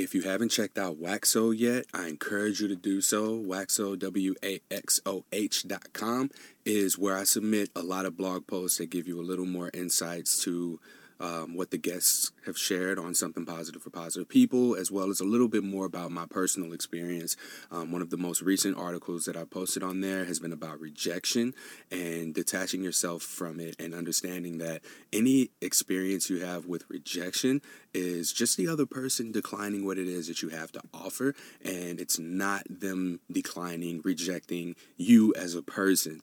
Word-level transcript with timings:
If 0.00 0.14
you 0.14 0.22
haven't 0.22 0.48
checked 0.48 0.78
out 0.78 0.96
Waxo 0.96 1.50
yet, 1.50 1.84
I 1.92 2.08
encourage 2.08 2.62
you 2.62 2.68
to 2.68 2.74
do 2.74 3.02
so. 3.02 3.34
Waxo, 3.34 3.96
W 3.96 4.34
A 4.42 4.62
X 4.70 4.98
O 5.04 5.26
H 5.30 5.68
dot 5.68 5.92
com, 5.92 6.30
is 6.64 6.96
where 6.96 7.14
I 7.14 7.24
submit 7.24 7.68
a 7.76 7.82
lot 7.82 8.06
of 8.06 8.16
blog 8.16 8.46
posts 8.46 8.78
that 8.78 8.88
give 8.88 9.06
you 9.06 9.20
a 9.20 9.22
little 9.22 9.44
more 9.44 9.70
insights 9.74 10.42
to 10.44 10.80
um, 11.20 11.54
what 11.54 11.70
the 11.70 11.78
guests 11.78 12.32
have 12.46 12.58
shared 12.58 12.98
on 12.98 13.14
something 13.14 13.44
positive 13.44 13.82
for 13.82 13.90
positive 13.90 14.28
people, 14.28 14.74
as 14.74 14.90
well 14.90 15.10
as 15.10 15.20
a 15.20 15.24
little 15.24 15.48
bit 15.48 15.62
more 15.62 15.84
about 15.84 16.10
my 16.10 16.26
personal 16.26 16.72
experience. 16.72 17.36
Um, 17.70 17.92
one 17.92 18.02
of 18.02 18.10
the 18.10 18.16
most 18.16 18.42
recent 18.42 18.76
articles 18.76 19.24
that 19.26 19.36
I 19.36 19.44
posted 19.44 19.82
on 19.82 20.00
there 20.00 20.24
has 20.24 20.40
been 20.40 20.52
about 20.52 20.80
rejection 20.80 21.54
and 21.90 22.34
detaching 22.34 22.82
yourself 22.82 23.22
from 23.22 23.60
it 23.60 23.76
and 23.78 23.94
understanding 23.94 24.58
that 24.58 24.82
any 25.12 25.50
experience 25.60 26.30
you 26.30 26.40
have 26.44 26.66
with 26.66 26.84
rejection 26.88 27.60
is 27.92 28.32
just 28.32 28.56
the 28.56 28.68
other 28.68 28.86
person 28.86 29.32
declining 29.32 29.84
what 29.84 29.98
it 29.98 30.08
is 30.08 30.28
that 30.28 30.42
you 30.42 30.48
have 30.48 30.72
to 30.72 30.80
offer, 30.94 31.34
and 31.64 32.00
it's 32.00 32.18
not 32.18 32.62
them 32.68 33.20
declining, 33.30 34.00
rejecting 34.04 34.74
you 34.96 35.34
as 35.34 35.54
a 35.54 35.62
person. 35.62 36.20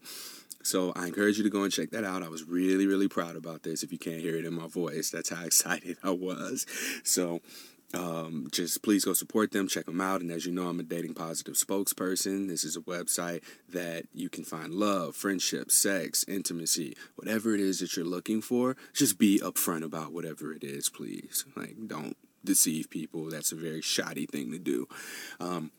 So 0.68 0.92
I 0.98 1.08
encourage 1.08 1.38
you 1.38 1.46
to 1.46 1.50
go 1.50 1.64
and 1.64 1.72
check 1.72 1.92
that 1.92 2.04
out. 2.04 2.24
I 2.24 2.28
was 2.28 2.44
really, 2.44 2.88
really 2.88 3.08
proud 3.08 3.38
about 3.38 3.64
this. 3.64 3.84
If 3.84 3.94
you 3.94 3.98
can't 3.98 4.20
hear 4.20 4.36
it 4.36 4.44
in 4.44 4.54
my 4.54 4.68
voice, 4.68 5.10
that's 5.10 5.30
how 5.30 5.46
excited 5.46 5.98
I 6.04 6.12
was. 6.12 6.66
So 7.04 7.40
um, 7.94 8.50
just 8.52 8.84
please 8.84 9.06
go 9.06 9.14
support 9.14 9.54
them, 9.54 9.70
check 9.70 9.86
them 9.86 10.02
out. 10.02 10.20
And 10.20 10.30
as 10.30 10.46
you 10.46 10.52
know, 10.52 10.68
I'm 10.68 10.82
a 10.82 10.84
dating 10.84 11.14
positive 11.14 11.54
spokesperson. 11.56 12.50
This 12.50 12.66
is 12.66 12.76
a 12.76 12.82
website 12.82 13.44
that 13.70 14.08
you 14.14 14.28
can 14.28 14.44
find 14.44 14.74
love, 14.74 15.16
friendship, 15.16 15.72
sex, 15.72 16.26
intimacy, 16.28 16.98
whatever 17.16 17.56
it 17.56 17.62
is 17.62 17.80
that 17.80 17.96
you're 17.96 18.06
looking 18.06 18.42
for. 18.42 18.76
Just 18.94 19.18
be 19.18 19.40
upfront 19.40 19.86
about 19.86 20.12
whatever 20.12 20.52
it 20.52 20.66
is, 20.66 20.90
please. 20.90 21.46
Like, 21.56 21.76
don't 21.88 22.18
deceive 22.44 22.90
people. 22.90 23.30
That's 23.30 23.54
a 23.54 23.56
very 23.56 23.82
shoddy 23.82 24.26
thing 24.26 24.52
to 24.52 24.60
do. 24.60 24.86
Um, 25.40 25.72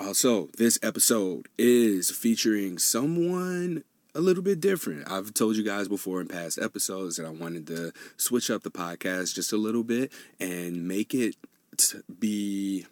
also, 0.00 0.48
this 0.58 0.76
episode 0.82 1.46
is 1.56 2.10
featuring 2.10 2.78
someone 2.78 3.84
a 4.14 4.20
little 4.20 4.42
bit 4.42 4.60
different. 4.60 5.10
I've 5.10 5.34
told 5.34 5.56
you 5.56 5.64
guys 5.64 5.88
before 5.88 6.20
in 6.20 6.28
past 6.28 6.58
episodes 6.58 7.16
that 7.16 7.26
I 7.26 7.30
wanted 7.30 7.66
to 7.68 7.92
switch 8.16 8.50
up 8.50 8.62
the 8.62 8.70
podcast 8.70 9.34
just 9.34 9.52
a 9.52 9.56
little 9.56 9.82
bit 9.82 10.12
and 10.38 10.86
make 10.86 11.14
it 11.14 11.36
be 12.20 12.86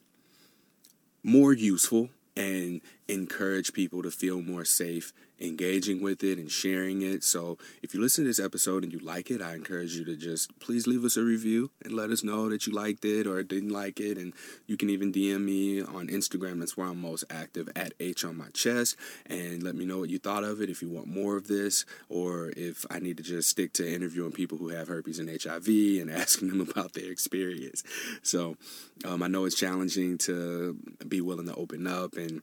more 1.22 1.52
useful 1.52 2.10
and 2.36 2.80
encourage 3.08 3.72
people 3.72 4.02
to 4.02 4.10
feel 4.10 4.42
more 4.42 4.64
safe 4.64 5.12
engaging 5.42 6.00
with 6.00 6.22
it 6.22 6.38
and 6.38 6.50
sharing 6.50 7.02
it. 7.02 7.24
So 7.24 7.58
if 7.82 7.94
you 7.94 8.00
listen 8.00 8.24
to 8.24 8.30
this 8.30 8.40
episode 8.40 8.84
and 8.84 8.92
you 8.92 8.98
like 9.00 9.30
it, 9.30 9.42
I 9.42 9.54
encourage 9.54 9.94
you 9.94 10.04
to 10.04 10.16
just 10.16 10.58
please 10.60 10.86
leave 10.86 11.04
us 11.04 11.16
a 11.16 11.22
review 11.22 11.70
and 11.84 11.92
let 11.94 12.10
us 12.10 12.22
know 12.22 12.48
that 12.48 12.66
you 12.66 12.72
liked 12.72 13.04
it 13.04 13.26
or 13.26 13.42
didn't 13.42 13.70
like 13.70 14.00
it. 14.00 14.18
And 14.18 14.32
you 14.66 14.76
can 14.76 14.88
even 14.90 15.12
DM 15.12 15.44
me 15.44 15.82
on 15.82 16.08
Instagram. 16.08 16.60
That's 16.60 16.76
where 16.76 16.86
I'm 16.86 17.00
most 17.00 17.24
active 17.30 17.68
at 17.74 17.92
H 18.00 18.24
on 18.24 18.36
my 18.36 18.48
chest. 18.54 18.96
And 19.26 19.62
let 19.62 19.74
me 19.74 19.84
know 19.84 19.98
what 19.98 20.10
you 20.10 20.18
thought 20.18 20.44
of 20.44 20.60
it. 20.60 20.70
If 20.70 20.82
you 20.82 20.88
want 20.88 21.08
more 21.08 21.36
of 21.36 21.48
this, 21.48 21.84
or 22.08 22.52
if 22.56 22.86
I 22.90 22.98
need 22.98 23.16
to 23.16 23.22
just 23.22 23.50
stick 23.50 23.72
to 23.74 23.92
interviewing 23.92 24.32
people 24.32 24.58
who 24.58 24.68
have 24.68 24.88
herpes 24.88 25.18
and 25.18 25.28
HIV 25.28 25.66
and 26.00 26.10
asking 26.22 26.48
them 26.48 26.60
about 26.60 26.92
their 26.92 27.10
experience. 27.10 27.82
So 28.22 28.56
um, 29.04 29.22
I 29.22 29.28
know 29.28 29.44
it's 29.44 29.56
challenging 29.56 30.18
to 30.18 30.78
be 31.06 31.20
willing 31.20 31.46
to 31.46 31.54
open 31.54 31.86
up 31.86 32.16
and 32.16 32.42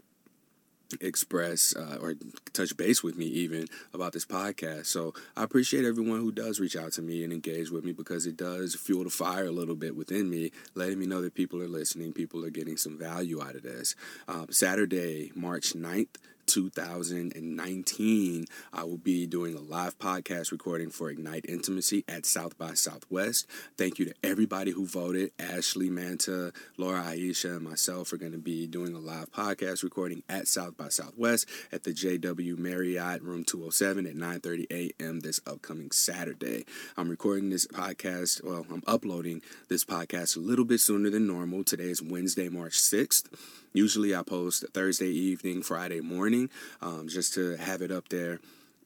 express 1.02 1.76
uh, 1.76 1.98
or 2.02 2.16
touch 2.54 2.76
base 2.76 3.04
with 3.04 3.18
me 3.18 3.26
even 3.26 3.68
about 3.94 4.14
this 4.14 4.26
podcast. 4.26 4.88
So 4.88 5.14
I 5.38 5.44
appreciate 5.44 5.86
everyone 5.86 6.20
who 6.20 6.32
does 6.32 6.60
reach 6.60 6.76
out 6.76 6.94
to 6.94 7.02
me 7.02 7.24
and 7.24 7.32
engage 7.32 7.72
with 7.72 7.84
me 7.84 7.92
because 7.92 8.26
it 8.26 8.38
does 8.38 8.76
fuel 8.76 9.04
the 9.04 9.10
fire 9.10 9.46
a 9.46 9.52
little 9.52 9.76
bit 9.76 9.96
within 9.96 10.30
me, 10.30 10.52
letting 10.76 11.00
me 11.00 11.06
know 11.06 11.22
that 11.22 11.36
people 11.36 11.62
are 11.62 11.68
listening, 11.68 12.14
people 12.14 12.44
are 12.46 12.50
getting 12.50 12.78
some 12.78 12.98
value 12.98 13.42
out 13.42 13.56
of 13.56 13.64
this. 13.64 13.96
Um, 14.28 14.48
Saturday, 14.50 15.32
March 15.36 15.74
9th, 15.74 16.18
2019, 16.50 18.46
I 18.74 18.84
will 18.84 18.98
be 18.98 19.28
doing 19.28 19.56
a 19.56 19.62
live 19.62 20.00
podcast 20.00 20.52
recording 20.52 20.90
for 20.90 21.12
Ignite 21.12 21.46
Intimacy 21.48 22.04
at 22.08 22.26
South 22.26 22.58
by 22.58 22.74
Southwest. 22.74 23.46
Thank 23.78 24.00
you 24.00 24.06
to 24.06 24.16
everybody 24.24 24.72
who 24.72 24.88
voted. 24.88 25.32
Ashley 25.38 25.92
Manta, 25.92 26.52
Laura 26.76 27.04
Aisha, 27.04 27.58
and 27.58 27.62
myself 27.62 28.12
are 28.12 28.18
going 28.18 28.32
to 28.32 28.40
be 28.40 28.66
doing 28.66 28.96
a 28.96 29.00
live 29.00 29.32
podcast 29.32 29.84
recording 29.84 30.24
at 30.28 30.48
South 30.48 30.76
by 30.76 30.90
Southwest 30.90 31.48
at 31.72 31.84
the 31.84 31.92
JW 31.92 32.58
Marriott 32.58 33.22
Room 33.22 33.44
207 33.44 34.08
at 34.08 34.16
9:30 34.16 34.66
a.m. 34.72 35.20
this 35.20 35.40
upcoming 35.46 35.92
Saturday. 35.92 36.66
I'm 36.98 37.10
recording 37.10 37.52
this 37.52 37.68
podcast, 37.68 38.44
well, 38.44 38.66
I'm 38.72 38.82
uploading 38.88 39.44
this 39.68 39.86
podcast 39.86 40.36
a 40.36 40.40
little 40.40 40.66
bit 40.66 40.80
sooner 40.80 41.12
than 41.12 41.28
normal. 41.28 41.64
Today 41.64 41.90
is 41.92 42.02
Wednesday, 42.02 42.50
March 42.50 42.80
6th. 42.80 43.28
Usually 43.72 44.16
I 44.16 44.24
post 44.24 44.66
Thursday 44.74 45.10
evening, 45.10 45.62
Friday 45.62 46.02
morning, 46.02 46.39
um, 46.82 47.08
just 47.08 47.34
to 47.34 47.56
have 47.58 47.82
it 47.82 47.92
up 47.92 48.08
there 48.10 48.40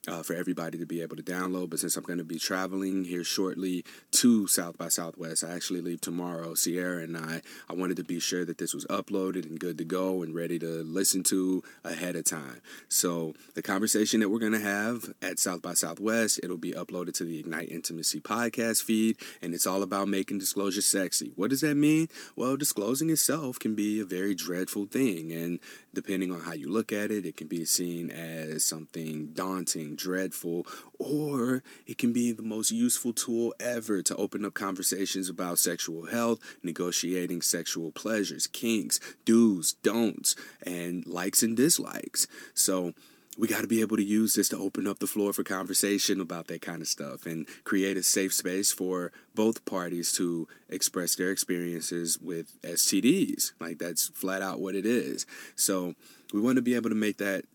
uh, 0.08 0.24
for 0.24 0.34
everybody 0.34 0.78
to 0.78 0.86
be 0.86 1.02
able 1.02 1.16
to 1.16 1.24
download. 1.24 1.70
But 1.70 1.80
since 1.80 1.96
I'm 1.96 2.04
going 2.04 2.20
to 2.20 2.24
be 2.24 2.40
traveling 2.40 3.06
here 3.06 3.24
shortly 3.24 3.86
to 4.12 4.48
South 4.48 4.78
by 4.78 4.90
Southwest, 4.90 5.44
I 5.44 5.54
actually 5.54 5.82
leave 5.82 6.02
tomorrow. 6.02 6.54
Sierra 6.56 7.04
and 7.04 7.18
I, 7.18 7.42
I 7.70 7.74
wanted 7.74 7.98
to 7.98 8.04
be 8.04 8.20
sure 8.20 8.46
that 8.46 8.58
this 8.58 8.74
was 8.74 8.86
uploaded 8.86 9.46
and 9.46 9.60
good 9.60 9.78
to 9.78 9.86
go 9.86 10.22
and 10.22 10.36
ready 10.36 10.60
to 10.60 10.84
listen 10.84 11.24
to 11.24 11.64
ahead 11.84 12.16
of 12.16 12.26
time. 12.26 12.62
So 12.90 13.34
the 13.56 13.62
conversation 13.62 14.20
that 14.20 14.30
we're 14.30 14.40
going 14.40 14.54
to 14.54 14.60
have 14.60 15.14
at 15.22 15.40
South 15.40 15.62
by 15.62 15.74
Southwest, 15.74 16.40
it'll 16.44 16.58
be 16.58 16.74
uploaded 16.74 17.14
to 17.16 17.24
the 17.24 17.40
Ignite 17.40 17.70
Intimacy 17.70 18.20
podcast 18.20 18.84
feed, 18.84 19.18
and 19.42 19.54
it's 19.54 19.68
all 19.68 19.84
about 19.84 20.08
making 20.08 20.40
disclosure 20.40 20.82
sexy. 20.82 21.32
What 21.36 21.50
does 21.50 21.62
that 21.62 21.76
mean? 21.76 22.10
Well, 22.36 22.58
disclosing 22.58 23.10
itself 23.10 23.60
can 23.60 23.76
be 23.76 24.00
a 24.00 24.06
very 24.06 24.36
dreadful 24.36 24.86
thing, 24.86 25.32
and 25.32 25.60
depending 25.94 26.32
on 26.32 26.42
how 26.42 26.54
you 26.54 26.70
look 26.70 26.92
at 26.92 27.12
it, 27.12 27.26
it 27.26 27.38
can 27.38 27.48
be 27.48 27.66
seen 27.66 28.10
as 28.10 28.64
something 28.64 29.28
daunting, 29.34 29.93
dreadful, 29.96 30.66
or 31.00 31.64
it 31.86 31.98
can 31.98 32.14
be 32.14 32.32
the 32.32 32.44
most 32.44 32.72
useful 32.72 33.14
tool 33.14 33.54
ever 33.60 34.02
to 34.02 34.16
open 34.16 34.46
up 34.46 34.54
conversations 34.54 35.30
about 35.30 35.60
sexual 35.60 36.06
health, 36.06 36.40
negotiating 36.64 37.42
sexual 37.42 37.92
pleasures, 37.92 38.48
kinks, 38.48 39.00
do's, 39.26 39.74
don'ts, 39.74 40.36
and 40.66 41.06
likes 41.06 41.44
and 41.44 41.58
dislikes. 41.58 42.28
So, 42.54 42.94
we 43.38 43.48
got 43.48 43.62
to 43.62 43.68
be 43.68 43.82
able 43.82 43.98
to 43.98 44.04
use 44.04 44.36
this 44.36 44.50
to 44.50 44.58
open 44.58 44.88
up 44.88 45.00
the 45.00 45.08
floor 45.08 45.34
for 45.34 45.44
conversation 45.44 46.22
about 46.22 46.48
that 46.48 46.62
kind 46.62 46.82
of 46.82 46.88
stuff 46.88 47.26
and 47.26 47.48
create 47.64 47.98
a 47.98 48.04
safe 48.04 48.34
space 48.34 48.72
for 48.72 49.12
both 49.34 49.66
parties 49.66 50.12
to 50.14 50.48
express 50.70 51.16
their 51.16 51.32
experiences 51.32 52.20
with 52.22 52.62
STDs. 52.62 53.54
Like 53.60 53.80
that's 53.80 54.10
flat 54.10 54.42
out 54.42 54.60
what 54.60 54.76
it 54.76 54.86
is. 54.86 55.26
So 55.56 55.96
we 56.32 56.42
want 56.42 56.58
to 56.58 56.62
be 56.62 56.76
able 56.76 56.90
to 56.90 56.96
make 56.96 57.18
that 57.18 57.46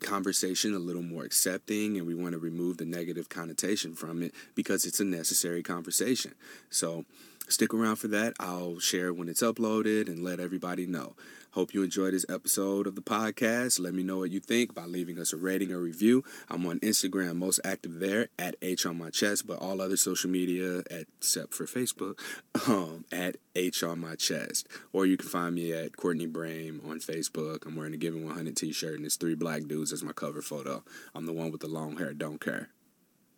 conversation 0.00 0.74
a 0.74 0.78
little 0.78 1.02
more 1.02 1.24
accepting 1.24 1.96
and 1.96 2.06
we 2.06 2.14
want 2.14 2.32
to 2.32 2.38
remove 2.38 2.76
the 2.76 2.84
negative 2.84 3.28
connotation 3.28 3.94
from 3.94 4.22
it 4.22 4.34
because 4.54 4.84
it's 4.84 5.00
a 5.00 5.04
necessary 5.04 5.62
conversation. 5.62 6.34
So 6.70 7.04
stick 7.48 7.72
around 7.72 7.96
for 7.96 8.08
that. 8.08 8.34
I'll 8.38 8.78
share 8.78 9.12
when 9.12 9.28
it's 9.28 9.42
uploaded 9.42 10.08
and 10.08 10.22
let 10.22 10.40
everybody 10.40 10.86
know. 10.86 11.14
Hope 11.56 11.72
you 11.72 11.82
enjoyed 11.82 12.12
this 12.12 12.26
episode 12.28 12.86
of 12.86 12.96
the 12.96 13.00
podcast. 13.00 13.80
Let 13.80 13.94
me 13.94 14.02
know 14.02 14.18
what 14.18 14.30
you 14.30 14.40
think 14.40 14.74
by 14.74 14.84
leaving 14.84 15.18
us 15.18 15.32
a 15.32 15.38
rating 15.38 15.72
or 15.72 15.78
review. 15.78 16.22
I'm 16.50 16.66
on 16.66 16.80
Instagram, 16.80 17.36
most 17.36 17.60
active 17.64 17.98
there 17.98 18.28
at 18.38 18.56
H 18.60 18.84
on 18.84 18.98
my 18.98 19.08
chest, 19.08 19.46
but 19.46 19.58
all 19.58 19.80
other 19.80 19.96
social 19.96 20.28
media, 20.28 20.82
except 20.90 21.54
for 21.54 21.64
Facebook, 21.64 22.20
um, 22.68 23.06
at 23.10 23.38
H 23.54 23.82
on 23.82 24.00
my 24.00 24.16
chest. 24.16 24.68
Or 24.92 25.06
you 25.06 25.16
can 25.16 25.30
find 25.30 25.54
me 25.54 25.72
at 25.72 25.96
Courtney 25.96 26.26
Brame 26.26 26.86
on 26.86 27.00
Facebook. 27.00 27.64
I'm 27.64 27.74
wearing 27.74 27.94
a 27.94 27.96
Giving 27.96 28.26
100 28.26 28.54
t-shirt 28.54 28.96
and 28.96 29.06
it's 29.06 29.16
three 29.16 29.34
black 29.34 29.66
dudes 29.66 29.94
as 29.94 30.04
my 30.04 30.12
cover 30.12 30.42
photo. 30.42 30.84
I'm 31.14 31.24
the 31.24 31.32
one 31.32 31.50
with 31.50 31.62
the 31.62 31.68
long 31.68 31.96
hair, 31.96 32.12
don't 32.12 32.38
care. 32.38 32.68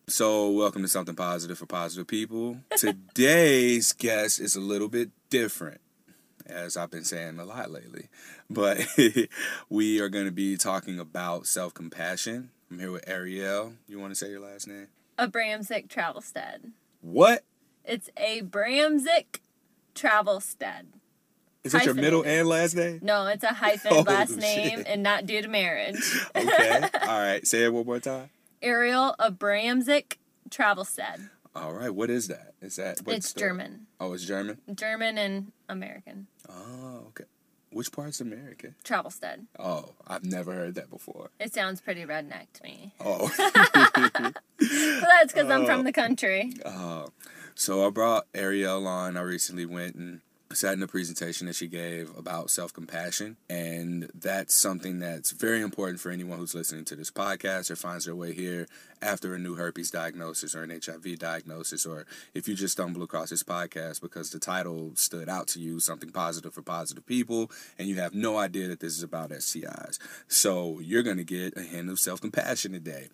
So, 0.09 0.51
welcome 0.51 0.83
to 0.83 0.89
Something 0.89 1.15
Positive 1.15 1.57
for 1.57 1.67
Positive 1.67 2.09
People. 2.09 2.63
Today's 2.77 3.93
guest 3.93 4.41
is 4.41 4.57
a 4.57 4.61
little 4.61 4.89
bit 4.89 5.11
different 5.31 5.81
as 6.49 6.77
I've 6.77 6.91
been 6.91 7.05
saying 7.05 7.39
a 7.39 7.45
lot 7.45 7.71
lately. 7.71 8.09
But 8.51 8.87
we 9.69 10.01
are 10.01 10.09
going 10.09 10.27
to 10.27 10.33
be 10.33 10.57
talking 10.57 10.99
about 10.99 11.47
self 11.47 11.75
compassion. 11.75 12.51
I'm 12.71 12.79
here 12.79 12.93
with 12.93 13.09
Ariel. 13.09 13.75
You 13.87 13.99
want 13.99 14.13
to 14.13 14.15
say 14.15 14.31
your 14.31 14.41
last 14.41 14.69
name? 14.69 14.89
Abramzik 15.19 15.89
Travelstead. 15.89 16.73
What? 17.01 17.45
It's 17.85 18.11
Abramzik 18.17 19.41
Travelstead. 19.95 20.87
Is 21.65 21.73
that 21.73 21.85
your 21.85 21.95
middle 21.95 22.25
and 22.25 22.49
last 22.49 22.77
name? 22.77 23.01
No, 23.03 23.27
it's 23.27 23.45
a 23.45 23.49
hyphen 23.49 23.93
oh, 23.95 24.01
last 24.01 24.37
name 24.37 24.85
and 24.87 25.03
not 25.03 25.27
due 25.27 25.43
to 25.43 25.49
marriage. 25.49 26.01
okay. 26.37 26.89
All 27.03 27.21
right. 27.21 27.47
Say 27.47 27.65
it 27.65 27.73
one 27.73 27.85
more 27.85 28.01
time. 28.01 28.31
Ariel 28.63 29.15
Abramzik 29.19 30.17
Travelstead. 30.51 31.29
All 31.55 31.73
right. 31.73 31.95
What 31.95 32.11
is 32.11 32.29
that? 32.29 32.55
Is 32.63 32.77
that 32.77 33.01
It's 33.07 33.33
the, 33.33 33.41
German. 33.41 33.87
Oh, 34.01 34.13
it's 34.13 34.25
German. 34.25 34.59
German 34.75 35.19
and 35.19 35.53
American. 35.69 36.27
Oh, 36.49 37.05
okay. 37.09 37.25
Which 37.71 37.93
part's 37.93 38.21
American? 38.21 38.75
Travelstead. 38.83 39.45
Oh, 39.59 39.91
I've 40.07 40.25
never 40.25 40.55
heard 40.55 40.75
that 40.77 40.89
before. 40.89 41.31
It 41.39 41.53
sounds 41.53 41.83
pretty 41.83 42.05
redneck 42.05 42.47
to 42.55 42.63
me. 42.63 42.95
Oh. 42.99 43.31
but 43.39 44.35
that's 44.59 45.33
because 45.33 45.51
I'm 45.51 45.67
from 45.67 45.81
oh. 45.81 45.83
the 45.83 45.93
country. 45.93 46.55
Oh. 46.65 47.09
So 47.55 47.87
I 47.87 47.91
brought 47.91 48.27
Ariel 48.35 48.87
on. 48.87 49.17
I 49.17 49.21
recently 49.21 49.67
went 49.67 49.97
and 49.97 50.21
sat 50.53 50.75
in 50.75 50.83
a 50.83 50.87
presentation 50.87 51.47
that 51.47 51.57
she 51.57 51.69
gave 51.69 52.17
about 52.17 52.51
self 52.51 52.73
compassion. 52.73 53.37
And 53.51 54.11
that's 54.15 54.55
something 54.55 54.99
that's 54.99 55.33
very 55.33 55.61
important 55.61 56.01
for 56.01 56.11
anyone 56.11 56.39
who's 56.39 56.55
listening 56.55 56.85
to 56.87 56.97
this 56.97 57.11
podcast 57.11 57.71
or 57.71 57.77
finds 57.77 58.07
their 58.07 58.17
way 58.17 58.33
here 58.33 58.67
after 59.03 59.35
a 59.35 59.39
new 59.39 59.55
herpes 59.55 59.91
diagnosis 59.91 60.55
or 60.55 60.63
an 60.63 60.71
HIV 60.71 61.19
diagnosis, 61.19 61.87
or 61.87 62.07
if 62.35 62.49
you 62.49 62.55
just 62.55 62.73
stumble 62.73 63.03
across 63.03 63.31
this 63.31 63.43
podcast 63.43 64.01
because 64.01 64.31
the 64.31 64.39
title 64.39 64.93
stood 64.95 65.29
out 65.29 65.47
to 65.49 65.61
you, 65.61 65.81
something 65.81 66.11
positive 66.11 66.55
for 66.55 66.63
positive 66.63 67.07
people, 67.07 67.51
and 67.79 67.89
you 67.89 67.97
have 67.97 68.15
no 68.15 68.39
idea 68.39 68.69
that 68.69 68.81
this 68.81 68.97
is 68.97 69.03
about 69.03 69.31
STIs. 69.31 69.99
So 70.29 70.81
you're 70.81 71.03
going 71.03 71.19
to 71.19 71.25
get 71.25 71.57
a 71.57 71.63
hint 71.63 71.91
of 71.91 71.99
self 71.99 72.21
compassion 72.21 72.73
today. 72.73 73.09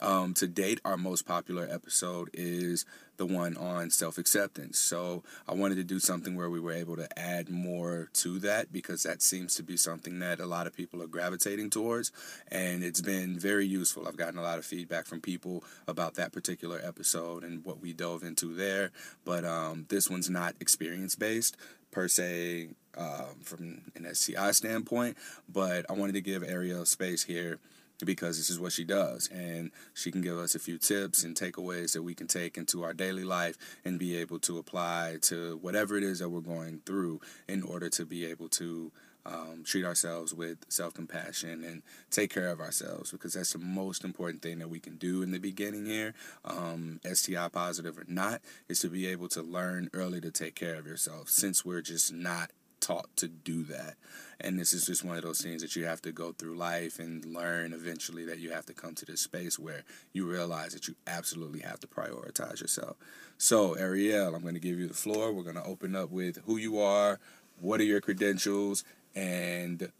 Um, 0.00 0.34
to 0.34 0.46
date, 0.46 0.80
our 0.84 0.96
most 0.96 1.26
popular 1.26 1.68
episode 1.70 2.30
is 2.32 2.86
the 3.20 3.26
one 3.26 3.54
on 3.58 3.90
self 3.90 4.16
acceptance. 4.16 4.78
So 4.78 5.22
I 5.46 5.52
wanted 5.52 5.74
to 5.74 5.84
do 5.84 6.00
something 6.00 6.34
where 6.36 6.48
we 6.48 6.58
were 6.58 6.72
able 6.72 6.96
to 6.96 7.18
add 7.18 7.50
more 7.50 8.08
to 8.14 8.38
that 8.38 8.72
because 8.72 9.02
that 9.02 9.20
seems 9.20 9.54
to 9.56 9.62
be 9.62 9.76
something 9.76 10.20
that 10.20 10.40
a 10.40 10.46
lot 10.46 10.66
of 10.66 10.74
people 10.74 11.02
are 11.02 11.06
gravitating 11.06 11.68
towards. 11.68 12.12
And 12.48 12.82
it's 12.82 13.02
been 13.02 13.38
very 13.38 13.66
useful. 13.66 14.08
I've 14.08 14.16
gotten 14.16 14.38
a 14.38 14.42
lot 14.42 14.58
of 14.58 14.64
feedback 14.64 15.04
from 15.04 15.20
people 15.20 15.62
about 15.86 16.14
that 16.14 16.32
particular 16.32 16.80
episode 16.82 17.44
and 17.44 17.62
what 17.62 17.78
we 17.78 17.92
dove 17.92 18.22
into 18.22 18.54
there. 18.54 18.90
But 19.26 19.44
um, 19.44 19.84
this 19.90 20.08
one's 20.08 20.30
not 20.30 20.54
experience 20.58 21.14
based 21.14 21.58
per 21.90 22.08
se 22.08 22.70
um, 22.96 23.40
from 23.42 23.82
an 23.96 24.14
STI 24.14 24.52
standpoint, 24.52 25.18
but 25.46 25.84
I 25.90 25.92
wanted 25.92 26.12
to 26.14 26.22
give 26.22 26.42
Ariel 26.42 26.86
space 26.86 27.24
here 27.24 27.58
because 28.04 28.36
this 28.36 28.50
is 28.50 28.58
what 28.58 28.72
she 28.72 28.84
does. 28.84 29.28
And 29.28 29.70
she 29.94 30.10
can 30.10 30.20
give 30.20 30.38
us 30.38 30.54
a 30.54 30.58
few 30.58 30.78
tips 30.78 31.24
and 31.24 31.36
takeaways 31.36 31.92
that 31.92 32.02
we 32.02 32.14
can 32.14 32.26
take 32.26 32.56
into 32.56 32.82
our 32.82 32.94
daily 32.94 33.24
life 33.24 33.56
and 33.84 33.98
be 33.98 34.16
able 34.16 34.38
to 34.40 34.58
apply 34.58 35.18
to 35.22 35.58
whatever 35.58 35.96
it 35.96 36.02
is 36.02 36.18
that 36.20 36.28
we're 36.30 36.40
going 36.40 36.80
through 36.86 37.20
in 37.48 37.62
order 37.62 37.88
to 37.90 38.04
be 38.04 38.24
able 38.24 38.48
to 38.48 38.92
um, 39.26 39.62
treat 39.64 39.84
ourselves 39.84 40.32
with 40.32 40.58
self-compassion 40.68 41.62
and 41.62 41.82
take 42.10 42.32
care 42.32 42.48
of 42.48 42.60
ourselves 42.60 43.10
because 43.12 43.34
that's 43.34 43.52
the 43.52 43.58
most 43.58 44.04
important 44.04 44.42
thing 44.42 44.58
that 44.58 44.70
we 44.70 44.80
can 44.80 44.96
do 44.96 45.22
in 45.22 45.30
the 45.30 45.38
beginning 45.38 45.84
here 45.84 46.14
um, 46.44 47.00
sti 47.12 47.48
positive 47.48 47.98
or 47.98 48.04
not 48.08 48.40
is 48.68 48.80
to 48.80 48.88
be 48.88 49.06
able 49.06 49.28
to 49.28 49.42
learn 49.42 49.90
early 49.92 50.20
to 50.20 50.30
take 50.30 50.54
care 50.54 50.76
of 50.76 50.86
yourself 50.86 51.28
since 51.28 51.64
we're 51.64 51.82
just 51.82 52.12
not 52.12 52.50
taught 52.90 53.16
to 53.16 53.28
do 53.28 53.62
that. 53.64 53.94
And 54.40 54.58
this 54.58 54.72
is 54.72 54.86
just 54.86 55.04
one 55.04 55.16
of 55.16 55.22
those 55.22 55.40
things 55.40 55.62
that 55.62 55.76
you 55.76 55.84
have 55.84 56.02
to 56.02 56.12
go 56.12 56.32
through 56.32 56.56
life 56.56 56.98
and 56.98 57.24
learn 57.24 57.72
eventually 57.72 58.24
that 58.24 58.38
you 58.38 58.50
have 58.50 58.66
to 58.66 58.74
come 58.74 58.94
to 58.96 59.06
this 59.06 59.20
space 59.20 59.58
where 59.58 59.84
you 60.12 60.26
realize 60.26 60.72
that 60.72 60.88
you 60.88 60.96
absolutely 61.06 61.60
have 61.60 61.78
to 61.80 61.86
prioritize 61.86 62.60
yourself. 62.60 62.96
So, 63.38 63.74
Ariel, 63.74 64.34
I'm 64.34 64.42
going 64.42 64.54
to 64.54 64.60
give 64.60 64.78
you 64.78 64.88
the 64.88 64.94
floor. 64.94 65.32
We're 65.32 65.44
going 65.44 65.56
to 65.56 65.64
open 65.64 65.94
up 65.94 66.10
with 66.10 66.38
who 66.46 66.56
you 66.56 66.80
are, 66.80 67.20
what 67.60 67.80
are 67.80 67.84
your 67.84 68.00
credentials, 68.00 68.82
and 69.14 69.92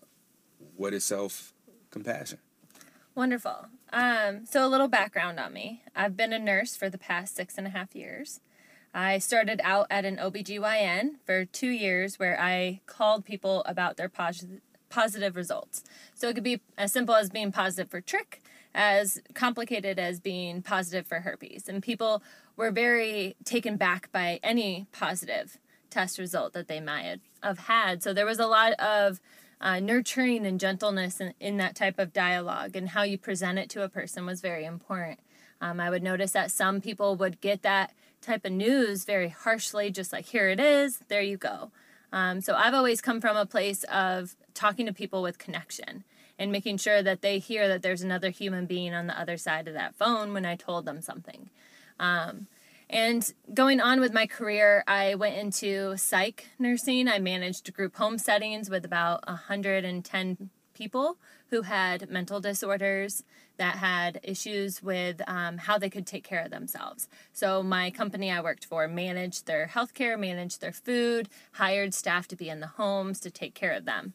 what 0.77 0.93
is 0.93 1.05
self 1.05 1.53
compassion. 1.91 2.39
Wonderful. 3.15 3.67
Um, 3.93 4.47
so, 4.47 4.67
a 4.67 4.69
little 4.69 4.89
background 4.89 5.39
on 5.39 5.53
me 5.53 5.83
I've 5.95 6.17
been 6.17 6.33
a 6.33 6.39
nurse 6.39 6.75
for 6.77 6.89
the 6.89 6.99
past 6.99 7.37
six 7.37 7.57
and 7.57 7.67
a 7.67 7.71
half 7.71 7.95
years. 7.95 8.41
I 8.93 9.19
started 9.19 9.61
out 9.63 9.87
at 9.91 10.05
an 10.05 10.17
OBGYN 10.17 11.17
for 11.25 11.45
two 11.45 11.69
years 11.69 12.19
where 12.19 12.41
I 12.41 12.81
called 12.87 13.25
people 13.25 13.63
about 13.67 13.97
their 13.97 14.09
positive 14.09 14.61
positive 14.89 15.37
results. 15.37 15.85
So 16.15 16.29
it 16.29 16.35
could 16.35 16.45
be 16.45 16.61
as 16.77 16.93
simple 16.93 17.15
as 17.15 17.31
being 17.31 17.53
positive 17.53 17.89
for 17.89 18.01
trich, 18.01 18.41
as 18.75 19.23
complicated 19.35 20.01
as 20.01 20.19
being 20.19 20.63
positive 20.63 21.07
for 21.07 21.21
herpes. 21.21 21.69
And 21.69 21.81
people 21.81 22.25
were 22.57 22.73
very 22.73 23.37
taken 23.45 23.77
back 23.77 24.11
by 24.11 24.41
any 24.43 24.87
positive 24.91 25.59
test 25.91 26.19
result 26.19 26.53
that 26.55 26.67
they 26.67 26.81
might 26.81 27.21
have 27.43 27.61
had. 27.61 28.03
So 28.03 28.13
there 28.13 28.27
was 28.27 28.41
a 28.41 28.47
lot 28.47 28.73
of 28.81 29.21
uh, 29.61 29.79
nurturing 29.79 30.45
and 30.45 30.59
gentleness 30.59 31.21
in, 31.21 31.35
in 31.39 31.57
that 31.59 31.77
type 31.77 31.99
of 31.99 32.13
dialogue, 32.13 32.75
and 32.75 32.89
how 32.91 33.03
you 33.03 33.19
present 33.19 33.59
it 33.59 33.69
to 33.71 33.85
a 33.85 33.89
person 33.89 34.27
was 34.27 34.41
very 34.41 34.65
important. 34.65 35.21
Um, 35.61 35.79
I 35.79 35.91
would 35.91 36.03
notice 36.03 36.33
that 36.33 36.51
some 36.51 36.81
people 36.81 37.15
would 37.17 37.41
get 37.41 37.63
that 37.63 37.93
type 38.21 38.45
of 38.45 38.53
news 38.53 39.05
very 39.05 39.29
harshly, 39.29 39.91
just 39.91 40.13
like, 40.13 40.27
here 40.27 40.49
it 40.49 40.61
is, 40.61 40.99
there 41.09 41.23
you 41.23 41.37
go. 41.37 41.71
Um, 42.13 42.41
so 42.41 42.55
I've 42.55 42.75
always 42.75 43.01
come 43.01 43.21
from 43.21 43.37
a 43.37 43.47
place 43.47 43.85
of 43.85 44.37
talking 44.55 44.87
to 44.87 44.93
people 44.93 45.23
with 45.23 45.39
connection 45.39 46.05
and 46.39 46.51
making 46.51 46.79
sure 46.79 47.03
that 47.03 47.23
they 47.23 47.39
hear 47.39 47.69
that 47.69 47.83
there's 47.83 48.03
another 48.03 48.31
human 48.31 48.67
being 48.67 48.95
on 48.95 49.07
the 49.07 49.19
other 49.19 49.37
side 49.37 49.69
of 49.69 49.75
that 49.75 49.95
phone 49.95 50.33
when 50.33 50.47
I 50.47 50.57
told 50.57 50.87
them 50.87 51.03
something. 51.03 51.51
Um, 51.99 52.47
and 52.89 53.33
going 53.55 53.81
on 53.81 54.01
with 54.01 54.13
my 54.13 54.27
career, 54.27 54.83
I 54.89 55.15
went 55.15 55.37
into 55.37 55.97
psych 55.97 56.49
nursing. 56.59 57.07
I 57.07 57.21
managed 57.21 57.73
group 57.73 57.97
home 57.97 58.19
settings 58.19 58.69
with 58.69 58.85
about 58.85 59.27
110 59.29 60.51
people 60.75 61.17
who 61.51 61.63
had 61.63 62.11
mental 62.11 62.41
disorders 62.41 63.23
that 63.61 63.77
had 63.77 64.21
issues 64.23 64.83
with 64.83 65.21
um, 65.29 65.59
how 65.59 65.77
they 65.77 65.91
could 65.91 66.07
take 66.07 66.25
care 66.25 66.43
of 66.43 66.51
themselves. 66.51 67.09
So, 67.35 67.63
my 67.63 67.91
company 67.91 68.33
I 68.33 68.41
worked 68.41 68.65
for 68.65 68.89
managed 68.89 69.47
their 69.47 69.71
healthcare, 69.73 70.19
managed 70.19 70.63
their 70.63 70.73
food, 70.73 71.29
hired 71.53 71.93
staff 71.93 72.27
to 72.29 72.37
be 72.37 72.49
in 72.49 72.61
the 72.61 72.67
homes 72.67 73.21
to 73.21 73.31
take 73.31 73.53
care 73.55 73.73
of 73.73 73.85
them. 73.85 74.15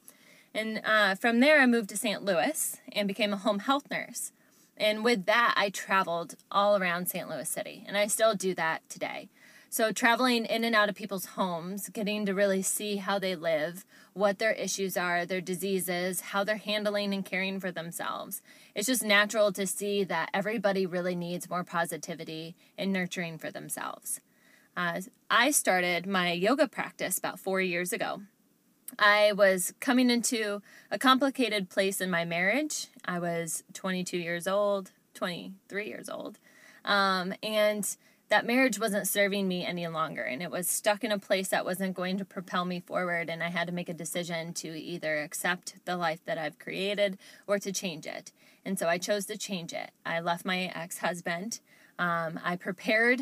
And 0.56 0.82
uh, 0.84 1.14
from 1.14 1.42
there, 1.42 1.62
I 1.62 1.68
moved 1.68 1.90
to 1.90 1.98
St. 1.98 2.24
Louis 2.24 2.78
and 2.92 3.08
became 3.08 3.34
a 3.34 3.38
home 3.38 3.60
health 3.60 3.86
nurse. 3.92 4.32
And 4.78 5.04
with 5.04 5.28
that, 5.28 5.54
I 5.56 5.70
traveled 5.70 6.34
all 6.50 6.76
around 6.76 7.08
St. 7.08 7.30
Louis 7.30 7.48
City, 7.48 7.84
and 7.88 7.96
I 7.96 8.08
still 8.08 8.34
do 8.34 8.56
that 8.56 8.82
today. 8.90 9.30
So, 9.70 9.92
traveling 9.92 10.46
in 10.46 10.64
and 10.64 10.76
out 10.76 10.90
of 10.90 10.96
people's 10.96 11.26
homes, 11.38 11.90
getting 11.90 12.26
to 12.26 12.34
really 12.34 12.64
see 12.64 12.96
how 12.96 13.20
they 13.20 13.36
live, 13.36 13.86
what 14.16 14.40
their 14.40 14.54
issues 14.54 14.96
are, 14.96 15.26
their 15.26 15.42
diseases, 15.42 16.22
how 16.22 16.42
they're 16.42 16.56
handling 16.56 17.14
and 17.14 17.26
caring 17.26 17.60
for 17.60 17.70
themselves. 17.70 18.42
It's 18.74 18.88
just 18.88 19.04
natural 19.04 19.52
to 19.52 19.68
see 19.68 20.06
that 20.06 20.30
everybody 20.34 20.86
really 20.86 21.16
needs 21.16 21.50
more 21.50 21.66
positivity 21.66 22.56
and 22.78 22.94
nurturing 22.94 23.38
for 23.38 23.52
themselves. 23.52 24.22
Uh, 24.78 25.02
I 25.30 25.52
started 25.52 26.08
my 26.08 26.32
yoga 26.32 26.70
practice 26.70 27.18
about 27.18 27.40
four 27.40 27.60
years 27.60 27.92
ago. 27.92 28.22
I 28.98 29.34
was 29.34 29.74
coming 29.82 30.10
into 30.10 30.62
a 30.90 30.98
complicated 30.98 31.70
place 31.70 32.00
in 32.00 32.10
my 32.10 32.24
marriage. 32.24 32.88
I 33.04 33.20
was 33.20 33.66
22 33.74 34.18
years 34.18 34.48
old, 34.48 34.92
23 35.14 35.88
years 35.88 36.08
old. 36.08 36.40
Um, 36.86 37.34
and 37.44 37.86
that 38.30 38.46
marriage 38.46 38.80
wasn't 38.80 39.08
serving 39.08 39.48
me 39.48 39.66
any 39.66 39.88
longer 39.88 40.24
and 40.24 40.42
it 40.42 40.50
was 40.50 40.68
stuck 40.68 41.04
in 41.04 41.12
a 41.12 41.20
place 41.20 41.50
that 41.50 41.66
wasn't 41.66 41.94
going 41.94 42.18
to 42.18 42.26
propel 42.26 42.66
me 42.66 42.80
forward 42.80 43.30
and 43.30 43.44
i 43.44 43.50
had 43.50 43.68
to 43.68 43.74
make 43.74 43.90
a 43.90 43.94
decision 43.94 44.54
to 44.54 44.70
either 44.70 45.22
accept 45.22 45.76
the 45.86 45.96
life 45.96 46.20
that 46.26 46.38
i've 46.38 46.58
created 46.60 47.18
or 47.48 47.60
to 47.60 47.72
change 47.72 48.06
it. 48.06 48.32
And 48.64 48.80
so 48.80 48.88
i 48.88 48.98
chose 48.98 49.26
to 49.26 49.38
change 49.38 49.74
it. 49.74 49.92
I 50.06 50.20
left 50.20 50.46
my 50.46 50.72
ex-husband. 50.76 51.60
Um, 51.98 52.40
i 52.44 52.56
prepared 52.56 53.22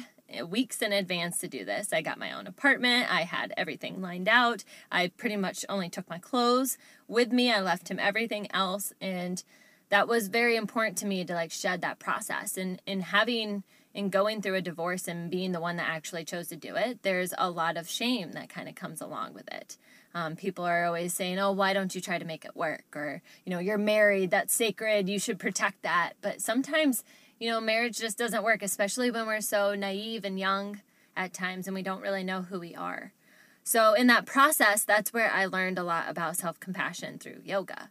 weeks 0.50 0.82
in 0.82 0.94
advance 0.94 1.38
to 1.39 1.48
do 1.48 1.63
this. 1.63 1.94
I 1.94 2.01
got 2.01 2.18
my 2.18 2.32
own 2.32 2.48
apartment. 2.48 3.13
I 3.13 3.22
had 3.22 3.54
everything 3.56 4.01
lined 4.01 4.27
out. 4.27 4.63
I 4.92 5.10
pretty 5.10 5.36
much 5.36 5.63
only 5.70 5.89
took 5.89 6.10
my 6.10 6.18
clothes 6.18 6.77
with 7.08 7.32
me. 7.32 7.51
I 7.51 7.60
left 7.60 7.89
him 7.89 8.00
everything 8.00 8.48
else 8.51 8.94
and 9.01 9.44
that 9.89 10.08
was 10.08 10.27
very 10.27 10.56
important 10.56 10.98
to 11.00 11.06
me 11.06 11.24
to 11.24 11.34
like 11.34 11.51
shed 11.51 11.82
that 11.82 12.00
process. 12.00 12.58
And 12.58 12.82
in 12.88 13.01
having 13.01 13.63
in 13.94 14.10
going 14.10 14.42
through 14.42 14.56
a 14.56 14.62
divorce 14.62 15.08
and 15.08 15.30
being 15.30 15.52
the 15.52 15.60
one 15.60 15.76
that 15.78 15.88
actually 15.88 16.26
chose 16.26 16.48
to 16.48 16.56
do 16.56 16.76
it, 16.76 17.04
there's 17.04 17.34
a 17.38 17.50
lot 17.50 17.78
of 17.78 17.88
shame 17.88 18.32
that 18.32 18.50
kind 18.50 18.68
of 18.68 18.76
comes 18.76 19.02
along 19.02 19.34
with 19.34 19.48
it. 19.52 19.78
Um, 20.16 20.36
people 20.36 20.66
are 20.66 20.86
always 20.86 21.14
saying, 21.14 21.40
oh, 21.40 21.52
why 21.52 21.74
don't 21.74 21.94
you 21.94 22.02
try 22.02 22.18
to 22.18 22.26
make 22.26 22.46
it 22.46 22.56
work? 22.56 22.86
Or, 22.96 23.22
you 23.46 23.52
know, 23.52 23.60
you're 23.60 23.78
married, 23.78 24.32
that's 24.32 24.54
sacred, 24.54 25.10
you 25.10 25.20
should 25.20 25.40
protect 25.40 25.84
that. 25.84 26.14
But 26.22 26.42
sometimes, 26.42 27.04
you 27.40 27.50
know, 27.50 27.62
marriage 27.62 27.98
just 28.00 28.18
doesn't 28.18 28.44
work, 28.44 28.62
especially 28.62 29.12
when 29.12 29.28
we're 29.28 29.42
so 29.42 29.76
naive 29.76 30.26
and 30.26 30.40
young 30.40 30.82
at 31.16 31.34
times 31.34 31.68
and 31.68 31.76
we 31.76 31.84
don't 31.84 32.02
really 32.02 32.24
know 32.24 32.42
who 32.42 32.60
we 32.60 32.76
are. 32.76 33.14
So, 33.64 33.94
in 33.94 34.08
that 34.08 34.26
process, 34.26 34.84
that's 34.84 35.14
where 35.14 35.32
I 35.32 35.46
learned 35.46 35.80
a 35.80 35.84
lot 35.84 36.10
about 36.10 36.36
self 36.36 36.60
compassion 36.60 37.18
through 37.18 37.42
yoga. 37.46 37.90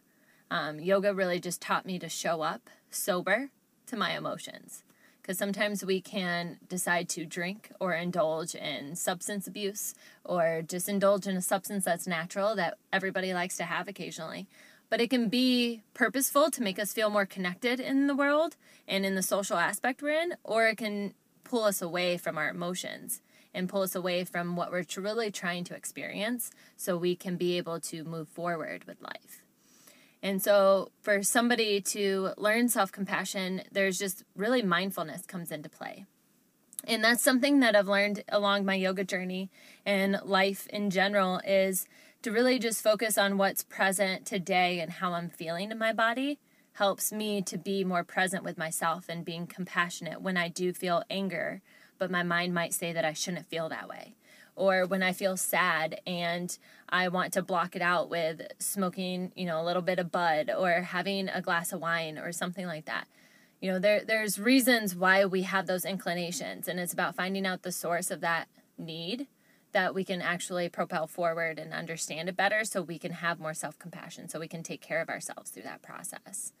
Um, 0.51 0.79
yoga 0.79 1.15
really 1.15 1.39
just 1.39 1.61
taught 1.61 1.85
me 1.85 1.97
to 1.97 2.07
show 2.07 2.41
up 2.41 2.69
sober 2.91 3.49
to 3.87 3.97
my 3.97 4.15
emotions 4.15 4.82
because 5.23 5.37
sometimes 5.37 5.85
we 5.85 6.01
can 6.01 6.57
decide 6.67 7.07
to 7.07 7.25
drink 7.25 7.71
or 7.79 7.93
indulge 7.93 8.55
in 8.55 8.93
substance 8.93 9.47
abuse 9.47 9.95
or 10.25 10.61
just 10.67 10.89
indulge 10.89 11.25
in 11.27 11.37
a 11.37 11.41
substance 11.41 11.85
that's 11.85 12.05
natural 12.05 12.55
that 12.57 12.77
everybody 12.91 13.33
likes 13.33 13.55
to 13.55 13.63
have 13.63 13.87
occasionally. 13.87 14.47
But 14.89 14.99
it 14.99 15.09
can 15.09 15.29
be 15.29 15.81
purposeful 15.93 16.51
to 16.51 16.61
make 16.61 16.77
us 16.77 16.91
feel 16.91 17.09
more 17.09 17.25
connected 17.25 17.79
in 17.79 18.07
the 18.07 18.15
world 18.15 18.57
and 18.85 19.05
in 19.05 19.15
the 19.15 19.23
social 19.23 19.57
aspect 19.57 20.01
we're 20.01 20.21
in, 20.21 20.35
or 20.43 20.67
it 20.67 20.77
can 20.77 21.13
pull 21.45 21.63
us 21.63 21.81
away 21.81 22.17
from 22.17 22.37
our 22.37 22.49
emotions 22.49 23.21
and 23.53 23.69
pull 23.69 23.81
us 23.81 23.95
away 23.95 24.25
from 24.25 24.57
what 24.57 24.71
we're 24.71 24.85
really 24.97 25.31
trying 25.31 25.63
to 25.63 25.75
experience 25.75 26.51
so 26.75 26.97
we 26.97 27.15
can 27.15 27.37
be 27.37 27.57
able 27.57 27.79
to 27.79 28.03
move 28.03 28.27
forward 28.27 28.83
with 28.85 29.01
life. 29.01 29.42
And 30.23 30.41
so, 30.41 30.89
for 31.01 31.21
somebody 31.21 31.81
to 31.81 32.31
learn 32.37 32.69
self 32.69 32.93
compassion, 32.93 33.63
there's 33.73 33.99
just 33.99 34.23
really 34.37 34.61
mindfulness 34.61 35.25
comes 35.25 35.51
into 35.51 35.67
play. 35.67 36.05
And 36.85 37.03
that's 37.03 37.21
something 37.21 37.59
that 37.59 37.75
I've 37.75 37.89
learned 37.89 38.23
along 38.29 38.63
my 38.63 38.75
yoga 38.75 39.03
journey 39.03 39.49
and 39.85 40.19
life 40.23 40.65
in 40.67 40.89
general 40.89 41.41
is 41.45 41.85
to 42.21 42.31
really 42.31 42.57
just 42.57 42.81
focus 42.81 43.17
on 43.17 43.37
what's 43.37 43.63
present 43.63 44.25
today 44.25 44.79
and 44.79 44.91
how 44.93 45.11
I'm 45.11 45.29
feeling 45.29 45.71
in 45.71 45.77
my 45.77 45.91
body 45.91 46.39
helps 46.73 47.11
me 47.11 47.41
to 47.41 47.57
be 47.57 47.83
more 47.83 48.03
present 48.03 48.43
with 48.43 48.57
myself 48.57 49.05
and 49.09 49.25
being 49.25 49.45
compassionate 49.45 50.21
when 50.21 50.37
I 50.37 50.47
do 50.47 50.73
feel 50.73 51.03
anger, 51.09 51.61
but 51.97 52.09
my 52.09 52.23
mind 52.23 52.53
might 52.53 52.73
say 52.73 52.91
that 52.93 53.05
I 53.05 53.13
shouldn't 53.13 53.45
feel 53.45 53.69
that 53.69 53.87
way. 53.87 54.15
Or 54.55 54.85
when 54.85 55.01
I 55.01 55.13
feel 55.13 55.35
sad 55.35 56.01
and 56.05 56.55
I 56.89 57.07
want 57.07 57.33
to 57.33 57.41
block 57.41 57.75
it 57.75 57.81
out 57.81 58.09
with 58.09 58.41
smoking, 58.59 59.31
you 59.35 59.45
know, 59.45 59.61
a 59.61 59.65
little 59.65 59.81
bit 59.81 59.99
of 59.99 60.11
bud 60.11 60.51
or 60.55 60.81
having 60.81 61.27
a 61.29 61.41
glass 61.41 61.73
of 61.73 61.81
wine 61.81 62.17
or 62.17 62.31
something 62.31 62.67
like 62.67 62.85
that. 62.85 63.07
You 63.61 63.71
know, 63.71 63.79
there 63.79 64.03
there's 64.03 64.37
reasons 64.39 64.95
why 64.95 65.25
we 65.25 65.43
have 65.43 65.65
those 65.65 65.85
inclinations 65.85 66.67
and 66.67 66.79
it's 66.79 66.93
about 66.93 67.15
finding 67.15 67.45
out 67.45 67.63
the 67.63 67.71
source 67.71 68.11
of 68.11 68.21
that 68.21 68.47
need 68.77 69.27
that 69.73 69.93
we 69.93 70.03
can 70.03 70.21
actually 70.21 70.69
propel 70.69 71.07
forward 71.07 71.59
and 71.59 71.73
understand 71.73 72.29
it 72.29 72.37
better 72.37 72.63
so 72.63 72.81
we 72.81 72.97
can 72.97 73.11
have 73.11 73.39
more 73.39 73.53
self 73.53 73.77
compassion, 73.77 74.29
so 74.29 74.39
we 74.39 74.47
can 74.47 74.63
take 74.63 74.81
care 74.81 75.01
of 75.01 75.09
ourselves 75.09 75.51
through 75.51 75.63
that 75.63 75.81
process. 75.81 76.53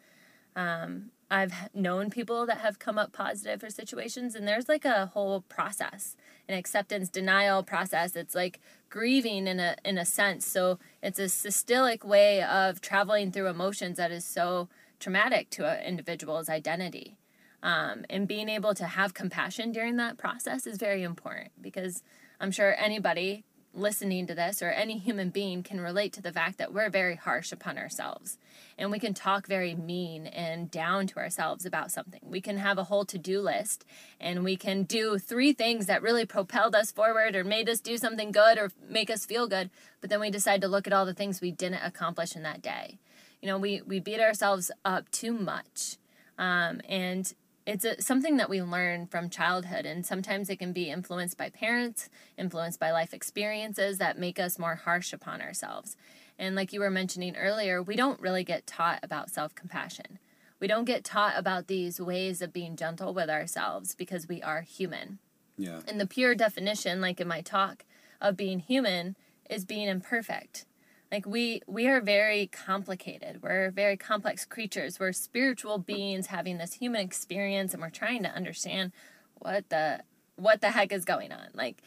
Um, 0.55 1.11
I've 1.31 1.53
known 1.73 2.11
people 2.11 2.45
that 2.45 2.59
have 2.59 2.77
come 2.77 2.99
up 2.99 3.11
positive 3.11 3.61
for 3.61 3.69
situations, 3.69 4.35
and 4.35 4.47
there's 4.47 4.69
like 4.69 4.85
a 4.85 5.07
whole 5.07 5.41
process, 5.41 6.15
an 6.47 6.55
acceptance 6.55 7.09
denial 7.09 7.63
process. 7.63 8.15
It's 8.15 8.35
like 8.35 8.59
grieving 8.89 9.47
in 9.47 9.59
a 9.59 9.75
in 9.83 9.97
a 9.97 10.05
sense. 10.05 10.45
So 10.45 10.77
it's 11.01 11.17
a 11.17 11.23
systolic 11.23 12.03
way 12.05 12.43
of 12.43 12.81
traveling 12.81 13.31
through 13.31 13.47
emotions 13.47 13.97
that 13.97 14.11
is 14.11 14.25
so 14.25 14.69
traumatic 14.99 15.49
to 15.51 15.65
an 15.65 15.83
individual's 15.83 16.49
identity. 16.49 17.17
Um, 17.63 18.05
and 18.09 18.27
being 18.27 18.49
able 18.49 18.75
to 18.75 18.85
have 18.85 19.13
compassion 19.13 19.71
during 19.71 19.95
that 19.95 20.17
process 20.17 20.67
is 20.67 20.77
very 20.77 21.01
important 21.01 21.51
because 21.61 22.03
I'm 22.39 22.51
sure 22.51 22.75
anybody 22.77 23.45
listening 23.73 24.27
to 24.27 24.35
this 24.35 24.61
or 24.61 24.69
any 24.69 24.97
human 24.97 25.29
being 25.29 25.63
can 25.63 25.81
relate 25.81 26.13
to 26.13 26.21
the 26.21 26.31
fact 26.31 26.57
that 26.57 26.73
we're 26.73 26.89
very 26.89 27.15
harsh 27.15 27.51
upon 27.51 27.77
ourselves 27.77 28.37
and 28.77 28.91
we 28.91 28.99
can 28.99 29.13
talk 29.13 29.47
very 29.47 29.73
mean 29.73 30.27
and 30.27 30.69
down 30.69 31.07
to 31.07 31.17
ourselves 31.17 31.65
about 31.65 31.91
something. 31.91 32.21
We 32.23 32.41
can 32.41 32.57
have 32.57 32.77
a 32.77 32.85
whole 32.85 33.05
to 33.05 33.17
do 33.17 33.41
list 33.41 33.85
and 34.19 34.43
we 34.43 34.55
can 34.55 34.83
do 34.83 35.17
three 35.17 35.53
things 35.53 35.85
that 35.87 36.01
really 36.01 36.25
propelled 36.25 36.75
us 36.75 36.91
forward 36.91 37.35
or 37.35 37.43
made 37.43 37.69
us 37.69 37.79
do 37.79 37.97
something 37.97 38.31
good 38.31 38.57
or 38.57 38.71
make 38.87 39.09
us 39.09 39.25
feel 39.25 39.47
good, 39.47 39.69
but 40.01 40.09
then 40.09 40.19
we 40.19 40.29
decide 40.29 40.61
to 40.61 40.67
look 40.67 40.87
at 40.87 40.93
all 40.93 41.05
the 41.05 41.13
things 41.13 41.41
we 41.41 41.51
didn't 41.51 41.83
accomplish 41.83 42.35
in 42.35 42.43
that 42.43 42.61
day. 42.61 42.99
You 43.41 43.47
know, 43.47 43.57
we, 43.57 43.81
we 43.81 43.99
beat 43.99 44.19
ourselves 44.19 44.71
up 44.85 45.09
too 45.11 45.33
much. 45.33 45.97
Um, 46.37 46.81
and 46.87 47.31
it's 47.65 47.85
a, 47.85 48.01
something 48.01 48.37
that 48.37 48.49
we 48.49 48.61
learn 48.61 49.07
from 49.07 49.29
childhood 49.29 49.85
and 49.85 50.05
sometimes 50.05 50.49
it 50.49 50.59
can 50.59 50.73
be 50.73 50.89
influenced 50.89 51.37
by 51.37 51.49
parents 51.49 52.09
influenced 52.37 52.79
by 52.79 52.91
life 52.91 53.13
experiences 53.13 53.97
that 53.97 54.19
make 54.19 54.39
us 54.39 54.59
more 54.59 54.75
harsh 54.75 55.13
upon 55.13 55.41
ourselves. 55.41 55.95
And 56.37 56.55
like 56.55 56.73
you 56.73 56.79
were 56.79 56.89
mentioning 56.89 57.35
earlier 57.35 57.81
we 57.81 57.95
don't 57.95 58.19
really 58.19 58.43
get 58.43 58.67
taught 58.67 58.99
about 59.03 59.29
self-compassion. 59.29 60.19
We 60.59 60.67
don't 60.67 60.85
get 60.85 61.03
taught 61.03 61.33
about 61.37 61.67
these 61.67 61.99
ways 61.99 62.41
of 62.41 62.53
being 62.53 62.75
gentle 62.75 63.13
with 63.13 63.29
ourselves 63.29 63.95
because 63.95 64.27
we 64.27 64.41
are 64.41 64.61
human. 64.61 65.19
Yeah. 65.57 65.81
And 65.87 65.99
the 65.99 66.07
pure 66.07 66.35
definition 66.35 67.01
like 67.01 67.21
in 67.21 67.27
my 67.27 67.41
talk 67.41 67.85
of 68.21 68.37
being 68.37 68.59
human 68.59 69.15
is 69.49 69.65
being 69.65 69.87
imperfect 69.87 70.65
like 71.13 71.27
we 71.27 71.61
we 71.67 71.87
are 71.87 72.01
very 72.01 72.47
complicated. 72.47 73.43
We're 73.43 73.69
very 73.69 73.95
complex 73.95 74.45
creatures. 74.45 74.99
We're 74.99 75.11
spiritual 75.13 75.77
beings 75.77 76.25
having 76.27 76.57
this 76.57 76.73
human 76.73 77.01
experience 77.01 77.71
and 77.71 77.83
we're 77.83 77.91
trying 77.91 78.23
to 78.23 78.29
understand 78.29 78.93
what 79.35 79.69
the 79.69 80.01
what 80.37 80.61
the 80.61 80.71
heck 80.71 80.91
is 80.91 81.05
going 81.05 81.31
on. 81.31 81.49
Like 81.53 81.83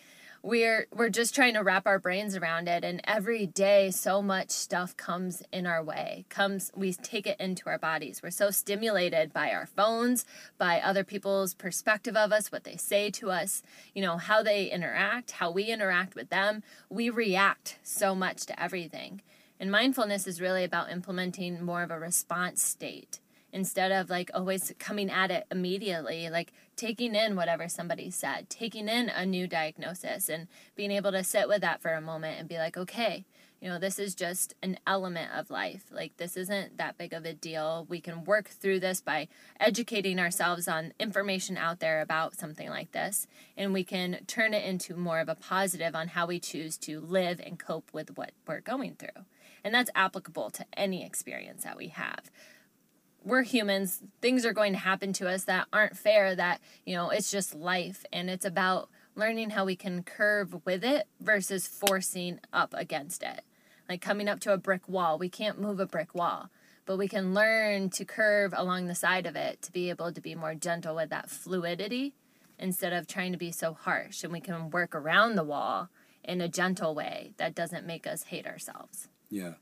we're 0.47 0.87
we're 0.95 1.09
just 1.09 1.35
trying 1.35 1.55
to 1.55 1.61
wrap 1.61 1.89
our 1.89 1.99
brains 1.99 2.37
around 2.37 2.69
it 2.69 2.85
and 2.85 3.01
every 3.03 3.47
day 3.47 3.91
so 3.91 4.23
much 4.23 4.51
stuff 4.51 4.97
comes 4.97 5.43
in 5.53 5.67
our 5.67 5.83
way 5.83 6.25
comes 6.29 6.71
we 6.77 6.93
take 6.93 7.27
it 7.27 7.39
into 7.41 7.69
our 7.69 7.79
bodies. 7.79 8.23
We're 8.23 8.31
so 8.31 8.53
stimulated 8.53 9.33
by 9.33 9.51
our 9.51 9.67
phones 9.67 10.25
by 10.57 10.81
other 10.81 11.03
people's 11.03 11.53
perspective 11.53 12.17
of 12.17 12.31
us 12.31 12.53
what 12.53 12.63
they 12.63 12.77
say 12.77 13.11
to 13.11 13.33
us 13.33 13.65
you 13.93 14.03
know 14.03 14.19
how 14.19 14.41
they 14.41 14.71
interact 14.71 15.33
how 15.33 15.51
we 15.51 15.65
interact 15.65 16.15
with 16.15 16.31
them. 16.31 16.63
We 16.89 17.11
react 17.11 17.81
so 17.83 18.15
much 18.15 18.47
to 18.47 18.63
everything. 18.63 19.23
And 19.59 19.73
mindfulness 19.73 20.29
is 20.29 20.41
really 20.41 20.63
about 20.63 20.93
implementing 20.93 21.65
more 21.65 21.83
of 21.83 21.91
a 21.91 21.99
response 21.99 22.63
state 22.63 23.19
instead 23.53 23.91
of 23.91 24.11
like 24.11 24.31
always 24.35 24.73
coming 24.79 25.11
at 25.11 25.31
it 25.31 25.47
immediately, 25.51 26.29
like 26.29 26.53
taking 26.77 27.15
in 27.15 27.37
whatever 27.37 27.69
somebody 27.69 28.11
said, 28.11 28.49
taking 28.51 28.89
in 28.89 29.09
a 29.09 29.25
new 29.25 29.47
diagnosis 29.47 30.29
and 30.29 30.47
being 30.75 30.91
able 30.91 31.13
to 31.13 31.25
sit 31.25 31.49
with 31.49 31.63
that 31.63 31.81
for 31.81 31.93
a 31.93 32.01
moment 32.01 32.39
and 32.39 32.49
be 32.49 32.59
like, 32.59 32.77
okay, 32.77 33.25
you 33.61 33.71
know, 33.71 33.79
this 33.79 33.99
is 33.99 34.15
just 34.15 34.55
an 34.63 34.79
element 34.87 35.31
of 35.35 35.51
life. 35.51 35.85
Like, 35.91 36.19
this 36.19 36.37
isn't 36.37 36.77
that 36.77 36.99
big 36.99 37.15
of 37.15 37.25
a 37.25 37.33
deal. 37.33 37.87
We 37.89 38.01
can 38.01 38.25
work 38.25 38.49
through 38.49 38.81
this 38.81 39.01
by 39.01 39.29
educating 39.59 40.19
ourselves 40.19 40.69
on 40.69 40.93
information 41.01 41.57
out 41.57 41.81
there 41.81 42.03
about 42.03 42.37
something 42.37 42.69
like 42.69 42.93
this, 42.93 43.27
and 43.57 43.73
we 43.73 43.83
can 43.83 44.19
turn 44.27 44.53
it 44.53 44.65
into 44.65 44.95
more 44.95 45.21
of 45.21 45.29
a 45.29 45.35
positive 45.35 45.95
on 45.95 46.09
how 46.09 46.27
we 46.27 46.39
choose 46.39 46.77
to 46.79 47.01
live 47.01 47.41
and 47.41 47.59
cope 47.59 47.89
with 47.95 48.17
what 48.17 48.33
we're 48.47 48.61
going 48.61 48.95
through. 48.95 49.25
And 49.65 49.75
that's 49.75 49.91
applicable 49.95 50.51
to 50.51 50.67
any 50.75 51.05
experience 51.05 51.65
that 51.65 51.77
we 51.77 51.89
have 51.89 52.31
we're 53.27 53.43
humans 53.43 54.03
things 54.21 54.47
are 54.47 54.53
going 54.53 54.73
to 54.73 54.79
happen 54.79 55.13
to 55.13 55.29
us 55.29 55.45
that 55.45 55.67
aren't 55.73 55.97
fair 55.97 56.35
that 56.35 56.61
you 56.87 56.95
know 56.95 57.11
it's 57.11 57.31
just 57.31 57.55
life. 57.55 58.07
And 58.13 58.31
it's 58.31 58.45
about 58.45 58.89
learning 59.15 59.51
how 59.51 59.65
we 59.65 59.77
can 59.77 60.03
curve 60.03 60.65
with 60.65 60.85
it 60.85 61.09
versus 61.21 61.67
forcing 61.67 62.39
up 62.53 62.73
against 62.77 63.23
it. 63.23 63.43
Like 63.89 64.01
coming 64.01 64.29
up 64.29 64.41
to 64.41 64.53
a 64.53 64.59
brick 64.59 64.89
wall 64.89 65.19
we 65.19 65.29
can't 65.29 65.61
move 65.61 65.81
a 65.81 65.87
brick 65.87 66.15
wall 66.15 66.51
but 66.87 66.99
we 66.99 67.09
can 67.09 67.35
learn 67.35 67.91
to 67.91 68.05
curve 68.05 68.55
along 68.57 68.87
the 68.87 68.95
side 68.95 69.27
of 69.27 69.35
it 69.35 69.61
to 69.61 69.73
be 69.73 69.91
able 69.91 70.13
to 70.13 70.21
be 70.21 70.37
more 70.37 70.55
gentle 70.55 70.95
with 70.95 71.11
that 71.11 71.29
fluidity 71.29 72.15
instead 72.61 72.93
of 72.93 73.09
trying 73.09 73.33
to 73.33 73.39
be 73.39 73.51
so 73.51 73.75
harsh. 73.75 74.23
And 74.23 74.33
we 74.33 74.41
can 74.41 74.71
work 74.71 74.95
around 74.95 75.35
the 75.35 75.43
wall 75.43 75.89
in 76.23 76.41
a 76.41 76.49
gentle 76.49 76.95
way 76.95 77.33
that 77.39 77.57
doesn't 77.57 77.85
make 77.85 78.07
us 78.07 78.25
hate 78.25 78.47
ourselves. 78.47 79.09
Yeah 79.29 79.55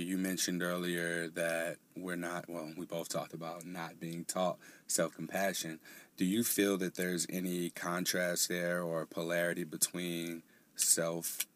you 0.00 0.18
mentioned 0.18 0.62
earlier 0.62 1.28
that 1.28 1.76
we're 1.96 2.16
not, 2.16 2.48
well, 2.48 2.72
we 2.76 2.86
both 2.86 3.08
talked 3.08 3.34
about 3.34 3.64
not 3.66 4.00
being 4.00 4.24
taught 4.24 4.58
self 4.86 5.14
compassion. 5.14 5.80
Do 6.16 6.24
you 6.24 6.42
feel 6.44 6.76
that 6.78 6.96
there's 6.96 7.26
any 7.30 7.70
contrast 7.70 8.48
there 8.48 8.82
or 8.82 9.06
polarity 9.06 9.64
between 9.64 10.42
self 10.76 11.46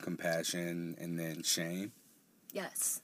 compassion 0.00 0.96
and 0.98 1.18
then 1.18 1.42
shame? 1.42 1.92
Yes. 2.52 3.02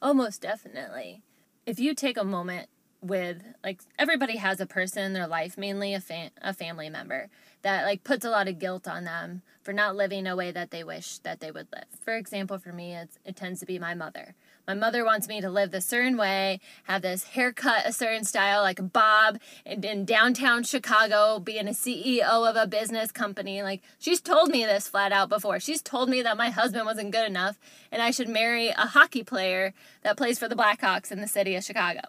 Almost 0.00 0.42
definitely. 0.42 1.22
If 1.66 1.78
you 1.78 1.94
take 1.94 2.16
a 2.16 2.24
moment 2.24 2.68
with 3.00 3.42
like 3.64 3.80
everybody 3.98 4.36
has 4.36 4.60
a 4.60 4.66
person 4.66 5.02
in 5.02 5.12
their 5.12 5.26
life, 5.26 5.58
mainly 5.58 5.94
a 5.94 6.02
a 6.40 6.54
family 6.54 6.88
member 6.88 7.28
that 7.62 7.84
like 7.84 8.04
puts 8.04 8.24
a 8.24 8.30
lot 8.30 8.48
of 8.48 8.58
guilt 8.58 8.86
on 8.86 9.04
them 9.04 9.42
for 9.62 9.72
not 9.72 9.96
living 9.96 10.26
a 10.26 10.36
way 10.36 10.50
that 10.50 10.70
they 10.70 10.84
wish 10.84 11.18
that 11.18 11.40
they 11.40 11.50
would 11.50 11.68
live. 11.72 11.86
For 12.04 12.16
example, 12.16 12.58
for 12.58 12.72
me, 12.72 12.94
it 12.94 13.36
tends 13.36 13.60
to 13.60 13.66
be 13.66 13.78
my 13.78 13.94
mother. 13.94 14.34
My 14.66 14.74
mother 14.74 15.04
wants 15.04 15.26
me 15.26 15.40
to 15.40 15.50
live 15.50 15.72
the 15.72 15.80
certain 15.80 16.16
way, 16.16 16.60
have 16.84 17.02
this 17.02 17.24
haircut 17.24 17.82
a 17.84 17.92
certain 17.92 18.22
style, 18.22 18.62
like 18.62 18.92
Bob, 18.92 19.40
in, 19.66 19.82
in 19.82 20.04
downtown 20.04 20.62
Chicago, 20.62 21.40
being 21.40 21.66
a 21.66 21.72
CEO 21.72 22.48
of 22.48 22.54
a 22.54 22.68
business 22.68 23.10
company. 23.10 23.62
Like, 23.62 23.82
she's 23.98 24.20
told 24.20 24.50
me 24.50 24.64
this 24.64 24.86
flat 24.86 25.10
out 25.10 25.28
before. 25.28 25.58
She's 25.58 25.82
told 25.82 26.08
me 26.08 26.22
that 26.22 26.36
my 26.36 26.50
husband 26.50 26.86
wasn't 26.86 27.10
good 27.10 27.26
enough 27.26 27.58
and 27.90 28.00
I 28.00 28.12
should 28.12 28.28
marry 28.28 28.68
a 28.68 28.86
hockey 28.86 29.24
player 29.24 29.74
that 30.02 30.16
plays 30.16 30.38
for 30.38 30.48
the 30.48 30.56
Blackhawks 30.56 31.10
in 31.10 31.20
the 31.20 31.28
city 31.28 31.56
of 31.56 31.64
Chicago. 31.64 32.02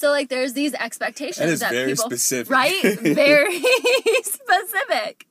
So 0.00 0.08
like 0.08 0.30
there's 0.30 0.54
these 0.54 0.72
expectations 0.72 1.36
that, 1.36 1.48
is 1.48 1.60
that 1.60 1.72
very 1.72 1.92
people 1.92 2.06
specific. 2.06 2.50
right 2.50 2.82
very 3.00 3.60
specific. 4.22 5.26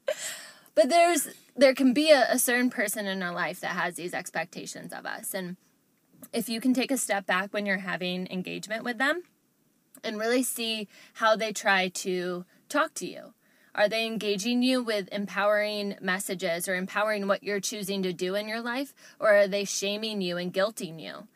But 0.76 0.90
there's 0.90 1.30
there 1.56 1.74
can 1.74 1.92
be 1.92 2.12
a, 2.12 2.28
a 2.30 2.38
certain 2.38 2.70
person 2.70 3.08
in 3.08 3.24
our 3.24 3.34
life 3.34 3.62
that 3.62 3.72
has 3.72 3.96
these 3.96 4.14
expectations 4.14 4.94
of 4.94 5.08
us 5.08 5.34
and 5.34 5.58
if 6.32 6.50
you 6.50 6.62
can 6.62 6.76
take 6.76 6.92
a 6.92 6.98
step 6.98 7.26
back 7.26 7.52
when 7.52 7.66
you're 7.66 7.80
having 7.80 8.28
engagement 8.30 8.84
with 8.84 9.00
them 9.00 9.24
and 10.04 10.20
really 10.20 10.44
see 10.44 10.88
how 11.14 11.36
they 11.36 11.52
try 11.52 11.88
to 11.88 12.46
talk 12.70 12.94
to 12.94 13.08
you. 13.08 13.34
Are 13.74 13.90
they 13.90 14.06
engaging 14.06 14.62
you 14.62 14.84
with 14.84 15.10
empowering 15.12 15.96
messages 16.00 16.68
or 16.68 16.76
empowering 16.76 17.28
what 17.28 17.44
you're 17.44 17.60
choosing 17.60 18.04
to 18.04 18.14
do 18.14 18.36
in 18.36 18.48
your 18.48 18.62
life? 18.62 18.94
Or 19.20 19.34
are 19.34 19.48
they 19.48 19.64
shaming 19.64 20.22
you 20.22 20.38
and 20.38 20.54
guilting 20.54 21.02
you? 21.02 21.28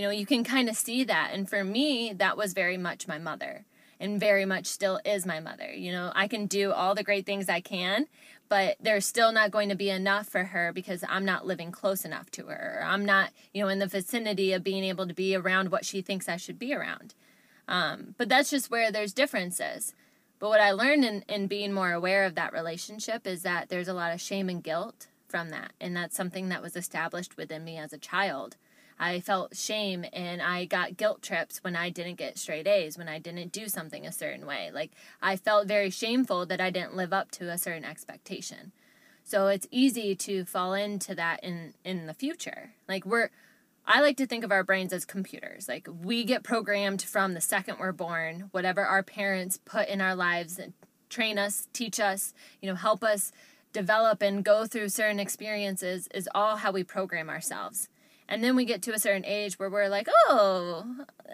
You 0.00 0.06
know, 0.06 0.12
you 0.12 0.24
can 0.24 0.44
kind 0.44 0.70
of 0.70 0.76
see 0.76 1.04
that. 1.04 1.32
And 1.34 1.46
for 1.46 1.62
me, 1.62 2.14
that 2.14 2.34
was 2.34 2.54
very 2.54 2.78
much 2.78 3.06
my 3.06 3.18
mother 3.18 3.66
and 4.00 4.18
very 4.18 4.46
much 4.46 4.64
still 4.64 4.98
is 5.04 5.26
my 5.26 5.40
mother. 5.40 5.70
You 5.70 5.92
know, 5.92 6.10
I 6.14 6.26
can 6.26 6.46
do 6.46 6.72
all 6.72 6.94
the 6.94 7.02
great 7.02 7.26
things 7.26 7.50
I 7.50 7.60
can, 7.60 8.06
but 8.48 8.78
there's 8.80 9.04
still 9.04 9.30
not 9.30 9.50
going 9.50 9.68
to 9.68 9.74
be 9.74 9.90
enough 9.90 10.26
for 10.26 10.44
her 10.44 10.72
because 10.72 11.04
I'm 11.06 11.26
not 11.26 11.46
living 11.46 11.70
close 11.70 12.06
enough 12.06 12.30
to 12.30 12.46
her. 12.46 12.78
Or 12.80 12.86
I'm 12.86 13.04
not, 13.04 13.32
you 13.52 13.62
know, 13.62 13.68
in 13.68 13.78
the 13.78 13.86
vicinity 13.86 14.54
of 14.54 14.64
being 14.64 14.84
able 14.84 15.06
to 15.06 15.12
be 15.12 15.36
around 15.36 15.70
what 15.70 15.84
she 15.84 16.00
thinks 16.00 16.30
I 16.30 16.38
should 16.38 16.58
be 16.58 16.72
around. 16.72 17.12
Um, 17.68 18.14
but 18.16 18.30
that's 18.30 18.48
just 18.48 18.70
where 18.70 18.90
there's 18.90 19.12
differences. 19.12 19.94
But 20.38 20.48
what 20.48 20.62
I 20.62 20.72
learned 20.72 21.04
in, 21.04 21.24
in 21.28 21.46
being 21.46 21.74
more 21.74 21.92
aware 21.92 22.24
of 22.24 22.36
that 22.36 22.54
relationship 22.54 23.26
is 23.26 23.42
that 23.42 23.68
there's 23.68 23.88
a 23.88 23.92
lot 23.92 24.14
of 24.14 24.20
shame 24.22 24.48
and 24.48 24.64
guilt 24.64 25.08
from 25.28 25.50
that. 25.50 25.72
And 25.78 25.94
that's 25.94 26.16
something 26.16 26.48
that 26.48 26.62
was 26.62 26.74
established 26.74 27.36
within 27.36 27.64
me 27.64 27.76
as 27.76 27.92
a 27.92 27.98
child. 27.98 28.56
I 29.00 29.20
felt 29.20 29.56
shame 29.56 30.04
and 30.12 30.42
I 30.42 30.66
got 30.66 30.98
guilt 30.98 31.22
trips 31.22 31.64
when 31.64 31.74
I 31.74 31.88
didn't 31.88 32.16
get 32.16 32.36
straight 32.36 32.66
A's, 32.66 32.98
when 32.98 33.08
I 33.08 33.18
didn't 33.18 33.50
do 33.50 33.66
something 33.66 34.06
a 34.06 34.12
certain 34.12 34.44
way. 34.44 34.70
Like 34.72 34.90
I 35.22 35.36
felt 35.36 35.66
very 35.66 35.88
shameful 35.88 36.44
that 36.44 36.60
I 36.60 36.68
didn't 36.68 36.94
live 36.94 37.10
up 37.10 37.30
to 37.32 37.50
a 37.50 37.56
certain 37.56 37.84
expectation. 37.84 38.72
So 39.24 39.46
it's 39.46 39.66
easy 39.70 40.14
to 40.16 40.44
fall 40.44 40.74
into 40.74 41.14
that 41.14 41.42
in 41.42 41.72
in 41.82 42.06
the 42.06 42.12
future. 42.12 42.72
Like 42.86 43.06
we're 43.06 43.30
I 43.86 44.02
like 44.02 44.18
to 44.18 44.26
think 44.26 44.44
of 44.44 44.52
our 44.52 44.62
brains 44.62 44.92
as 44.92 45.06
computers. 45.06 45.66
Like 45.66 45.88
we 46.02 46.22
get 46.24 46.42
programmed 46.42 47.00
from 47.00 47.32
the 47.32 47.40
second 47.40 47.78
we're 47.80 47.92
born, 47.92 48.50
whatever 48.50 48.84
our 48.84 49.02
parents 49.02 49.58
put 49.64 49.88
in 49.88 50.02
our 50.02 50.14
lives 50.14 50.58
and 50.58 50.74
train 51.08 51.38
us, 51.38 51.68
teach 51.72 51.98
us, 51.98 52.34
you 52.60 52.68
know, 52.68 52.76
help 52.76 53.02
us 53.02 53.32
develop 53.72 54.20
and 54.20 54.44
go 54.44 54.66
through 54.66 54.90
certain 54.90 55.18
experiences 55.18 56.06
is 56.12 56.28
all 56.34 56.56
how 56.56 56.70
we 56.70 56.84
program 56.84 57.30
ourselves. 57.30 57.88
And 58.30 58.44
then 58.44 58.54
we 58.54 58.64
get 58.64 58.80
to 58.82 58.94
a 58.94 58.98
certain 58.98 59.24
age 59.24 59.58
where 59.58 59.68
we're 59.68 59.88
like, 59.88 60.06
oh, 60.28 60.86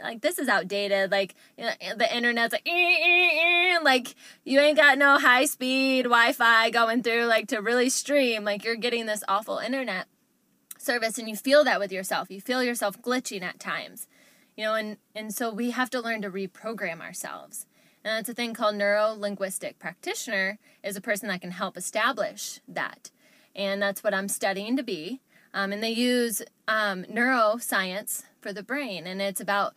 like 0.02 0.22
this 0.22 0.38
is 0.38 0.48
outdated. 0.48 1.10
Like 1.10 1.34
you 1.58 1.64
know, 1.64 1.72
eh, 1.80 1.94
the 1.94 2.16
internet's 2.16 2.54
like, 2.54 2.66
eh, 2.66 2.70
eh, 2.72 3.06
ee, 3.06 3.74
ee. 3.74 3.78
like 3.84 4.14
you 4.44 4.58
ain't 4.58 4.78
got 4.78 4.96
no 4.96 5.18
high 5.18 5.44
speed 5.44 6.04
Wi 6.04 6.32
Fi 6.32 6.70
going 6.70 7.02
through 7.02 7.26
like 7.26 7.48
to 7.48 7.58
really 7.58 7.90
stream. 7.90 8.44
Like 8.44 8.64
you're 8.64 8.76
getting 8.76 9.04
this 9.04 9.22
awful 9.28 9.58
internet 9.58 10.06
service 10.78 11.18
and 11.18 11.28
you 11.28 11.36
feel 11.36 11.64
that 11.64 11.80
with 11.80 11.92
yourself. 11.92 12.30
You 12.30 12.40
feel 12.40 12.62
yourself 12.62 13.00
glitching 13.02 13.42
at 13.42 13.60
times. 13.60 14.08
You 14.56 14.64
know, 14.64 14.74
and, 14.74 14.96
and 15.14 15.34
so 15.34 15.52
we 15.52 15.72
have 15.72 15.90
to 15.90 16.00
learn 16.00 16.22
to 16.22 16.30
reprogram 16.30 17.02
ourselves. 17.02 17.66
And 18.02 18.16
that's 18.16 18.28
a 18.30 18.34
thing 18.34 18.54
called 18.54 18.76
neuro 18.76 19.12
linguistic 19.12 19.78
practitioner 19.78 20.58
is 20.82 20.96
a 20.96 21.00
person 21.02 21.28
that 21.28 21.42
can 21.42 21.50
help 21.50 21.76
establish 21.76 22.60
that. 22.66 23.10
And 23.54 23.82
that's 23.82 24.02
what 24.02 24.14
I'm 24.14 24.28
studying 24.28 24.76
to 24.78 24.82
be. 24.82 25.20
Um, 25.56 25.72
and 25.72 25.82
they 25.82 25.90
use 25.90 26.42
um, 26.68 27.04
neuroscience 27.04 28.24
for 28.42 28.52
the 28.52 28.62
brain, 28.62 29.06
and 29.06 29.22
it's 29.22 29.40
about 29.40 29.74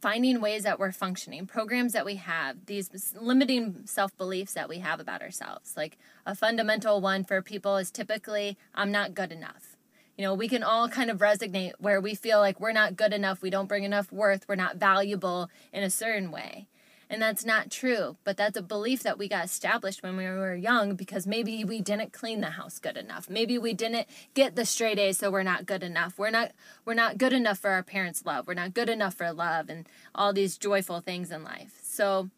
finding 0.00 0.40
ways 0.40 0.64
that 0.64 0.80
we're 0.80 0.90
functioning, 0.90 1.46
programs 1.46 1.92
that 1.92 2.04
we 2.04 2.16
have, 2.16 2.66
these 2.66 3.14
limiting 3.18 3.82
self 3.84 4.16
beliefs 4.18 4.52
that 4.54 4.68
we 4.68 4.80
have 4.80 4.98
about 4.98 5.22
ourselves. 5.22 5.74
Like 5.76 5.96
a 6.26 6.34
fundamental 6.34 7.00
one 7.00 7.22
for 7.22 7.40
people 7.40 7.76
is 7.76 7.92
typically, 7.92 8.58
I'm 8.74 8.90
not 8.90 9.14
good 9.14 9.30
enough 9.30 9.76
you 10.16 10.24
know, 10.24 10.34
we 10.34 10.48
can 10.48 10.62
all 10.62 10.88
kind 10.88 11.10
of 11.10 11.18
resonate 11.18 11.72
where 11.78 12.00
we 12.00 12.14
feel 12.14 12.38
like 12.38 12.60
we're 12.60 12.72
not 12.72 12.96
good 12.96 13.12
enough, 13.12 13.42
we 13.42 13.50
don't 13.50 13.68
bring 13.68 13.84
enough 13.84 14.12
worth, 14.12 14.46
we're 14.46 14.54
not 14.54 14.76
valuable 14.76 15.50
in 15.72 15.82
a 15.82 15.90
certain 15.90 16.30
way. 16.30 16.66
And 17.12 17.20
that's 17.20 17.44
not 17.44 17.70
true, 17.70 18.16
but 18.24 18.38
that's 18.38 18.56
a 18.56 18.62
belief 18.62 19.02
that 19.02 19.18
we 19.18 19.28
got 19.28 19.44
established 19.44 20.02
when 20.02 20.16
we 20.16 20.24
were 20.24 20.54
young 20.54 20.94
because 20.94 21.26
maybe 21.26 21.62
we 21.62 21.82
didn't 21.82 22.14
clean 22.14 22.40
the 22.40 22.52
house 22.52 22.78
good 22.78 22.96
enough. 22.96 23.28
Maybe 23.28 23.58
we 23.58 23.74
didn't 23.74 24.06
get 24.32 24.56
the 24.56 24.64
straight 24.64 24.98
A's 24.98 25.18
so 25.18 25.30
we're 25.30 25.42
not 25.42 25.66
good 25.66 25.82
enough. 25.82 26.18
We're 26.18 26.30
not 26.30 26.52
we're 26.86 26.94
not 26.94 27.18
good 27.18 27.34
enough 27.34 27.58
for 27.58 27.70
our 27.70 27.82
parents' 27.82 28.24
love. 28.24 28.46
We're 28.46 28.54
not 28.54 28.72
good 28.72 28.88
enough 28.88 29.12
for 29.12 29.30
love 29.30 29.68
and 29.68 29.86
all 30.14 30.32
these 30.32 30.56
joyful 30.56 31.00
things 31.00 31.30
in 31.30 31.44
life. 31.44 31.80
So 31.82 32.30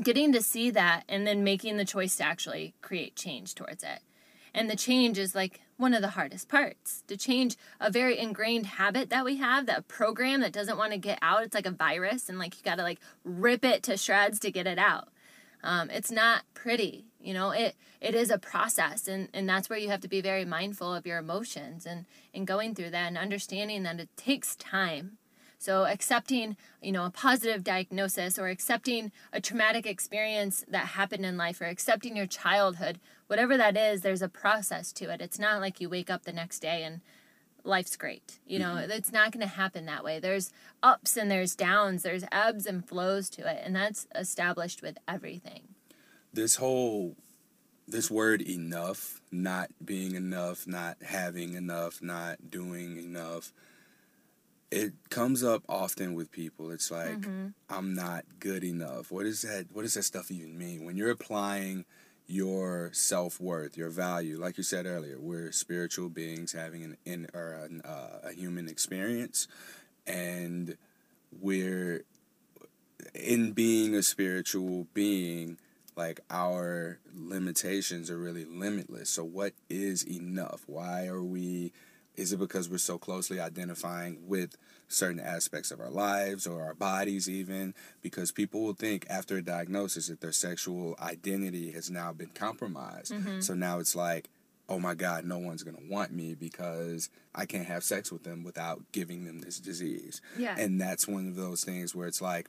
getting 0.00 0.32
to 0.34 0.40
see 0.40 0.70
that 0.70 1.02
and 1.08 1.26
then 1.26 1.42
making 1.42 1.76
the 1.76 1.84
choice 1.84 2.14
to 2.18 2.24
actually 2.24 2.74
create 2.82 3.16
change 3.16 3.56
towards 3.56 3.82
it. 3.82 4.02
And 4.54 4.70
the 4.70 4.76
change 4.76 5.18
is 5.18 5.34
like 5.34 5.62
one 5.76 5.94
of 5.94 6.02
the 6.02 6.10
hardest 6.10 6.48
parts 6.48 7.02
to 7.06 7.16
change 7.16 7.56
a 7.80 7.90
very 7.90 8.18
ingrained 8.18 8.66
habit 8.66 9.10
that 9.10 9.24
we 9.24 9.36
have, 9.36 9.66
that 9.66 9.88
program 9.88 10.40
that 10.40 10.52
doesn't 10.52 10.78
want 10.78 10.92
to 10.92 10.98
get 10.98 11.18
out. 11.22 11.42
It's 11.42 11.54
like 11.54 11.66
a 11.66 11.70
virus, 11.70 12.28
and 12.28 12.38
like 12.38 12.56
you 12.56 12.62
got 12.62 12.76
to 12.76 12.82
like 12.82 13.00
rip 13.24 13.64
it 13.64 13.82
to 13.84 13.96
shreds 13.96 14.38
to 14.40 14.50
get 14.50 14.66
it 14.66 14.78
out. 14.78 15.08
Um, 15.62 15.90
it's 15.90 16.10
not 16.10 16.42
pretty, 16.54 17.06
you 17.20 17.34
know. 17.34 17.50
It 17.50 17.76
it 18.00 18.14
is 18.14 18.30
a 18.30 18.38
process, 18.38 19.08
and 19.08 19.28
and 19.34 19.48
that's 19.48 19.68
where 19.68 19.78
you 19.78 19.88
have 19.90 20.00
to 20.00 20.08
be 20.08 20.20
very 20.20 20.44
mindful 20.44 20.94
of 20.94 21.06
your 21.06 21.18
emotions 21.18 21.86
and 21.86 22.06
and 22.32 22.46
going 22.46 22.74
through 22.74 22.90
that 22.90 23.08
and 23.08 23.18
understanding 23.18 23.82
that 23.82 24.00
it 24.00 24.08
takes 24.16 24.56
time 24.56 25.18
so 25.58 25.84
accepting, 25.84 26.56
you 26.82 26.92
know, 26.92 27.04
a 27.04 27.10
positive 27.10 27.64
diagnosis 27.64 28.38
or 28.38 28.48
accepting 28.48 29.12
a 29.32 29.40
traumatic 29.40 29.86
experience 29.86 30.64
that 30.68 30.88
happened 30.88 31.24
in 31.24 31.36
life 31.36 31.60
or 31.60 31.64
accepting 31.64 32.16
your 32.16 32.26
childhood, 32.26 33.00
whatever 33.26 33.56
that 33.56 33.76
is, 33.76 34.02
there's 34.02 34.22
a 34.22 34.28
process 34.28 34.92
to 34.92 35.10
it. 35.10 35.20
It's 35.20 35.38
not 35.38 35.60
like 35.60 35.80
you 35.80 35.88
wake 35.88 36.10
up 36.10 36.24
the 36.24 36.32
next 36.32 36.60
day 36.60 36.82
and 36.82 37.00
life's 37.64 37.96
great. 37.96 38.38
You 38.46 38.58
know, 38.58 38.74
mm-hmm. 38.76 38.90
it's 38.90 39.12
not 39.12 39.32
going 39.32 39.46
to 39.46 39.54
happen 39.54 39.86
that 39.86 40.04
way. 40.04 40.20
There's 40.20 40.52
ups 40.82 41.16
and 41.16 41.30
there's 41.30 41.56
downs, 41.56 42.02
there's 42.02 42.24
ebbs 42.30 42.66
and 42.66 42.86
flows 42.86 43.28
to 43.30 43.50
it, 43.50 43.62
and 43.64 43.74
that's 43.74 44.06
established 44.14 44.82
with 44.82 44.98
everything. 45.08 45.62
This 46.32 46.56
whole 46.56 47.16
this 47.88 48.10
word 48.10 48.42
enough, 48.42 49.20
not 49.30 49.70
being 49.84 50.16
enough, 50.16 50.66
not 50.66 50.96
having 51.02 51.54
enough, 51.54 52.02
not 52.02 52.50
doing 52.50 52.98
enough, 52.98 53.52
it 54.70 54.92
comes 55.10 55.44
up 55.44 55.62
often 55.68 56.14
with 56.14 56.32
people. 56.32 56.70
It's 56.70 56.90
like 56.90 57.20
mm-hmm. 57.20 57.48
I'm 57.70 57.94
not 57.94 58.24
good 58.40 58.64
enough. 58.64 59.10
What 59.10 59.26
is 59.26 59.42
that? 59.42 59.66
What 59.72 59.82
does 59.82 59.94
that 59.94 60.02
stuff 60.02 60.30
even 60.30 60.58
mean? 60.58 60.84
When 60.84 60.96
you're 60.96 61.10
applying 61.10 61.84
your 62.26 62.90
self 62.92 63.40
worth, 63.40 63.76
your 63.76 63.90
value, 63.90 64.38
like 64.38 64.56
you 64.56 64.64
said 64.64 64.86
earlier, 64.86 65.18
we're 65.18 65.52
spiritual 65.52 66.08
beings 66.08 66.52
having 66.52 66.82
an 66.82 66.96
in 67.04 67.28
or 67.32 67.52
an, 67.52 67.82
uh, 67.82 68.28
a 68.28 68.32
human 68.32 68.68
experience, 68.68 69.46
and 70.06 70.76
we're 71.40 72.04
in 73.14 73.52
being 73.52 73.94
a 73.94 74.02
spiritual 74.02 74.86
being. 74.94 75.58
Like 75.94 76.20
our 76.28 76.98
limitations 77.14 78.10
are 78.10 78.18
really 78.18 78.44
limitless. 78.44 79.08
So, 79.08 79.24
what 79.24 79.54
is 79.70 80.06
enough? 80.06 80.62
Why 80.66 81.06
are 81.06 81.22
we 81.22 81.72
is 82.16 82.32
it 82.32 82.38
because 82.38 82.68
we're 82.68 82.78
so 82.78 82.98
closely 82.98 83.38
identifying 83.38 84.26
with 84.26 84.56
certain 84.88 85.20
aspects 85.20 85.70
of 85.70 85.80
our 85.80 85.90
lives 85.90 86.46
or 86.46 86.62
our 86.62 86.74
bodies, 86.74 87.28
even? 87.28 87.74
Because 88.02 88.32
people 88.32 88.62
will 88.62 88.74
think 88.74 89.06
after 89.10 89.36
a 89.36 89.42
diagnosis 89.42 90.08
that 90.08 90.20
their 90.20 90.32
sexual 90.32 90.96
identity 91.00 91.72
has 91.72 91.90
now 91.90 92.12
been 92.12 92.30
compromised. 92.30 93.12
Mm-hmm. 93.12 93.40
So 93.40 93.54
now 93.54 93.78
it's 93.78 93.94
like, 93.94 94.28
oh 94.68 94.78
my 94.78 94.94
God, 94.94 95.24
no 95.24 95.38
one's 95.38 95.62
going 95.62 95.76
to 95.76 95.90
want 95.90 96.12
me 96.12 96.34
because 96.34 97.08
I 97.34 97.46
can't 97.46 97.66
have 97.66 97.84
sex 97.84 98.10
with 98.10 98.24
them 98.24 98.42
without 98.42 98.82
giving 98.92 99.24
them 99.24 99.40
this 99.40 99.60
disease. 99.60 100.20
Yeah. 100.38 100.56
And 100.58 100.80
that's 100.80 101.06
one 101.06 101.28
of 101.28 101.36
those 101.36 101.64
things 101.64 101.94
where 101.94 102.08
it's 102.08 102.22
like, 102.22 102.48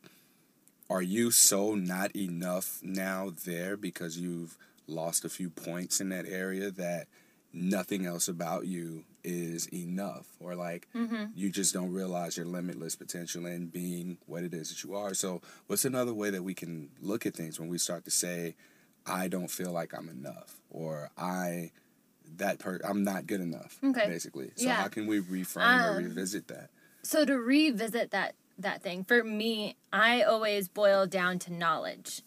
are 0.89 1.01
you 1.01 1.31
so 1.31 1.75
not 1.75 2.15
enough 2.15 2.79
now 2.81 3.33
there 3.45 3.75
because 3.75 4.17
you've 4.17 4.57
lost 4.87 5.25
a 5.25 5.29
few 5.29 5.49
points 5.49 5.99
in 5.99 6.09
that 6.09 6.25
area 6.25 6.71
that 6.71 7.07
nothing 7.53 8.05
else 8.05 8.27
about 8.27 8.65
you 8.65 9.03
is 9.23 9.67
enough 9.73 10.25
or 10.39 10.55
like 10.55 10.87
mm-hmm. 10.95 11.25
you 11.35 11.49
just 11.49 11.73
don't 11.73 11.91
realize 11.91 12.37
your 12.37 12.45
limitless 12.45 12.95
potential 12.95 13.45
in 13.45 13.67
being 13.67 14.17
what 14.25 14.43
it 14.43 14.53
is 14.53 14.69
that 14.69 14.83
you 14.83 14.95
are 14.95 15.13
so 15.13 15.41
what's 15.67 15.85
another 15.85 16.13
way 16.13 16.29
that 16.29 16.43
we 16.43 16.53
can 16.53 16.89
look 17.01 17.25
at 17.25 17.33
things 17.33 17.59
when 17.59 17.67
we 17.67 17.77
start 17.77 18.05
to 18.05 18.11
say 18.11 18.55
i 19.05 19.27
don't 19.27 19.49
feel 19.49 19.71
like 19.71 19.93
i'm 19.93 20.07
enough 20.07 20.61
or 20.69 21.09
i 21.17 21.71
that 22.37 22.59
per 22.59 22.79
i'm 22.87 23.03
not 23.03 23.27
good 23.27 23.41
enough 23.41 23.79
okay. 23.83 24.07
basically 24.07 24.51
so 24.55 24.65
yeah. 24.65 24.75
how 24.75 24.87
can 24.87 25.07
we 25.07 25.19
reframe 25.19 25.81
um, 25.81 25.95
or 25.95 25.97
revisit 25.97 26.47
that 26.47 26.69
so 27.03 27.25
to 27.25 27.37
revisit 27.37 28.11
that 28.11 28.35
that 28.57 28.81
thing 28.81 29.03
for 29.03 29.23
me 29.23 29.75
i 29.91 30.21
always 30.21 30.67
boil 30.67 31.05
down 31.05 31.39
to 31.39 31.51
knowledge 31.51 32.21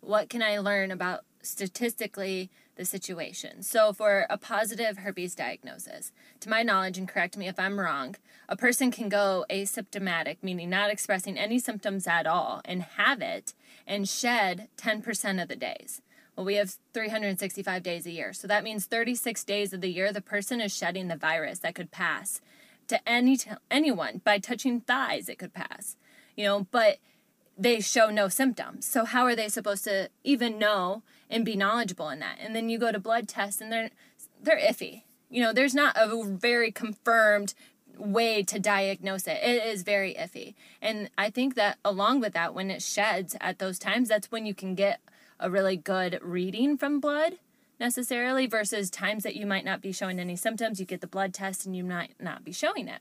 what 0.00 0.28
can 0.28 0.42
i 0.42 0.58
learn 0.58 0.90
about 0.90 1.20
statistically 1.42 2.50
the 2.76 2.84
situation. 2.84 3.62
So, 3.62 3.92
for 3.92 4.26
a 4.30 4.38
positive 4.38 4.98
herpes 4.98 5.34
diagnosis, 5.34 6.12
to 6.40 6.48
my 6.48 6.62
knowledge, 6.62 6.98
and 6.98 7.08
correct 7.08 7.36
me 7.36 7.48
if 7.48 7.58
I'm 7.58 7.80
wrong, 7.80 8.16
a 8.48 8.56
person 8.56 8.90
can 8.90 9.08
go 9.08 9.44
asymptomatic, 9.50 10.38
meaning 10.42 10.70
not 10.70 10.90
expressing 10.90 11.36
any 11.36 11.58
symptoms 11.58 12.06
at 12.06 12.26
all, 12.26 12.60
and 12.64 12.82
have 12.82 13.20
it 13.20 13.54
and 13.86 14.08
shed 14.08 14.68
10% 14.76 15.42
of 15.42 15.48
the 15.48 15.56
days. 15.56 16.00
Well, 16.36 16.46
we 16.46 16.56
have 16.56 16.76
365 16.92 17.82
days 17.82 18.06
a 18.06 18.10
year. 18.10 18.32
So 18.32 18.46
that 18.46 18.62
means 18.62 18.84
36 18.84 19.42
days 19.44 19.72
of 19.72 19.80
the 19.80 19.90
year 19.90 20.12
the 20.12 20.20
person 20.20 20.60
is 20.60 20.76
shedding 20.76 21.08
the 21.08 21.16
virus 21.16 21.60
that 21.60 21.74
could 21.74 21.90
pass 21.90 22.42
to 22.88 23.08
any 23.08 23.38
t- 23.38 23.50
anyone 23.70 24.20
by 24.22 24.38
touching 24.38 24.80
thighs 24.80 25.28
it 25.28 25.38
could 25.38 25.54
pass. 25.54 25.96
You 26.36 26.44
know, 26.44 26.66
but 26.70 26.98
they 27.56 27.80
show 27.80 28.10
no 28.10 28.28
symptoms. 28.28 28.86
So 28.86 29.06
how 29.06 29.24
are 29.24 29.34
they 29.34 29.48
supposed 29.48 29.84
to 29.84 30.10
even 30.24 30.58
know 30.58 31.02
and 31.30 31.44
be 31.44 31.56
knowledgeable 31.56 32.08
in 32.08 32.20
that? 32.20 32.38
And 32.40 32.54
then 32.54 32.68
you 32.68 32.78
go 32.78 32.92
to 32.92 32.98
blood 32.98 33.28
tests 33.28 33.60
and 33.60 33.72
they're 33.72 33.90
they're 34.42 34.60
iffy. 34.60 35.02
You 35.30 35.42
know, 35.42 35.52
there's 35.52 35.74
not 35.74 35.96
a 35.96 36.24
very 36.24 36.70
confirmed 36.70 37.54
way 37.98 38.42
to 38.42 38.58
diagnose 38.58 39.26
it. 39.26 39.38
It 39.42 39.64
is 39.64 39.82
very 39.82 40.14
iffy. 40.14 40.54
And 40.82 41.10
I 41.16 41.30
think 41.30 41.54
that 41.54 41.78
along 41.84 42.20
with 42.20 42.34
that 42.34 42.54
when 42.54 42.70
it 42.70 42.82
sheds 42.82 43.36
at 43.40 43.58
those 43.58 43.78
times 43.78 44.08
that's 44.08 44.30
when 44.30 44.46
you 44.46 44.54
can 44.54 44.74
get 44.74 45.00
a 45.40 45.50
really 45.50 45.76
good 45.76 46.18
reading 46.22 46.76
from 46.76 47.00
blood 47.00 47.34
necessarily 47.78 48.46
versus 48.46 48.90
times 48.90 49.22
that 49.22 49.36
you 49.36 49.46
might 49.46 49.64
not 49.64 49.82
be 49.82 49.92
showing 49.92 50.18
any 50.18 50.36
symptoms, 50.36 50.80
you 50.80 50.86
get 50.86 51.00
the 51.00 51.06
blood 51.06 51.34
test 51.34 51.66
and 51.66 51.76
you 51.76 51.84
might 51.84 52.14
not 52.18 52.44
be 52.44 52.52
showing 52.52 52.88
it. 52.88 53.00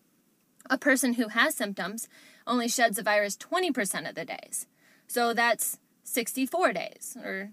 A 0.70 0.78
person 0.78 1.14
who 1.14 1.30
has 1.30 1.56
symptoms 1.56 2.08
only 2.48 2.68
sheds 2.68 2.98
the 2.98 3.04
virus 3.04 3.38
20% 3.38 4.10
of 4.10 4.16
the 4.16 4.26
days. 4.26 4.68
So 5.08 5.34
that's 5.34 5.80
64 6.04 6.74
days 6.74 7.18
or 7.24 7.52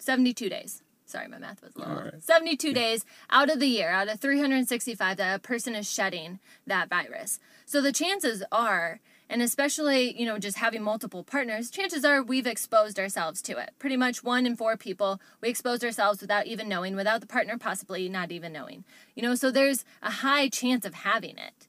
72 0.00 0.48
days. 0.48 0.82
Sorry, 1.10 1.26
my 1.26 1.38
math 1.38 1.60
was 1.60 1.74
a 1.74 1.78
little. 1.80 1.94
Right. 1.96 2.22
72 2.22 2.72
days 2.72 3.04
out 3.30 3.50
of 3.50 3.58
the 3.58 3.66
year, 3.66 3.90
out 3.90 4.08
of 4.08 4.20
365, 4.20 5.16
that 5.16 5.36
a 5.36 5.38
person 5.40 5.74
is 5.74 5.90
shedding 5.90 6.38
that 6.66 6.88
virus. 6.88 7.40
So 7.66 7.82
the 7.82 7.92
chances 7.92 8.44
are, 8.52 9.00
and 9.28 9.42
especially, 9.42 10.16
you 10.16 10.24
know, 10.24 10.38
just 10.38 10.58
having 10.58 10.82
multiple 10.84 11.24
partners, 11.24 11.68
chances 11.68 12.04
are 12.04 12.22
we've 12.22 12.46
exposed 12.46 12.98
ourselves 12.98 13.42
to 13.42 13.58
it. 13.58 13.70
Pretty 13.80 13.96
much 13.96 14.22
one 14.22 14.46
in 14.46 14.54
four 14.54 14.76
people, 14.76 15.20
we 15.40 15.48
exposed 15.48 15.84
ourselves 15.84 16.20
without 16.20 16.46
even 16.46 16.68
knowing, 16.68 16.94
without 16.94 17.20
the 17.20 17.26
partner 17.26 17.58
possibly 17.58 18.08
not 18.08 18.30
even 18.30 18.52
knowing. 18.52 18.84
You 19.16 19.24
know, 19.24 19.34
so 19.34 19.50
there's 19.50 19.84
a 20.02 20.10
high 20.10 20.48
chance 20.48 20.84
of 20.84 20.94
having 20.94 21.38
it. 21.38 21.66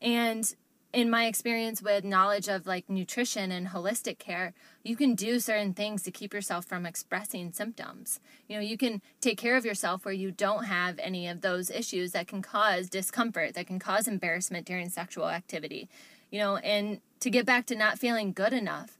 And 0.00 0.54
in 0.92 1.10
my 1.10 1.26
experience 1.26 1.82
with 1.82 2.02
knowledge 2.04 2.48
of 2.48 2.66
like 2.66 2.88
nutrition 2.88 3.52
and 3.52 3.68
holistic 3.68 4.18
care, 4.18 4.54
you 4.82 4.96
can 4.96 5.14
do 5.14 5.38
certain 5.38 5.74
things 5.74 6.02
to 6.02 6.10
keep 6.10 6.32
yourself 6.32 6.64
from 6.64 6.86
expressing 6.86 7.52
symptoms. 7.52 8.20
You 8.48 8.56
know, 8.56 8.62
you 8.62 8.78
can 8.78 9.02
take 9.20 9.36
care 9.36 9.56
of 9.56 9.66
yourself 9.66 10.04
where 10.04 10.14
you 10.14 10.30
don't 10.30 10.64
have 10.64 10.98
any 10.98 11.28
of 11.28 11.42
those 11.42 11.70
issues 11.70 12.12
that 12.12 12.26
can 12.26 12.40
cause 12.40 12.88
discomfort, 12.88 13.54
that 13.54 13.66
can 13.66 13.78
cause 13.78 14.08
embarrassment 14.08 14.66
during 14.66 14.88
sexual 14.88 15.28
activity. 15.28 15.88
You 16.30 16.38
know, 16.38 16.56
and 16.56 17.00
to 17.20 17.30
get 17.30 17.44
back 17.44 17.66
to 17.66 17.76
not 17.76 17.98
feeling 17.98 18.32
good 18.32 18.52
enough, 18.52 18.98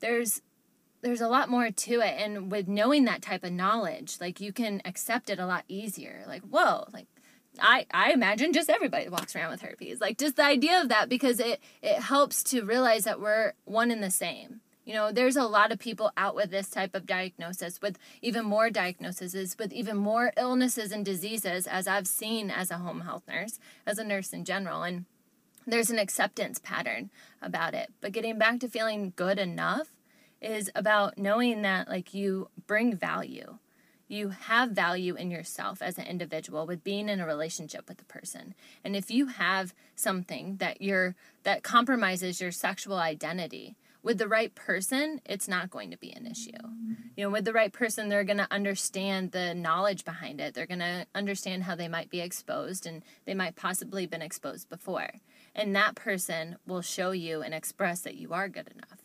there's 0.00 0.40
there's 1.02 1.20
a 1.20 1.28
lot 1.28 1.48
more 1.48 1.68
to 1.70 1.94
it 1.94 2.14
and 2.16 2.50
with 2.50 2.68
knowing 2.68 3.04
that 3.04 3.22
type 3.22 3.42
of 3.42 3.52
knowledge, 3.52 4.18
like 4.20 4.40
you 4.40 4.52
can 4.52 4.80
accept 4.84 5.28
it 5.28 5.40
a 5.40 5.46
lot 5.46 5.64
easier. 5.66 6.22
Like, 6.28 6.42
whoa, 6.42 6.86
like 6.92 7.06
I, 7.60 7.86
I 7.92 8.12
imagine 8.12 8.52
just 8.52 8.70
everybody 8.70 9.08
walks 9.08 9.36
around 9.36 9.50
with 9.50 9.62
herpes. 9.62 10.00
Like 10.00 10.18
just 10.18 10.36
the 10.36 10.44
idea 10.44 10.80
of 10.80 10.88
that 10.88 11.08
because 11.08 11.38
it 11.38 11.60
it 11.82 12.00
helps 12.00 12.42
to 12.44 12.62
realize 12.62 13.04
that 13.04 13.20
we're 13.20 13.52
one 13.64 13.90
in 13.90 14.00
the 14.00 14.10
same. 14.10 14.60
You 14.84 14.94
know, 14.94 15.12
there's 15.12 15.36
a 15.36 15.44
lot 15.44 15.70
of 15.70 15.78
people 15.78 16.10
out 16.16 16.34
with 16.34 16.50
this 16.50 16.68
type 16.68 16.96
of 16.96 17.06
diagnosis, 17.06 17.80
with 17.80 17.98
even 18.20 18.44
more 18.44 18.68
diagnoses, 18.68 19.56
with 19.56 19.72
even 19.72 19.96
more 19.96 20.32
illnesses 20.36 20.90
and 20.90 21.04
diseases, 21.04 21.68
as 21.68 21.86
I've 21.86 22.08
seen 22.08 22.50
as 22.50 22.70
a 22.70 22.78
home 22.78 23.02
health 23.02 23.22
nurse, 23.28 23.60
as 23.86 23.98
a 23.98 24.04
nurse 24.04 24.32
in 24.32 24.44
general. 24.44 24.82
And 24.82 25.04
there's 25.68 25.90
an 25.90 26.00
acceptance 26.00 26.58
pattern 26.58 27.10
about 27.40 27.74
it. 27.74 27.92
But 28.00 28.10
getting 28.10 28.38
back 28.38 28.58
to 28.60 28.68
feeling 28.68 29.12
good 29.14 29.38
enough 29.38 29.94
is 30.40 30.68
about 30.74 31.16
knowing 31.16 31.62
that, 31.62 31.88
like, 31.88 32.12
you 32.12 32.48
bring 32.66 32.96
value 32.96 33.58
you 34.12 34.28
have 34.28 34.70
value 34.70 35.14
in 35.14 35.30
yourself 35.30 35.80
as 35.80 35.96
an 35.96 36.06
individual 36.06 36.66
with 36.66 36.84
being 36.84 37.08
in 37.08 37.18
a 37.18 37.26
relationship 37.26 37.88
with 37.88 38.00
a 38.00 38.04
person. 38.04 38.54
And 38.84 38.94
if 38.94 39.10
you 39.10 39.26
have 39.26 39.74
something 39.96 40.56
that 40.56 40.82
you're 40.82 41.14
that 41.44 41.62
compromises 41.62 42.40
your 42.40 42.52
sexual 42.52 42.98
identity 42.98 43.74
with 44.02 44.18
the 44.18 44.28
right 44.28 44.54
person 44.54 45.20
it's 45.24 45.48
not 45.48 45.70
going 45.70 45.90
to 45.90 45.96
be 45.96 46.12
an 46.12 46.26
issue. 46.26 46.50
You 47.16 47.24
know 47.24 47.30
with 47.30 47.46
the 47.46 47.54
right 47.54 47.72
person 47.72 48.08
they're 48.08 48.22
going 48.22 48.38
to 48.38 48.52
understand 48.52 49.32
the 49.32 49.54
knowledge 49.54 50.04
behind 50.04 50.40
it. 50.40 50.52
They're 50.52 50.66
going 50.66 50.80
to 50.80 51.06
understand 51.14 51.62
how 51.62 51.74
they 51.74 51.88
might 51.88 52.10
be 52.10 52.20
exposed 52.20 52.86
and 52.86 53.02
they 53.24 53.34
might 53.34 53.56
possibly 53.56 54.06
been 54.06 54.22
exposed 54.22 54.68
before. 54.68 55.10
And 55.54 55.74
that 55.74 55.94
person 55.94 56.56
will 56.66 56.82
show 56.82 57.12
you 57.12 57.42
and 57.42 57.54
express 57.54 58.00
that 58.00 58.16
you 58.16 58.32
are 58.32 58.48
good 58.48 58.68
enough. 58.68 58.98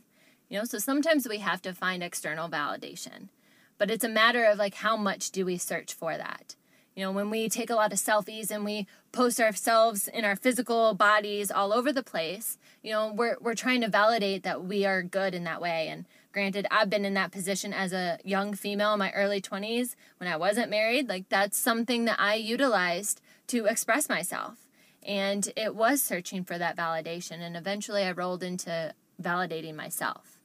You 0.49 0.59
know 0.59 0.65
so 0.65 0.79
sometimes 0.79 1.27
we 1.27 1.37
have 1.37 1.61
to 1.61 1.73
find 1.73 2.03
external 2.03 2.49
validation 2.49 3.29
but 3.77 3.91
it's 3.91 4.03
a 4.03 4.09
matter 4.09 4.45
of 4.45 4.57
like 4.57 4.75
how 4.75 4.97
much 4.97 5.31
do 5.31 5.45
we 5.45 5.57
search 5.57 5.93
for 5.93 6.17
that? 6.17 6.55
You 6.95 7.03
know 7.03 7.11
when 7.11 7.29
we 7.29 7.47
take 7.47 7.69
a 7.69 7.75
lot 7.75 7.93
of 7.93 7.99
selfies 7.99 8.49
and 8.49 8.65
we 8.65 8.87
post 9.11 9.39
ourselves 9.39 10.07
in 10.07 10.25
our 10.25 10.35
physical 10.35 10.95
bodies 10.95 11.51
all 11.51 11.71
over 11.71 11.93
the 11.93 12.01
place 12.03 12.57
you 12.81 12.91
know 12.91 13.13
we're, 13.13 13.37
we're 13.39 13.53
trying 13.53 13.81
to 13.81 13.87
validate 13.87 14.43
that 14.43 14.63
we 14.63 14.85
are 14.85 15.03
good 15.03 15.35
in 15.35 15.43
that 15.43 15.61
way. 15.61 15.89
And 15.89 16.05
granted 16.33 16.65
i've 16.71 16.89
been 16.89 17.05
in 17.05 17.13
that 17.13 17.31
position 17.31 17.71
as 17.73 17.93
a 17.93 18.17
young 18.23 18.53
female 18.53 18.93
in 18.93 18.99
my 18.99 19.11
early 19.11 19.41
20s 19.41 19.95
when 20.17 20.27
i 20.27 20.35
wasn't 20.35 20.71
married. 20.71 21.07
Like 21.07 21.29
that's 21.29 21.57
something 21.57 22.05
that 22.05 22.19
i 22.19 22.33
utilized 22.33 23.21
to 23.47 23.65
express 23.65 24.09
myself. 24.09 24.57
And 25.03 25.47
it 25.55 25.73
was 25.75 26.01
searching 26.01 26.43
for 26.43 26.57
that 26.57 26.75
validation 26.75 27.41
and 27.41 27.55
eventually 27.55 28.03
i 28.03 28.11
rolled 28.11 28.41
into 28.41 28.93
validating 29.21 29.75
myself 29.75 30.37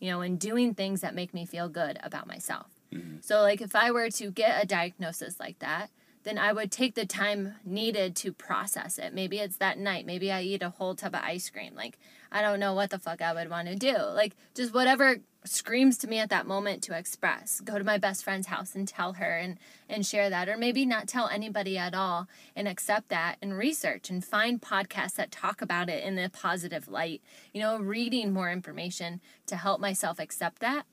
you 0.00 0.10
know 0.10 0.20
and 0.20 0.38
doing 0.38 0.74
things 0.74 1.00
that 1.00 1.14
make 1.14 1.34
me 1.34 1.44
feel 1.44 1.68
good 1.68 1.98
about 2.02 2.26
myself 2.26 2.77
Mm-hmm. 2.92 3.18
So, 3.20 3.42
like, 3.42 3.60
if 3.60 3.74
I 3.74 3.90
were 3.90 4.10
to 4.10 4.30
get 4.30 4.62
a 4.62 4.66
diagnosis 4.66 5.38
like 5.38 5.58
that, 5.58 5.90
then 6.24 6.38
I 6.38 6.52
would 6.52 6.70
take 6.70 6.94
the 6.94 7.06
time 7.06 7.54
needed 7.64 8.16
to 8.16 8.32
process 8.32 8.98
it. 8.98 9.14
Maybe 9.14 9.38
it's 9.38 9.56
that 9.58 9.78
night. 9.78 10.04
Maybe 10.04 10.30
I 10.30 10.42
eat 10.42 10.62
a 10.62 10.70
whole 10.70 10.94
tub 10.94 11.14
of 11.14 11.22
ice 11.22 11.48
cream. 11.48 11.74
Like, 11.74 11.98
I 12.30 12.42
don't 12.42 12.60
know 12.60 12.74
what 12.74 12.90
the 12.90 12.98
fuck 12.98 13.22
I 13.22 13.32
would 13.32 13.48
want 13.48 13.68
to 13.68 13.76
do. 13.76 13.96
Like, 13.96 14.36
just 14.54 14.74
whatever 14.74 15.18
screams 15.44 15.96
to 15.98 16.08
me 16.08 16.18
at 16.18 16.28
that 16.30 16.46
moment 16.46 16.82
to 16.82 16.98
express. 16.98 17.60
Go 17.60 17.78
to 17.78 17.84
my 17.84 17.96
best 17.96 18.24
friend's 18.24 18.48
house 18.48 18.74
and 18.74 18.86
tell 18.86 19.14
her 19.14 19.38
and, 19.38 19.58
and 19.88 20.04
share 20.04 20.28
that. 20.28 20.48
Or 20.48 20.58
maybe 20.58 20.84
not 20.84 21.08
tell 21.08 21.28
anybody 21.28 21.78
at 21.78 21.94
all 21.94 22.28
and 22.54 22.68
accept 22.68 23.08
that 23.08 23.36
and 23.40 23.56
research 23.56 24.10
and 24.10 24.24
find 24.24 24.60
podcasts 24.60 25.14
that 25.14 25.30
talk 25.30 25.62
about 25.62 25.88
it 25.88 26.04
in 26.04 26.18
a 26.18 26.28
positive 26.28 26.88
light. 26.88 27.22
You 27.54 27.62
know, 27.62 27.78
reading 27.78 28.32
more 28.32 28.50
information 28.50 29.20
to 29.46 29.56
help 29.56 29.80
myself 29.80 30.18
accept 30.18 30.60
that 30.60 30.84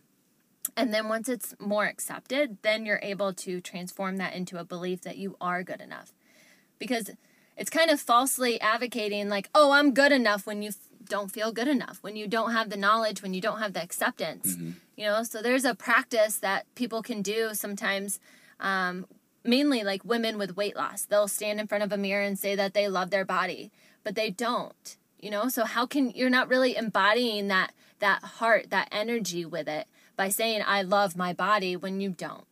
and 0.75 0.93
then 0.93 1.07
once 1.07 1.29
it's 1.29 1.55
more 1.59 1.85
accepted, 1.85 2.57
then 2.61 2.85
you're 2.85 2.99
able 3.01 3.33
to 3.33 3.61
transform 3.61 4.17
that 4.17 4.33
into 4.33 4.57
a 4.57 4.63
belief 4.63 5.01
that 5.01 5.17
you 5.17 5.35
are 5.39 5.63
good 5.63 5.81
enough. 5.81 6.13
Because 6.79 7.11
it's 7.57 7.69
kind 7.69 7.89
of 7.89 7.99
falsely 7.99 8.59
advocating, 8.59 9.29
like, 9.29 9.49
oh, 9.55 9.71
I'm 9.71 9.93
good 9.93 10.11
enough 10.11 10.45
when 10.45 10.61
you 10.61 10.69
f- 10.69 10.77
don't 11.07 11.31
feel 11.31 11.51
good 11.51 11.67
enough, 11.67 11.99
when 12.01 12.15
you 12.15 12.27
don't 12.27 12.51
have 12.51 12.69
the 12.69 12.77
knowledge, 12.77 13.21
when 13.21 13.33
you 13.33 13.41
don't 13.41 13.59
have 13.59 13.73
the 13.73 13.81
acceptance. 13.81 14.55
Mm-hmm. 14.55 14.71
You 14.97 15.05
know, 15.05 15.23
so 15.23 15.41
there's 15.41 15.65
a 15.65 15.75
practice 15.75 16.37
that 16.37 16.65
people 16.75 17.01
can 17.01 17.21
do 17.21 17.53
sometimes. 17.53 18.19
Um, 18.59 19.05
mainly 19.45 19.83
like 19.83 20.03
women 20.03 20.37
with 20.37 20.57
weight 20.57 20.75
loss. 20.75 21.03
They'll 21.03 21.27
stand 21.27 21.59
in 21.59 21.67
front 21.67 21.83
of 21.83 21.91
a 21.91 21.97
mirror 21.97 22.23
and 22.23 22.37
say 22.37 22.55
that 22.55 22.73
they 22.73 22.87
love 22.87 23.11
their 23.11 23.25
body, 23.25 23.71
but 24.03 24.15
they 24.15 24.29
don't. 24.29 24.97
You 25.19 25.31
know, 25.31 25.47
so 25.47 25.65
how 25.65 25.85
can 25.85 26.11
you're 26.11 26.29
not 26.29 26.49
really 26.49 26.75
embodying 26.75 27.47
that 27.47 27.71
that 27.99 28.21
heart, 28.23 28.69
that 28.69 28.89
energy 28.91 29.45
with 29.45 29.67
it 29.67 29.87
by 30.15 30.29
saying 30.29 30.63
I 30.65 30.81
love 30.81 31.15
my 31.15 31.33
body 31.33 31.75
when 31.75 32.01
you 32.01 32.09
don't. 32.09 32.45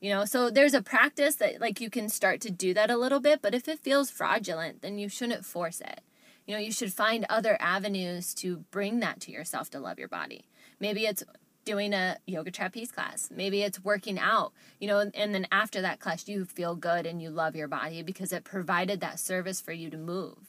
You 0.00 0.10
know, 0.10 0.24
so 0.24 0.48
there's 0.48 0.74
a 0.74 0.82
practice 0.82 1.34
that 1.36 1.60
like 1.60 1.80
you 1.80 1.90
can 1.90 2.08
start 2.08 2.40
to 2.42 2.50
do 2.50 2.72
that 2.74 2.90
a 2.90 2.96
little 2.96 3.20
bit, 3.20 3.42
but 3.42 3.54
if 3.54 3.66
it 3.68 3.80
feels 3.80 4.10
fraudulent, 4.10 4.82
then 4.82 4.98
you 4.98 5.08
shouldn't 5.08 5.44
force 5.44 5.80
it. 5.80 6.02
You 6.46 6.54
know, 6.54 6.60
you 6.60 6.72
should 6.72 6.92
find 6.92 7.26
other 7.28 7.58
avenues 7.60 8.32
to 8.34 8.58
bring 8.70 9.00
that 9.00 9.20
to 9.22 9.32
yourself 9.32 9.68
to 9.70 9.80
love 9.80 9.98
your 9.98 10.08
body. 10.08 10.46
Maybe 10.80 11.04
it's 11.04 11.24
doing 11.64 11.92
a 11.92 12.16
yoga 12.26 12.50
trapeze 12.50 12.90
class. 12.90 13.28
Maybe 13.30 13.62
it's 13.62 13.84
working 13.84 14.18
out, 14.18 14.52
you 14.80 14.88
know, 14.88 15.10
and 15.12 15.34
then 15.34 15.46
after 15.52 15.82
that 15.82 16.00
class, 16.00 16.26
you 16.26 16.46
feel 16.46 16.74
good 16.74 17.04
and 17.04 17.20
you 17.20 17.28
love 17.28 17.54
your 17.54 17.68
body 17.68 18.02
because 18.02 18.32
it 18.32 18.44
provided 18.44 19.00
that 19.00 19.20
service 19.20 19.60
for 19.60 19.72
you 19.72 19.90
to 19.90 19.98
move. 19.98 20.47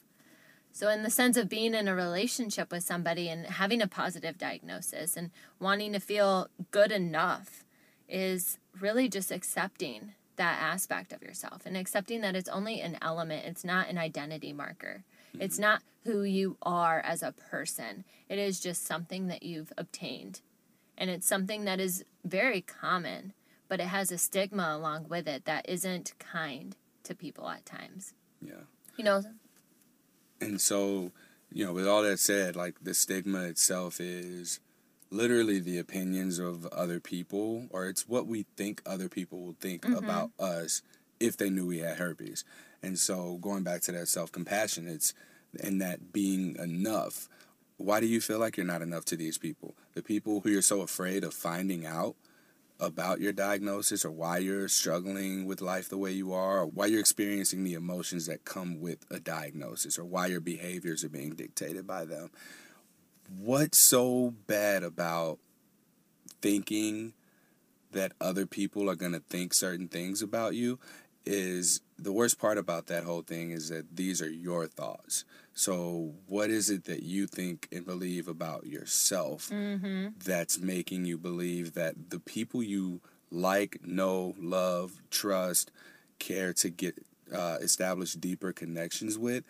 So, 0.72 0.88
in 0.88 1.02
the 1.02 1.10
sense 1.10 1.36
of 1.36 1.48
being 1.48 1.74
in 1.74 1.88
a 1.88 1.94
relationship 1.94 2.70
with 2.70 2.84
somebody 2.84 3.28
and 3.28 3.46
having 3.46 3.82
a 3.82 3.88
positive 3.88 4.38
diagnosis 4.38 5.16
and 5.16 5.30
wanting 5.58 5.92
to 5.92 6.00
feel 6.00 6.48
good 6.70 6.92
enough 6.92 7.64
is 8.08 8.58
really 8.78 9.08
just 9.08 9.30
accepting 9.30 10.12
that 10.36 10.58
aspect 10.60 11.12
of 11.12 11.22
yourself 11.22 11.66
and 11.66 11.76
accepting 11.76 12.22
that 12.22 12.34
it's 12.34 12.48
only 12.48 12.80
an 12.80 12.96
element, 13.02 13.44
it's 13.46 13.64
not 13.64 13.88
an 13.88 13.98
identity 13.98 14.52
marker. 14.52 15.04
Mm-hmm. 15.34 15.42
It's 15.42 15.58
not 15.58 15.82
who 16.04 16.22
you 16.22 16.56
are 16.62 17.00
as 17.00 17.22
a 17.22 17.32
person, 17.32 18.04
it 18.28 18.38
is 18.38 18.58
just 18.58 18.86
something 18.86 19.26
that 19.26 19.42
you've 19.42 19.72
obtained. 19.76 20.40
And 20.96 21.10
it's 21.10 21.26
something 21.26 21.64
that 21.64 21.80
is 21.80 22.04
very 22.24 22.60
common, 22.62 23.32
but 23.68 23.80
it 23.80 23.88
has 23.88 24.10
a 24.10 24.18
stigma 24.18 24.74
along 24.74 25.08
with 25.08 25.28
it 25.28 25.44
that 25.44 25.68
isn't 25.68 26.14
kind 26.18 26.76
to 27.04 27.14
people 27.14 27.48
at 27.48 27.66
times. 27.66 28.14
Yeah. 28.40 28.64
You 28.96 29.04
know, 29.04 29.22
and 30.40 30.60
so, 30.60 31.12
you 31.52 31.64
know, 31.64 31.72
with 31.72 31.86
all 31.86 32.02
that 32.02 32.18
said, 32.18 32.56
like 32.56 32.76
the 32.82 32.94
stigma 32.94 33.44
itself 33.44 34.00
is 34.00 34.60
literally 35.10 35.58
the 35.58 35.78
opinions 35.78 36.38
of 36.38 36.66
other 36.66 37.00
people, 37.00 37.66
or 37.70 37.86
it's 37.86 38.08
what 38.08 38.26
we 38.26 38.46
think 38.56 38.82
other 38.86 39.08
people 39.08 39.40
will 39.40 39.56
think 39.60 39.82
mm-hmm. 39.82 39.96
about 39.96 40.30
us 40.38 40.82
if 41.18 41.36
they 41.36 41.50
knew 41.50 41.66
we 41.66 41.78
had 41.78 41.98
herpes. 41.98 42.44
And 42.82 42.98
so, 42.98 43.38
going 43.40 43.62
back 43.62 43.82
to 43.82 43.92
that 43.92 44.08
self 44.08 44.32
compassion, 44.32 44.88
it's 44.88 45.12
and 45.62 45.80
that 45.80 46.12
being 46.12 46.56
enough. 46.56 47.28
Why 47.76 47.98
do 48.00 48.06
you 48.06 48.20
feel 48.20 48.38
like 48.38 48.56
you're 48.56 48.66
not 48.66 48.82
enough 48.82 49.04
to 49.06 49.16
these 49.16 49.38
people? 49.38 49.74
The 49.94 50.02
people 50.02 50.40
who 50.40 50.50
you're 50.50 50.62
so 50.62 50.82
afraid 50.82 51.24
of 51.24 51.32
finding 51.32 51.86
out 51.86 52.14
about 52.80 53.20
your 53.20 53.32
diagnosis 53.32 54.04
or 54.04 54.10
why 54.10 54.38
you're 54.38 54.68
struggling 54.68 55.44
with 55.44 55.60
life 55.60 55.88
the 55.88 55.98
way 55.98 56.10
you 56.10 56.32
are 56.32 56.60
or 56.60 56.66
why 56.66 56.86
you're 56.86 57.00
experiencing 57.00 57.62
the 57.62 57.74
emotions 57.74 58.26
that 58.26 58.44
come 58.44 58.80
with 58.80 59.04
a 59.10 59.20
diagnosis 59.20 59.98
or 59.98 60.04
why 60.04 60.26
your 60.26 60.40
behaviors 60.40 61.04
are 61.04 61.10
being 61.10 61.34
dictated 61.34 61.86
by 61.86 62.06
them. 62.06 62.30
What's 63.38 63.78
so 63.78 64.34
bad 64.46 64.82
about 64.82 65.38
thinking 66.40 67.12
that 67.92 68.12
other 68.20 68.46
people 68.46 68.88
are 68.88 68.96
going 68.96 69.12
to 69.12 69.22
think 69.28 69.52
certain 69.52 69.88
things 69.88 70.22
about 70.22 70.54
you? 70.54 70.78
Is 71.26 71.80
the 71.98 72.12
worst 72.12 72.38
part 72.38 72.58
about 72.58 72.86
that 72.86 73.04
whole 73.04 73.22
thing 73.22 73.50
is 73.50 73.68
that 73.68 73.96
these 73.96 74.22
are 74.22 74.30
your 74.30 74.66
thoughts. 74.66 75.24
So, 75.54 76.14
what 76.26 76.50
is 76.50 76.70
it 76.70 76.84
that 76.84 77.02
you 77.02 77.26
think 77.26 77.68
and 77.72 77.84
believe 77.84 78.28
about 78.28 78.66
yourself 78.66 79.50
Mm-hmm. 79.50 80.08
that's 80.24 80.58
making 80.58 81.04
you 81.04 81.18
believe 81.18 81.74
that 81.74 82.10
the 82.10 82.20
people 82.20 82.62
you 82.62 83.00
like, 83.30 83.78
know, 83.84 84.34
love, 84.38 85.02
trust, 85.10 85.70
care 86.18 86.52
to 86.54 86.70
get 86.70 86.94
uh, 87.32 87.58
establish 87.60 88.14
deeper 88.14 88.52
connections 88.52 89.18
with? 89.18 89.44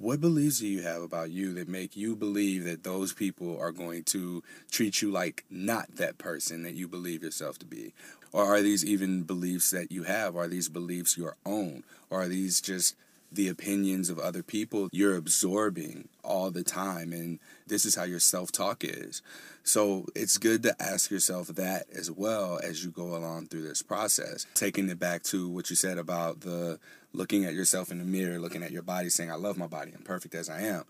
What 0.00 0.22
beliefs 0.22 0.60
do 0.60 0.66
you 0.66 0.80
have 0.80 1.02
about 1.02 1.28
you 1.28 1.52
that 1.52 1.68
make 1.68 1.94
you 1.94 2.16
believe 2.16 2.64
that 2.64 2.84
those 2.84 3.12
people 3.12 3.60
are 3.60 3.70
going 3.70 4.04
to 4.04 4.42
treat 4.70 5.02
you 5.02 5.10
like 5.10 5.44
not 5.50 5.96
that 5.96 6.16
person 6.16 6.62
that 6.62 6.72
you 6.72 6.88
believe 6.88 7.22
yourself 7.22 7.58
to 7.58 7.66
be? 7.66 7.92
Or 8.32 8.46
are 8.46 8.62
these 8.62 8.82
even 8.82 9.24
beliefs 9.24 9.68
that 9.72 9.92
you 9.92 10.04
have? 10.04 10.36
Are 10.36 10.48
these 10.48 10.70
beliefs 10.70 11.18
your 11.18 11.36
own? 11.44 11.84
Or 12.08 12.22
are 12.22 12.28
these 12.28 12.62
just 12.62 12.96
the 13.32 13.48
opinions 13.48 14.10
of 14.10 14.18
other 14.18 14.42
people 14.42 14.88
you're 14.92 15.16
absorbing 15.16 16.08
all 16.22 16.50
the 16.50 16.62
time? 16.64 17.12
And 17.12 17.38
this 17.66 17.84
is 17.84 17.94
how 17.94 18.04
your 18.04 18.20
self 18.20 18.52
talk 18.52 18.84
is. 18.84 19.22
So 19.62 20.06
it's 20.16 20.38
good 20.38 20.62
to 20.64 20.74
ask 20.82 21.10
yourself 21.10 21.48
that 21.48 21.86
as 21.94 22.10
well 22.10 22.58
as 22.62 22.84
you 22.84 22.90
go 22.90 23.14
along 23.16 23.48
through 23.48 23.62
this 23.62 23.82
process. 23.82 24.46
Taking 24.54 24.88
it 24.88 24.98
back 24.98 25.22
to 25.24 25.48
what 25.48 25.70
you 25.70 25.76
said 25.76 25.98
about 25.98 26.40
the 26.40 26.78
looking 27.12 27.44
at 27.44 27.54
yourself 27.54 27.90
in 27.90 27.98
the 27.98 28.04
mirror, 28.04 28.38
looking 28.38 28.62
at 28.62 28.70
your 28.70 28.82
body, 28.82 29.10
saying, 29.10 29.30
I 29.30 29.34
love 29.36 29.56
my 29.56 29.66
body, 29.66 29.92
I'm 29.94 30.02
perfect 30.02 30.34
as 30.34 30.48
I 30.48 30.62
am. 30.62 30.84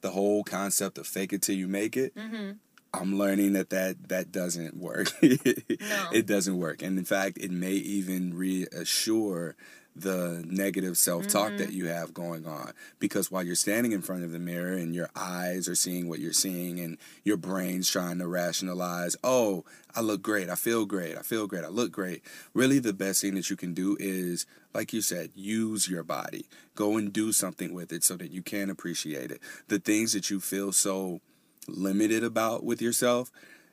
The 0.00 0.10
whole 0.10 0.44
concept 0.44 0.98
of 0.98 1.06
fake 1.06 1.32
it 1.32 1.42
till 1.42 1.56
you 1.56 1.68
make 1.68 1.96
it, 1.96 2.14
Mm-hmm. 2.14 2.52
I'm 2.94 3.18
learning 3.18 3.52
that 3.52 3.68
that, 3.70 4.08
that 4.08 4.32
doesn't 4.32 4.76
work. 4.76 5.12
It 5.20 6.26
doesn't 6.26 6.56
work. 6.56 6.82
And 6.82 6.98
in 6.98 7.04
fact, 7.04 7.36
it 7.38 7.50
may 7.50 7.72
even 7.72 8.32
reassure 8.34 9.54
the 9.98 10.44
negative 10.46 10.98
self 10.98 11.26
talk 11.26 11.56
that 11.56 11.68
mm-hmm. 11.68 11.76
you 11.76 11.86
have 11.86 12.12
going 12.12 12.46
on. 12.46 12.72
Because 12.98 13.30
while 13.30 13.42
you're 13.42 13.54
standing 13.54 13.92
in 13.92 14.02
front 14.02 14.24
of 14.24 14.32
the 14.32 14.38
mirror 14.38 14.74
and 14.74 14.94
your 14.94 15.08
eyes 15.16 15.68
are 15.68 15.74
seeing 15.74 16.08
what 16.08 16.18
you're 16.18 16.32
seeing 16.32 16.78
and 16.78 16.98
your 17.24 17.38
brain's 17.38 17.90
trying 17.90 18.18
to 18.18 18.28
rationalize, 18.28 19.16
oh, 19.24 19.64
I 19.94 20.02
look 20.02 20.20
great, 20.20 20.50
I 20.50 20.54
feel 20.54 20.84
great, 20.84 21.16
I 21.16 21.22
feel 21.22 21.46
great, 21.46 21.64
I 21.64 21.68
look 21.68 21.92
great. 21.92 22.22
Really, 22.52 22.78
the 22.78 22.92
best 22.92 23.22
thing 23.22 23.34
that 23.36 23.48
you 23.48 23.56
can 23.56 23.72
do 23.72 23.96
is, 23.98 24.44
like 24.74 24.92
you 24.92 25.00
said, 25.00 25.30
use 25.34 25.88
your 25.88 26.02
body. 26.02 26.46
Go 26.74 26.98
and 26.98 27.12
do 27.12 27.32
something 27.32 27.72
with 27.72 27.92
it 27.92 28.04
so 28.04 28.16
that 28.16 28.30
you 28.30 28.42
can 28.42 28.68
appreciate 28.68 29.30
it. 29.30 29.40
The 29.68 29.78
things 29.78 30.12
that 30.12 30.28
you 30.28 30.40
feel 30.40 30.72
so 30.72 31.20
limited 31.66 32.22
about 32.22 32.64
with 32.64 32.82
yourself, 32.82 33.32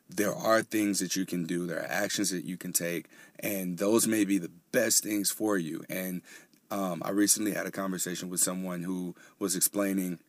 there 0.10 0.34
are 0.34 0.62
things 0.62 1.00
that 1.00 1.18
you 1.18 1.26
can 1.26 1.46
do, 1.46 1.66
there 1.68 1.82
are 1.82 1.92
actions 1.92 2.30
that 2.30 2.46
you 2.46 2.56
can 2.56 2.72
take, 2.72 3.08
and 3.40 3.78
those 3.78 4.08
may 4.08 4.24
be 4.24 4.38
the 4.38 4.52
best 4.74 5.04
things 5.04 5.32
for 5.32 5.58
you. 5.58 5.86
And 5.90 6.22
um, 6.70 7.02
I 7.06 7.12
recently 7.12 7.54
had 7.54 7.66
a 7.66 7.72
conversation 7.72 8.30
with 8.30 8.42
someone 8.42 8.84
who 8.84 9.16
was 9.40 9.56
explaining 9.56 10.20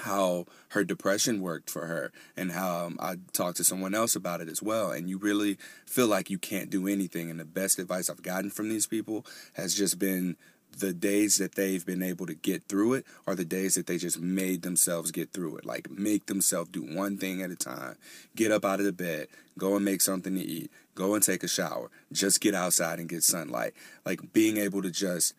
how 0.00 0.46
her 0.70 0.82
depression 0.82 1.42
worked 1.42 1.68
for 1.68 1.86
her 1.86 2.10
and 2.36 2.50
how 2.52 2.86
um, 2.86 2.96
I 3.00 3.16
talked 3.32 3.58
to 3.58 3.64
someone 3.64 3.94
else 3.94 4.16
about 4.16 4.40
it 4.40 4.48
as 4.48 4.62
well. 4.62 4.90
And 4.90 5.08
you 5.08 5.18
really 5.18 5.58
feel 5.86 6.06
like 6.06 6.30
you 6.30 6.38
can't 6.38 6.70
do 6.70 6.88
anything. 6.88 7.30
And 7.30 7.38
the 7.38 7.44
best 7.44 7.78
advice 7.78 8.08
I've 8.08 8.22
gotten 8.22 8.50
from 8.50 8.70
these 8.70 8.86
people 8.86 9.26
has 9.54 9.74
just 9.74 9.98
been 9.98 10.36
the 10.78 10.92
days 10.94 11.36
that 11.36 11.56
they've 11.56 11.84
been 11.84 12.02
able 12.02 12.26
to 12.26 12.34
get 12.34 12.64
through 12.68 12.94
it 12.94 13.04
are 13.26 13.34
the 13.34 13.44
days 13.44 13.74
that 13.74 13.86
they 13.86 13.98
just 13.98 14.20
made 14.20 14.62
themselves 14.62 15.10
get 15.10 15.32
through 15.32 15.56
it. 15.56 15.66
Like 15.66 15.90
make 15.90 16.26
themselves 16.26 16.70
do 16.70 16.82
one 16.82 17.18
thing 17.18 17.42
at 17.42 17.50
a 17.50 17.56
time 17.56 17.96
get 18.36 18.52
up 18.52 18.64
out 18.64 18.78
of 18.78 18.86
the 18.86 18.92
bed 18.92 19.26
go 19.58 19.76
and 19.76 19.84
make 19.84 20.00
something 20.00 20.34
to 20.34 20.40
eat 20.40 20.70
go 21.00 21.14
and 21.14 21.24
take 21.24 21.42
a 21.42 21.48
shower 21.48 21.90
just 22.12 22.40
get 22.40 22.54
outside 22.54 22.98
and 22.98 23.08
get 23.08 23.22
sunlight 23.22 23.72
like 24.04 24.32
being 24.32 24.56
able 24.56 24.82
to 24.82 24.90
just 24.90 25.34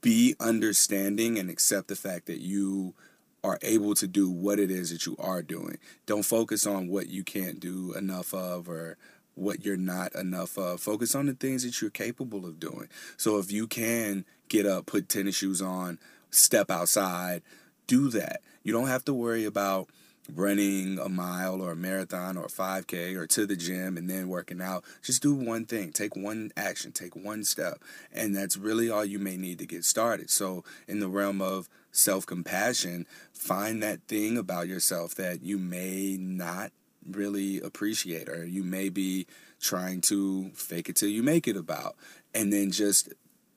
be 0.00 0.34
understanding 0.40 1.38
and 1.38 1.50
accept 1.50 1.88
the 1.88 1.96
fact 1.96 2.26
that 2.26 2.40
you 2.40 2.94
are 3.42 3.58
able 3.62 3.94
to 3.94 4.06
do 4.06 4.28
what 4.28 4.58
it 4.58 4.70
is 4.70 4.90
that 4.90 5.06
you 5.06 5.16
are 5.18 5.42
doing. 5.42 5.78
Don't 6.06 6.24
focus 6.24 6.66
on 6.66 6.88
what 6.88 7.08
you 7.08 7.24
can't 7.24 7.60
do 7.60 7.94
enough 7.94 8.34
of 8.34 8.68
or 8.68 8.96
what 9.34 9.64
you're 9.64 9.76
not 9.76 10.14
enough 10.14 10.58
of. 10.58 10.80
Focus 10.80 11.14
on 11.14 11.26
the 11.26 11.34
things 11.34 11.62
that 11.62 11.80
you're 11.80 11.90
capable 11.90 12.44
of 12.44 12.60
doing. 12.60 12.88
So 13.16 13.38
if 13.38 13.50
you 13.50 13.66
can 13.66 14.24
get 14.48 14.66
up, 14.66 14.86
put 14.86 15.08
tennis 15.08 15.36
shoes 15.36 15.62
on, 15.62 15.98
step 16.30 16.70
outside, 16.70 17.42
do 17.86 18.08
that. 18.10 18.42
You 18.62 18.72
don't 18.72 18.88
have 18.88 19.04
to 19.06 19.14
worry 19.14 19.44
about 19.44 19.88
running 20.34 20.98
a 20.98 21.08
mile 21.08 21.60
or 21.60 21.72
a 21.72 21.76
marathon 21.76 22.36
or 22.36 22.44
a 22.44 22.48
5K 22.48 23.16
or 23.16 23.26
to 23.26 23.46
the 23.46 23.56
gym 23.56 23.96
and 23.96 24.08
then 24.08 24.28
working 24.28 24.60
out. 24.60 24.84
Just 25.02 25.22
do 25.22 25.34
one 25.34 25.64
thing, 25.64 25.92
take 25.92 26.16
one 26.16 26.52
action, 26.56 26.92
take 26.92 27.16
one 27.16 27.44
step. 27.44 27.82
And 28.12 28.34
that's 28.34 28.56
really 28.56 28.90
all 28.90 29.04
you 29.04 29.18
may 29.18 29.36
need 29.36 29.58
to 29.58 29.66
get 29.66 29.84
started. 29.84 30.30
So, 30.30 30.64
in 30.86 31.00
the 31.00 31.08
realm 31.08 31.40
of 31.40 31.68
self 31.92 32.26
compassion, 32.26 33.06
find 33.32 33.82
that 33.82 34.02
thing 34.06 34.38
about 34.38 34.68
yourself 34.68 35.14
that 35.16 35.42
you 35.42 35.58
may 35.58 36.16
not 36.18 36.72
really 37.10 37.60
appreciate 37.60 38.28
or 38.28 38.44
you 38.44 38.62
may 38.62 38.88
be 38.88 39.26
trying 39.60 40.00
to 40.00 40.50
fake 40.54 40.88
it 40.88 40.96
till 40.96 41.08
you 41.08 41.22
make 41.22 41.48
it 41.48 41.56
about. 41.56 41.96
And 42.34 42.52
then 42.52 42.70
just 42.70 43.12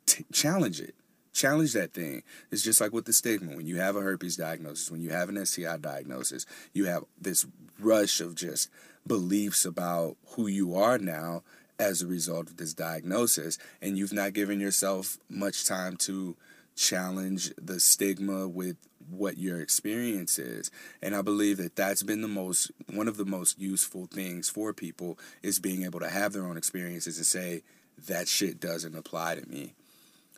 t- 0.06 0.26
challenge 0.32 0.80
it 0.80 0.96
challenge 1.34 1.74
that 1.74 1.94
thing. 1.94 2.24
It's 2.52 2.64
just 2.64 2.80
like 2.80 2.94
with 2.94 3.06
the 3.06 3.14
stigma. 3.14 3.56
When 3.56 3.68
you 3.68 3.78
have 3.78 3.96
a 3.96 4.02
herpes 4.02 4.38
diagnosis, 4.38 4.92
when 4.92 5.02
you 5.02 5.10
have 5.10 5.30
an 5.30 5.46
STI 5.46 5.78
diagnosis, 5.78 6.46
you 6.74 6.86
have 6.86 7.04
this 7.20 7.46
rush 7.80 8.22
of 8.22 8.36
just 8.36 8.70
beliefs 9.06 9.66
about 9.66 10.16
who 10.30 10.48
you 10.48 10.76
are 10.76 10.98
now 10.98 11.44
as 11.80 12.02
a 12.02 12.08
result 12.08 12.50
of 12.50 12.58
this 12.58 12.74
diagnosis. 12.74 13.58
And 13.82 13.98
you've 13.98 14.14
not 14.14 14.34
given 14.34 14.60
yourself 14.60 15.18
much 15.30 15.66
time 15.66 15.98
to 15.98 16.38
challenge 16.76 17.54
the 17.62 17.80
stigma 17.80 18.48
with 18.48 18.78
what 19.10 19.38
your 19.38 19.60
experience 19.60 20.40
is 20.40 20.72
and 21.02 21.16
i 21.16 21.22
believe 21.22 21.58
that 21.58 21.76
that's 21.76 22.02
been 22.02 22.22
the 22.22 22.28
most 22.28 22.72
one 22.92 23.08
of 23.08 23.18
the 23.18 23.26
most 23.26 23.60
useful 23.60 24.08
things 24.08 24.50
for 24.50 24.74
people 24.74 25.20
is 25.44 25.60
being 25.60 25.84
able 25.84 26.00
to 26.00 26.10
have 26.10 26.34
their 26.34 26.48
own 26.48 26.58
experiences 26.58 27.18
and 27.18 27.26
say 27.26 27.62
that 28.08 28.28
shit 28.28 28.60
doesn't 28.60 28.96
apply 28.96 29.36
to 29.36 29.48
me 29.48 29.74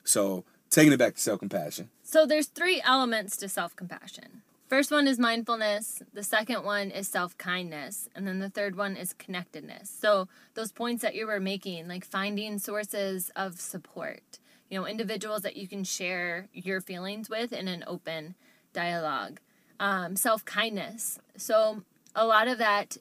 so 0.03 0.43
taking 0.69 0.93
it 0.93 0.97
back 0.99 1.15
to 1.15 1.21
self 1.21 1.39
compassion. 1.39 1.89
So 2.04 2.25
there's 2.25 2.47
three 2.47 2.82
elements 2.86 3.36
to 3.38 3.49
self-compassion. 3.49 4.43
First 4.67 4.91
one 4.91 5.08
is 5.08 5.19
mindfulness, 5.19 6.01
the 6.13 6.23
second 6.23 6.63
one 6.63 6.89
is 6.89 7.08
self-kindness, 7.08 8.10
and 8.15 8.28
then 8.28 8.39
the 8.39 8.49
third 8.49 8.75
one 8.75 8.95
is 8.95 9.13
connectedness. 9.13 9.89
So 9.89 10.28
those 10.54 10.71
points 10.71 11.01
that 11.01 11.13
you 11.15 11.28
were 11.28 11.39
making, 11.39 11.88
like 11.88 12.06
finding 12.06 12.58
sources 12.58 13.32
of 13.36 13.60
support, 13.60 14.39
you 14.69 14.80
know, 14.80 14.88
individuals 14.88 15.41
that 15.43 15.56
you 15.56 15.67
can 15.67 15.84
share 15.84 16.47
your 16.54 16.82
feelings 16.82 17.30
with 17.30 17.54
in 17.54 17.67
an 17.67 17.84
open 17.86 18.36
dialogue. 18.73 19.39
Um, 19.80 20.15
self-kindness. 20.15 21.19
So 21.38 21.84
a 22.15 22.25
lot 22.25 22.47
of 22.47 22.58
that 22.60 22.97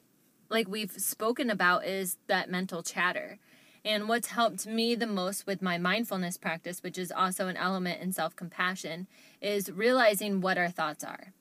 like 0.49 0.67
we've 0.67 0.91
spoken 0.91 1.49
about 1.49 1.85
is 1.85 2.17
that 2.27 2.49
mental 2.49 2.83
chatter. 2.83 3.39
And 3.85 4.09
what's 4.09 4.29
helped 4.29 4.65
me 4.65 4.95
the 4.95 5.05
most 5.05 5.45
with 5.45 5.61
my 5.61 5.77
mindfulness 5.77 6.37
practice, 6.37 6.81
which 6.81 6.97
is 6.97 7.11
also 7.11 7.47
an 7.47 7.55
element 7.55 8.01
in 8.01 8.11
self 8.11 8.35
compassion, 8.35 9.05
is 9.39 9.71
realizing 9.71 10.41
what 10.41 10.57
our 10.57 10.69
thoughts 10.69 11.03
are. 11.03 11.33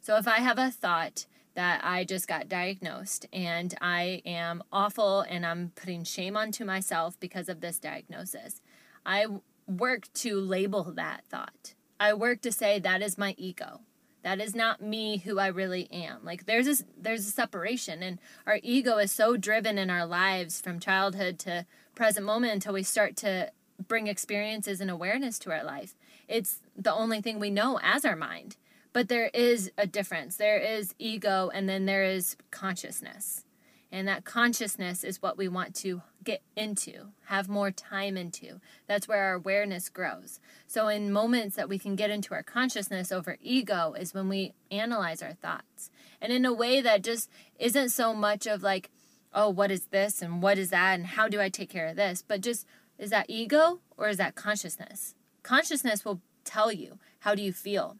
So 0.00 0.16
if 0.16 0.28
I 0.28 0.38
have 0.38 0.58
a 0.58 0.70
thought 0.70 1.26
that 1.54 1.80
I 1.84 2.04
just 2.04 2.28
got 2.28 2.48
diagnosed 2.48 3.26
and 3.32 3.74
I 3.80 4.22
am 4.24 4.62
awful 4.72 5.22
and 5.22 5.44
I'm 5.44 5.72
putting 5.74 6.04
shame 6.04 6.36
onto 6.36 6.64
myself 6.64 7.18
because 7.18 7.48
of 7.48 7.60
this 7.60 7.80
diagnosis, 7.80 8.62
I 9.04 9.26
work 9.66 10.12
to 10.14 10.40
label 10.40 10.84
that 10.94 11.24
thought. 11.28 11.74
I 11.98 12.14
work 12.14 12.40
to 12.42 12.52
say 12.52 12.78
that 12.78 13.02
is 13.02 13.18
my 13.18 13.34
ego. 13.36 13.80
That 14.22 14.40
is 14.40 14.54
not 14.54 14.82
me 14.82 15.18
who 15.18 15.38
I 15.38 15.46
really 15.46 15.90
am. 15.90 16.20
Like 16.22 16.46
there's 16.46 16.68
a, 16.80 16.84
there's 16.96 17.26
a 17.26 17.30
separation 17.30 18.02
and 18.02 18.18
our 18.46 18.60
ego 18.62 18.98
is 18.98 19.12
so 19.12 19.36
driven 19.36 19.78
in 19.78 19.90
our 19.90 20.06
lives 20.06 20.60
from 20.60 20.78
childhood 20.78 21.38
to 21.40 21.66
present 22.00 22.24
moment 22.24 22.50
until 22.50 22.72
we 22.72 22.82
start 22.82 23.14
to 23.14 23.52
bring 23.86 24.06
experiences 24.06 24.80
and 24.80 24.90
awareness 24.90 25.38
to 25.38 25.50
our 25.50 25.62
life. 25.62 25.94
It's 26.28 26.60
the 26.74 26.94
only 26.94 27.20
thing 27.20 27.38
we 27.38 27.50
know 27.50 27.78
as 27.82 28.06
our 28.06 28.16
mind. 28.16 28.56
But 28.94 29.10
there 29.10 29.26
is 29.34 29.70
a 29.76 29.86
difference. 29.86 30.36
There 30.36 30.56
is 30.56 30.94
ego 30.98 31.50
and 31.52 31.68
then 31.68 31.84
there 31.84 32.04
is 32.04 32.38
consciousness. 32.50 33.44
And 33.92 34.08
that 34.08 34.24
consciousness 34.24 35.04
is 35.04 35.20
what 35.20 35.36
we 35.36 35.46
want 35.46 35.74
to 35.76 36.00
get 36.24 36.40
into, 36.56 37.08
have 37.26 37.50
more 37.50 37.70
time 37.70 38.16
into. 38.16 38.60
That's 38.86 39.06
where 39.06 39.22
our 39.24 39.34
awareness 39.34 39.90
grows. 39.90 40.40
So, 40.66 40.88
in 40.88 41.12
moments 41.12 41.56
that 41.56 41.68
we 41.68 41.78
can 41.78 41.96
get 41.96 42.10
into 42.10 42.32
our 42.32 42.42
consciousness 42.42 43.10
over 43.10 43.36
ego, 43.42 43.94
is 43.98 44.14
when 44.14 44.28
we 44.28 44.54
analyze 44.70 45.22
our 45.22 45.34
thoughts. 45.34 45.90
And 46.20 46.32
in 46.32 46.44
a 46.44 46.52
way 46.52 46.80
that 46.80 47.02
just 47.02 47.28
isn't 47.58 47.88
so 47.90 48.14
much 48.14 48.46
of 48.46 48.62
like, 48.62 48.90
oh, 49.34 49.48
what 49.48 49.70
is 49.70 49.86
this 49.86 50.22
and 50.22 50.42
what 50.42 50.58
is 50.58 50.70
that 50.70 50.94
and 50.94 51.06
how 51.06 51.28
do 51.28 51.40
I 51.40 51.48
take 51.48 51.70
care 51.70 51.86
of 51.86 51.96
this, 51.96 52.22
but 52.26 52.40
just 52.40 52.66
is 52.98 53.10
that 53.10 53.26
ego 53.28 53.80
or 53.96 54.08
is 54.08 54.16
that 54.18 54.34
consciousness? 54.34 55.14
Consciousness 55.42 56.04
will 56.04 56.20
tell 56.44 56.72
you 56.72 56.98
how 57.20 57.34
do 57.34 57.42
you 57.42 57.52
feel? 57.52 57.96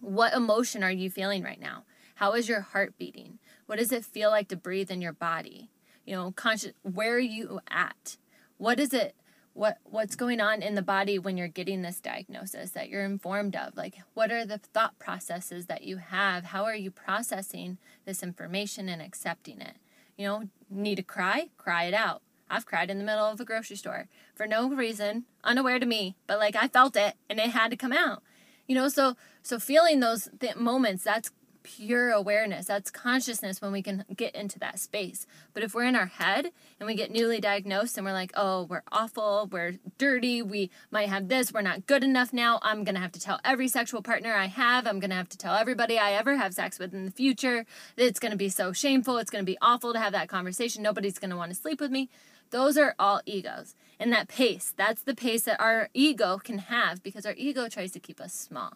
What 0.00 0.34
emotion 0.34 0.82
are 0.82 0.90
you 0.90 1.10
feeling 1.10 1.42
right 1.42 1.60
now? 1.60 1.84
How 2.16 2.32
is 2.32 2.48
your 2.48 2.60
heart 2.60 2.96
beating? 2.98 3.38
What 3.66 3.78
does 3.78 3.92
it 3.92 4.04
feel 4.04 4.30
like 4.30 4.48
to 4.48 4.56
breathe 4.56 4.90
in 4.90 5.00
your 5.00 5.12
body? 5.12 5.70
You 6.04 6.14
know, 6.14 6.32
conscious 6.32 6.72
where 6.82 7.14
are 7.14 7.18
you 7.18 7.60
at? 7.70 8.16
What 8.58 8.78
is 8.78 8.92
it 8.92 9.14
what 9.54 9.78
what's 9.84 10.16
going 10.16 10.40
on 10.40 10.62
in 10.62 10.74
the 10.74 10.82
body 10.82 11.18
when 11.18 11.36
you're 11.36 11.48
getting 11.48 11.82
this 11.82 12.00
diagnosis 12.00 12.70
that 12.70 12.88
you're 12.88 13.04
informed 13.04 13.54
of 13.54 13.76
like 13.76 13.96
what 14.14 14.32
are 14.32 14.46
the 14.46 14.58
thought 14.58 14.98
processes 14.98 15.66
that 15.66 15.82
you 15.82 15.98
have 15.98 16.46
how 16.46 16.64
are 16.64 16.74
you 16.74 16.90
processing 16.90 17.76
this 18.06 18.22
information 18.22 18.88
and 18.88 19.02
accepting 19.02 19.60
it 19.60 19.76
you 20.16 20.26
know 20.26 20.44
need 20.70 20.96
to 20.96 21.02
cry 21.02 21.48
cry 21.56 21.84
it 21.84 21.94
out. 21.94 22.22
I've 22.50 22.66
cried 22.66 22.90
in 22.90 22.98
the 22.98 23.04
middle 23.04 23.24
of 23.24 23.40
a 23.40 23.44
grocery 23.44 23.76
store 23.76 24.08
for 24.34 24.46
no 24.46 24.68
reason 24.68 25.24
unaware 25.42 25.78
to 25.78 25.86
me 25.86 26.16
but 26.26 26.38
like 26.38 26.54
i 26.54 26.68
felt 26.68 26.96
it 26.96 27.14
and 27.30 27.38
it 27.38 27.50
had 27.50 27.70
to 27.70 27.76
come 27.76 27.92
out. 27.92 28.22
You 28.66 28.74
know 28.74 28.88
so 28.88 29.16
so 29.42 29.58
feeling 29.58 30.00
those 30.00 30.28
th- 30.38 30.56
moments 30.56 31.04
that's 31.04 31.30
pure 31.62 32.10
awareness. 32.10 32.66
That's 32.66 32.90
consciousness 32.90 33.60
when 33.60 33.72
we 33.72 33.82
can 33.82 34.04
get 34.16 34.34
into 34.34 34.58
that 34.60 34.78
space. 34.78 35.26
But 35.54 35.62
if 35.62 35.74
we're 35.74 35.84
in 35.84 35.96
our 35.96 36.06
head 36.06 36.50
and 36.78 36.86
we 36.86 36.94
get 36.94 37.10
newly 37.10 37.40
diagnosed 37.40 37.96
and 37.96 38.06
we're 38.06 38.12
like, 38.12 38.32
oh, 38.34 38.64
we're 38.64 38.82
awful, 38.90 39.48
we're 39.50 39.78
dirty, 39.98 40.42
we 40.42 40.70
might 40.90 41.08
have 41.08 41.28
this, 41.28 41.52
we're 41.52 41.62
not 41.62 41.86
good 41.86 42.04
enough 42.04 42.32
now, 42.32 42.58
I'm 42.62 42.84
going 42.84 42.94
to 42.94 43.00
have 43.00 43.12
to 43.12 43.20
tell 43.20 43.40
every 43.44 43.68
sexual 43.68 44.02
partner 44.02 44.34
I 44.34 44.46
have, 44.46 44.86
I'm 44.86 45.00
going 45.00 45.10
to 45.10 45.16
have 45.16 45.28
to 45.30 45.38
tell 45.38 45.54
everybody 45.54 45.98
I 45.98 46.12
ever 46.12 46.36
have 46.36 46.54
sex 46.54 46.78
with 46.78 46.94
in 46.94 47.04
the 47.04 47.10
future. 47.10 47.64
It's 47.96 48.20
going 48.20 48.32
to 48.32 48.38
be 48.38 48.48
so 48.48 48.72
shameful, 48.72 49.18
it's 49.18 49.30
going 49.30 49.44
to 49.44 49.50
be 49.50 49.58
awful 49.62 49.92
to 49.92 49.98
have 49.98 50.12
that 50.12 50.28
conversation, 50.28 50.82
nobody's 50.82 51.18
going 51.18 51.30
to 51.30 51.36
want 51.36 51.50
to 51.50 51.56
sleep 51.56 51.80
with 51.80 51.90
me. 51.90 52.08
Those 52.50 52.76
are 52.76 52.94
all 52.98 53.22
egos. 53.24 53.74
And 53.98 54.12
that 54.12 54.28
pace, 54.28 54.74
that's 54.76 55.02
the 55.02 55.14
pace 55.14 55.42
that 55.44 55.60
our 55.60 55.88
ego 55.94 56.38
can 56.42 56.58
have 56.58 57.02
because 57.02 57.24
our 57.24 57.34
ego 57.36 57.68
tries 57.68 57.92
to 57.92 58.00
keep 58.00 58.20
us 58.20 58.34
small. 58.34 58.74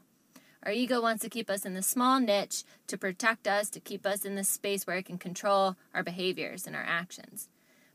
Our 0.67 0.73
ego 0.73 1.01
wants 1.01 1.23
to 1.23 1.29
keep 1.29 1.49
us 1.49 1.65
in 1.65 1.75
the 1.75 1.83
small 1.83 2.19
niche 2.19 2.65
to 2.89 2.99
protect 2.99 3.47
us, 3.47 3.71
to 3.71 3.79
keep 3.79 4.05
us 4.05 4.25
in 4.25 4.35
the 4.35 4.43
space 4.43 4.85
where 4.85 4.97
it 4.97 5.05
can 5.05 5.17
control 5.17 5.77
our 5.95 6.03
behaviors 6.03 6.67
and 6.67 6.75
our 6.75 6.85
actions. 6.85 7.49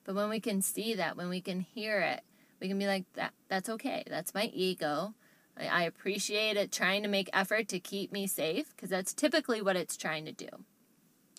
But 0.06 0.16
when 0.16 0.30
we 0.30 0.40
can 0.40 0.62
see 0.62 0.94
that, 0.94 1.18
when 1.18 1.28
we 1.28 1.42
can 1.42 1.60
hear 1.60 2.00
it, 2.00 2.22
we 2.62 2.70
can 2.70 2.80
be 2.80 2.88
like, 2.88 3.04
that, 3.16 3.34
that's 3.50 3.68
okay. 3.68 4.06
That's 4.08 4.34
my 4.34 4.46
ego. 4.54 5.16
I, 5.60 5.66
I 5.66 5.82
appreciate 5.84 6.56
it 6.56 6.72
trying 6.72 7.04
to 7.04 7.10
make 7.10 7.30
effort 7.34 7.68
to 7.68 7.80
keep 7.80 8.14
me 8.14 8.26
safe 8.26 8.74
because 8.74 8.90
that's 8.90 9.14
typically 9.14 9.62
what 9.62 9.76
it's 9.76 9.98
trying 9.98 10.24
to 10.24 10.32
do. 10.32 10.48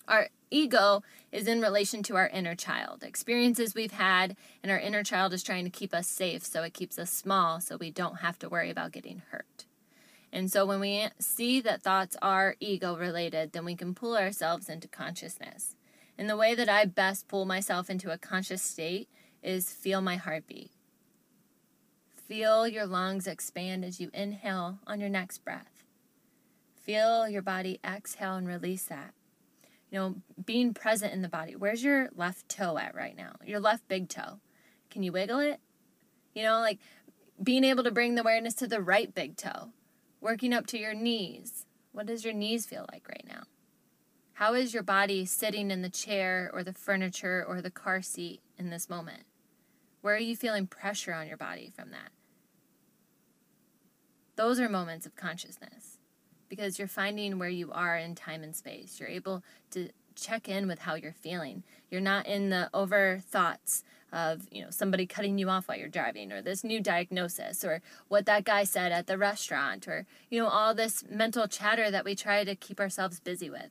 Our 0.07 0.29
ego 0.51 1.03
is 1.31 1.49
in 1.49 1.63
relation 1.63 2.03
to 2.03 2.17
our 2.17 2.29
inner 2.29 2.55
child, 2.55 3.03
experiences 3.03 3.75
we've 3.75 3.93
had, 3.93 4.37
and 4.63 4.71
our 4.71 4.79
inner 4.79 5.03
child 5.03 5.33
is 5.33 5.43
trying 5.43 5.65
to 5.65 5.71
keep 5.71 5.95
us 5.95 6.09
safe 6.09 6.45
so 6.45 6.63
it 6.63 6.75
keeps 6.75 6.99
us 6.99 7.11
small 7.11 7.59
so 7.59 7.79
we 7.79 7.91
don't 7.91 8.17
have 8.17 8.39
to 8.41 8.51
worry 8.51 8.69
about 8.69 8.93
getting 8.93 9.23
hurt. 9.31 9.65
And 10.33 10.51
so 10.51 10.65
when 10.65 10.81
we 10.81 11.09
see 11.19 11.61
that 11.61 11.83
thoughts 11.83 12.17
are 12.23 12.57
ego 12.59 12.97
related, 12.97 13.53
then 13.53 13.67
we 13.67 13.77
can 13.77 13.95
pull 13.95 14.17
ourselves 14.17 14.69
into 14.69 14.89
consciousness. 14.89 15.77
And 16.17 16.29
the 16.29 16.37
way 16.37 16.55
that 16.55 16.71
I 16.71 16.87
best 16.87 17.29
pull 17.29 17.45
myself 17.45 17.91
into 17.91 18.11
a 18.11 18.19
conscious 18.19 18.63
state 18.63 19.09
is 19.43 19.73
feel 19.73 20.01
my 20.01 20.17
heartbeat. 20.17 20.71
Feel 22.15 22.67
your 22.67 22.87
lungs 22.87 23.27
expand 23.27 23.85
as 23.85 24.01
you 24.01 24.11
inhale 24.15 24.79
on 24.87 25.01
your 25.01 25.11
next 25.11 25.45
breath. 25.45 25.85
Feel 26.77 27.29
your 27.29 27.43
body 27.43 27.79
exhale 27.85 28.37
and 28.37 28.49
release 28.49 28.85
that. 28.85 29.13
You 29.91 29.99
know, 29.99 30.15
being 30.43 30.73
present 30.73 31.13
in 31.13 31.21
the 31.21 31.29
body. 31.29 31.55
Where's 31.55 31.85
your 31.85 32.09
left 32.17 32.49
toe 32.49 32.79
at 32.79 32.95
right 32.95 33.17
now? 33.17 33.37
Your 33.45 33.61
left 33.61 33.87
big 33.87 34.09
toe. 34.09 34.41
Can 34.89 35.03
you 35.03 35.13
wiggle 35.13 35.41
it? 35.41 35.61
You 36.35 36.43
know, 36.45 36.61
like 36.61 36.79
being 37.43 37.65
able 37.65 37.85
to 37.85 37.91
bring 37.91 38.15
the 38.15 38.23
awareness 38.23 38.55
to 38.55 38.67
the 38.67 38.81
right 38.81 39.15
big 39.15 39.37
toe 39.37 39.73
Working 40.23 40.55
up 40.55 40.69
to 40.69 40.79
your 40.79 40.95
knees. 40.95 41.67
What 41.91 42.07
does 42.07 42.25
your 42.25 42.33
knees 42.33 42.65
feel 42.65 42.87
like 42.93 43.09
right 43.09 43.25
now? 43.27 43.43
How 44.35 44.55
is 44.55 44.73
your 44.73 44.85
body 44.85 45.27
sitting 45.27 45.73
in 45.73 45.83
the 45.83 45.91
chair 45.91 46.49
or 46.55 46.63
the 46.63 46.73
furniture 46.73 47.45
or 47.47 47.61
the 47.61 47.73
car 47.73 48.03
seat 48.03 48.41
in 48.57 48.71
this 48.71 48.89
moment? 48.89 49.25
Where 50.01 50.15
are 50.15 50.21
you 50.21 50.37
feeling 50.37 50.69
pressure 50.69 51.13
on 51.13 51.27
your 51.27 51.37
body 51.37 51.73
from 51.75 51.91
that? 51.91 52.13
Those 54.37 54.61
are 54.61 54.69
moments 54.69 55.07
of 55.07 55.17
consciousness 55.17 55.99
because 56.49 56.79
you're 56.79 56.87
finding 56.87 57.41
where 57.41 57.49
you 57.49 57.73
are 57.73 57.97
in 57.97 58.15
time 58.15 58.45
and 58.45 58.55
space. 58.55 59.01
You're 59.01 59.09
able 59.09 59.43
to 59.73 59.89
check 60.15 60.49
in 60.49 60.69
with 60.69 60.79
how 60.79 60.95
you're 60.95 61.13
feeling. 61.13 61.65
You're 61.91 62.01
not 62.01 62.27
in 62.27 62.51
the 62.51 62.71
over 62.73 63.21
thoughts 63.29 63.83
of 64.13 64.47
you 64.51 64.63
know 64.63 64.71
somebody 64.71 65.07
cutting 65.07 65.39
you 65.39 65.49
off 65.49 65.67
while 65.67 65.79
you're 65.79 65.89
driving 65.89 66.31
or 66.31 66.43
this 66.43 66.63
new 66.63 66.81
diagnosis 66.81 67.65
or 67.65 67.81
what 68.09 68.27
that 68.27 68.45
guy 68.45 68.63
said 68.63 68.93
at 68.93 69.07
the 69.07 69.17
restaurant 69.17 69.89
or 69.89 70.07
you 70.31 70.41
know 70.41 70.49
all 70.49 70.75
this 70.75 71.03
mental 71.09 71.49
chatter 71.49 71.91
that 71.91 72.05
we 72.05 72.15
try 72.15 72.45
to 72.45 72.55
keep 72.55 72.79
ourselves 72.79 73.21
busy 73.21 73.49
with. 73.49 73.71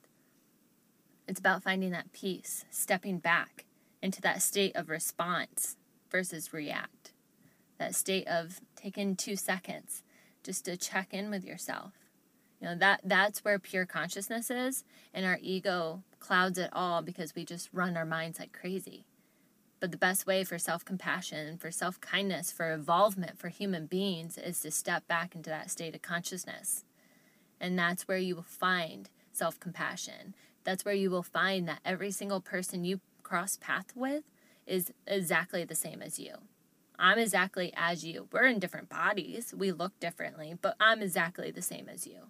It's 1.28 1.40
about 1.40 1.64
finding 1.64 1.92
that 1.92 2.12
peace 2.12 2.66
stepping 2.72 3.20
back 3.20 3.66
into 4.02 4.22
that 4.22 4.42
state 4.42 4.76
of 4.76 4.90
response 4.90 5.78
versus 6.10 6.52
react. 6.52 7.14
That 7.78 7.96
state 7.96 8.28
of 8.28 8.60
taking 8.76 9.16
2 9.16 9.36
seconds 9.36 10.04
just 10.44 10.66
to 10.66 10.76
check 10.76 11.14
in 11.14 11.30
with 11.30 11.46
yourself. 11.46 11.94
You 12.60 12.68
know 12.68 12.76
that 12.76 13.02
that's 13.04 13.44
where 13.44 13.60
pure 13.60 13.86
consciousness 13.86 14.50
is 14.50 14.84
and 15.14 15.26
our 15.26 15.38
ego 15.42 16.04
clouds 16.20 16.58
it 16.58 16.70
all 16.74 17.02
because 17.02 17.36
we 17.36 17.46
just 17.46 17.70
run 17.72 17.96
our 17.96 18.06
minds 18.06 18.40
like 18.40 18.54
crazy 18.54 19.06
but 19.82 19.92
the 19.92 19.98
best 19.98 20.28
way 20.28 20.44
for 20.46 20.60
self 20.60 20.86
compassion, 20.86 21.58
for 21.58 21.72
self 21.72 22.00
kindness, 22.00 22.52
for 22.52 22.72
evolvement 22.72 23.38
for 23.38 23.50
human 23.50 23.88
beings 23.88 24.38
is 24.38 24.60
to 24.62 24.72
step 24.72 25.06
back 25.08 25.36
into 25.36 25.50
that 25.50 25.72
state 25.72 25.96
of 25.96 26.02
consciousness. 26.02 26.86
And 27.60 27.78
that's 27.78 28.08
where 28.08 28.18
you 28.18 28.36
will 28.36 28.44
find 28.44 29.10
self 29.34 29.60
compassion. 29.60 30.36
That's 30.64 30.86
where 30.86 30.94
you 30.94 31.10
will 31.10 31.24
find 31.24 31.68
that 31.68 31.80
every 31.84 32.12
single 32.12 32.40
person 32.40 32.86
you 32.86 33.02
cross 33.24 33.58
path 33.58 33.88
with 33.96 34.24
is 34.68 34.94
exactly 35.08 35.64
the 35.64 35.76
same 35.76 36.02
as 36.04 36.20
you. 36.20 36.36
I'm 37.00 37.18
exactly 37.18 37.74
as 37.76 38.06
you. 38.06 38.28
We're 38.32 38.46
in 38.46 38.60
different 38.60 38.88
bodies, 38.88 39.52
we 39.58 39.72
look 39.72 40.00
differently, 40.00 40.54
but 40.62 40.76
I'm 40.80 41.02
exactly 41.02 41.50
the 41.50 41.64
same 41.64 41.90
as 41.90 42.06
you. 42.06 42.30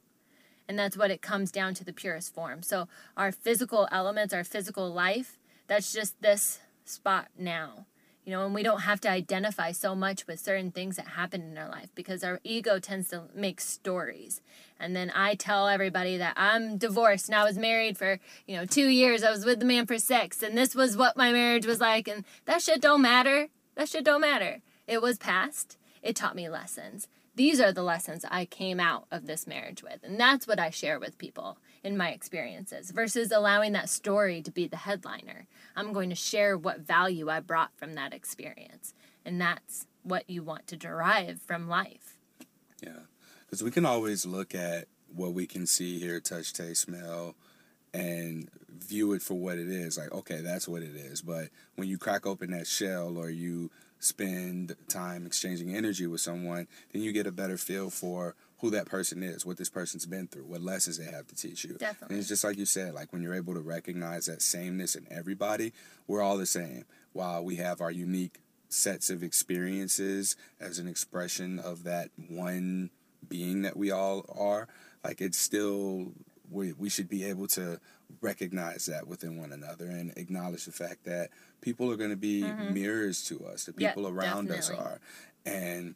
And 0.69 0.79
that's 0.79 0.95
what 0.95 1.11
it 1.11 1.21
comes 1.21 1.51
down 1.51 1.73
to 1.73 1.83
the 1.83 1.91
purest 1.91 2.33
form. 2.33 2.63
So, 2.63 2.87
our 3.17 3.33
physical 3.33 3.89
elements, 3.91 4.33
our 4.33 4.45
physical 4.45 4.93
life, 4.93 5.37
that's 5.67 5.91
just 5.91 6.21
this 6.21 6.61
spot 6.85 7.27
now. 7.37 7.85
You 8.23 8.33
know, 8.33 8.45
and 8.45 8.53
we 8.53 8.61
don't 8.61 8.81
have 8.81 9.01
to 9.01 9.09
identify 9.09 9.71
so 9.71 9.95
much 9.95 10.27
with 10.27 10.39
certain 10.39 10.71
things 10.71 10.97
that 10.97 11.07
happen 11.07 11.41
in 11.41 11.57
our 11.57 11.69
life 11.69 11.89
because 11.95 12.23
our 12.23 12.39
ego 12.43 12.77
tends 12.77 13.09
to 13.09 13.23
make 13.33 13.59
stories. 13.59 14.41
And 14.79 14.95
then 14.95 15.11
I 15.15 15.33
tell 15.33 15.67
everybody 15.67 16.17
that 16.17 16.35
I'm 16.37 16.77
divorced 16.77 17.29
and 17.29 17.35
I 17.35 17.43
was 17.43 17.57
married 17.57 17.97
for, 17.97 18.19
you 18.45 18.55
know, 18.55 18.65
two 18.65 18.89
years. 18.89 19.23
I 19.23 19.31
was 19.31 19.43
with 19.43 19.59
the 19.59 19.65
man 19.65 19.87
for 19.87 19.97
six 19.97 20.43
and 20.43 20.55
this 20.55 20.75
was 20.75 20.95
what 20.95 21.17
my 21.17 21.31
marriage 21.31 21.65
was 21.65 21.81
like. 21.81 22.07
And 22.07 22.23
that 22.45 22.61
shit 22.61 22.79
don't 22.79 23.01
matter. 23.01 23.47
That 23.75 23.89
shit 23.89 24.05
don't 24.05 24.21
matter. 24.21 24.61
It 24.87 25.01
was 25.01 25.17
past. 25.17 25.77
It 26.03 26.15
taught 26.15 26.35
me 26.35 26.47
lessons. 26.47 27.07
These 27.35 27.59
are 27.59 27.71
the 27.71 27.83
lessons 27.83 28.23
I 28.29 28.45
came 28.45 28.79
out 28.79 29.05
of 29.09 29.25
this 29.25 29.47
marriage 29.47 29.81
with. 29.81 30.03
And 30.03 30.19
that's 30.19 30.45
what 30.45 30.59
I 30.59 30.69
share 30.69 30.99
with 30.99 31.17
people 31.17 31.57
in 31.83 31.97
my 31.97 32.09
experiences 32.09 32.91
versus 32.91 33.31
allowing 33.31 33.71
that 33.73 33.89
story 33.89 34.41
to 34.41 34.51
be 34.51 34.67
the 34.67 34.77
headliner. 34.77 35.47
I'm 35.75 35.93
going 35.93 36.09
to 36.09 36.15
share 36.15 36.57
what 36.57 36.81
value 36.81 37.29
I 37.29 37.39
brought 37.39 37.75
from 37.75 37.95
that 37.95 38.13
experience. 38.13 38.93
And 39.25 39.39
that's 39.41 39.87
what 40.03 40.29
you 40.29 40.43
want 40.43 40.67
to 40.67 40.77
derive 40.77 41.41
from 41.41 41.67
life. 41.67 42.17
Yeah. 42.81 42.99
Because 43.45 43.63
we 43.63 43.71
can 43.71 43.85
always 43.85 44.25
look 44.25 44.55
at 44.55 44.85
what 45.13 45.33
we 45.33 45.45
can 45.45 45.67
see, 45.67 45.99
hear, 45.99 46.19
touch, 46.19 46.53
taste, 46.53 46.83
smell, 46.83 47.35
and 47.93 48.49
view 48.69 49.13
it 49.13 49.21
for 49.21 49.33
what 49.33 49.57
it 49.57 49.67
is. 49.67 49.97
Like, 49.97 50.11
okay, 50.11 50.41
that's 50.41 50.67
what 50.67 50.81
it 50.81 50.95
is. 50.95 51.21
But 51.21 51.49
when 51.75 51.87
you 51.87 51.97
crack 51.97 52.25
open 52.25 52.51
that 52.51 52.67
shell 52.67 53.17
or 53.17 53.29
you 53.29 53.69
spend 53.99 54.75
time 54.87 55.25
exchanging 55.25 55.75
energy 55.75 56.07
with 56.07 56.21
someone, 56.21 56.67
then 56.91 57.01
you 57.01 57.11
get 57.11 57.27
a 57.27 57.31
better 57.31 57.57
feel 57.57 57.89
for 57.89 58.35
who 58.61 58.69
that 58.69 58.85
person 58.85 59.23
is, 59.23 59.45
what 59.45 59.57
this 59.57 59.69
person's 59.69 60.05
been 60.05 60.27
through, 60.27 60.43
what 60.43 60.61
lessons 60.61 60.97
they 60.97 61.11
have 61.11 61.27
to 61.27 61.35
teach 61.35 61.63
you. 61.63 61.73
Definitely. 61.73 62.13
And 62.15 62.19
it's 62.19 62.29
just 62.29 62.43
like 62.43 62.57
you 62.57 62.65
said, 62.65 62.93
like 62.93 63.11
when 63.11 63.23
you're 63.23 63.33
able 63.33 63.55
to 63.55 63.59
recognize 63.59 64.27
that 64.27 64.41
sameness 64.41 64.95
in 64.95 65.07
everybody, 65.09 65.73
we're 66.07 66.21
all 66.21 66.37
the 66.37 66.45
same. 66.45 66.85
While 67.13 67.43
we 67.43 67.55
have 67.57 67.81
our 67.81 67.91
unique 67.91 68.39
sets 68.69 69.09
of 69.09 69.23
experiences 69.23 70.35
as 70.59 70.77
an 70.79 70.87
expression 70.87 71.59
of 71.59 71.83
that 71.83 72.09
one 72.29 72.91
being 73.27 73.63
that 73.63 73.75
we 73.75 73.89
all 73.89 74.25
are, 74.37 74.67
like 75.03 75.21
it's 75.21 75.39
still 75.39 76.13
we 76.51 76.73
we 76.73 76.89
should 76.89 77.09
be 77.09 77.25
able 77.25 77.47
to 77.47 77.79
recognize 78.21 78.85
that 78.85 79.07
within 79.07 79.37
one 79.37 79.51
another 79.51 79.85
and 79.85 80.13
acknowledge 80.17 80.65
the 80.65 80.71
fact 80.71 81.05
that 81.05 81.29
people 81.61 81.91
are 81.91 81.95
going 81.95 82.09
to 82.11 82.15
be 82.15 82.43
mm-hmm. 82.43 82.73
mirrors 82.73 83.23
to 83.25 83.43
us. 83.45 83.65
The 83.65 83.73
people 83.73 84.03
yep, 84.03 84.11
around 84.11 84.49
definitely. 84.49 84.57
us 84.57 84.69
are, 84.69 84.99
and 85.45 85.95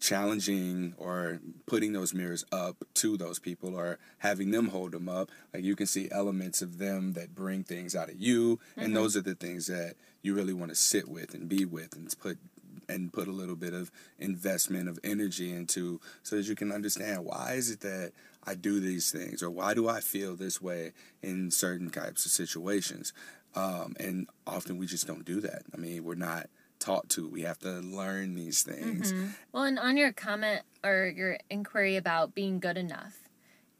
challenging 0.00 0.94
or 0.96 1.40
putting 1.66 1.92
those 1.92 2.14
mirrors 2.14 2.44
up 2.52 2.76
to 2.94 3.16
those 3.16 3.38
people 3.38 3.74
or 3.74 3.98
having 4.18 4.50
them 4.50 4.68
hold 4.68 4.92
them 4.92 5.08
up. 5.08 5.30
Like 5.52 5.64
you 5.64 5.76
can 5.76 5.86
see 5.86 6.08
elements 6.10 6.62
of 6.62 6.78
them 6.78 7.14
that 7.14 7.34
bring 7.34 7.64
things 7.64 7.96
out 7.96 8.08
of 8.08 8.20
you 8.20 8.56
mm-hmm. 8.56 8.80
and 8.80 8.96
those 8.96 9.16
are 9.16 9.22
the 9.22 9.34
things 9.34 9.66
that 9.66 9.94
you 10.22 10.34
really 10.34 10.52
want 10.52 10.70
to 10.70 10.76
sit 10.76 11.08
with 11.08 11.34
and 11.34 11.48
be 11.48 11.64
with 11.64 11.94
and 11.94 12.14
put 12.20 12.38
and 12.88 13.12
put 13.12 13.28
a 13.28 13.32
little 13.32 13.56
bit 13.56 13.74
of 13.74 13.90
investment 14.18 14.88
of 14.88 14.98
energy 15.04 15.52
into 15.52 16.00
so 16.22 16.36
that 16.36 16.46
you 16.46 16.54
can 16.54 16.72
understand 16.72 17.24
why 17.24 17.52
is 17.52 17.70
it 17.70 17.80
that 17.80 18.12
I 18.44 18.54
do 18.54 18.80
these 18.80 19.10
things 19.10 19.42
or 19.42 19.50
why 19.50 19.74
do 19.74 19.88
I 19.88 20.00
feel 20.00 20.34
this 20.34 20.62
way 20.62 20.92
in 21.22 21.50
certain 21.50 21.90
types 21.90 22.24
of 22.24 22.32
situations. 22.32 23.12
Um, 23.54 23.94
and 24.00 24.26
often 24.46 24.78
we 24.78 24.86
just 24.86 25.06
don't 25.06 25.24
do 25.24 25.40
that. 25.42 25.62
I 25.74 25.76
mean 25.76 26.04
we're 26.04 26.14
not 26.14 26.48
taught 26.78 27.08
to. 27.10 27.28
We 27.28 27.42
have 27.42 27.58
to 27.60 27.80
learn 27.80 28.34
these 28.34 28.62
things. 28.62 29.12
Mm-hmm. 29.12 29.26
Well, 29.52 29.64
and 29.64 29.78
on 29.78 29.96
your 29.96 30.12
comment 30.12 30.62
or 30.84 31.12
your 31.14 31.38
inquiry 31.50 31.96
about 31.96 32.34
being 32.34 32.60
good 32.60 32.76
enough, 32.76 33.28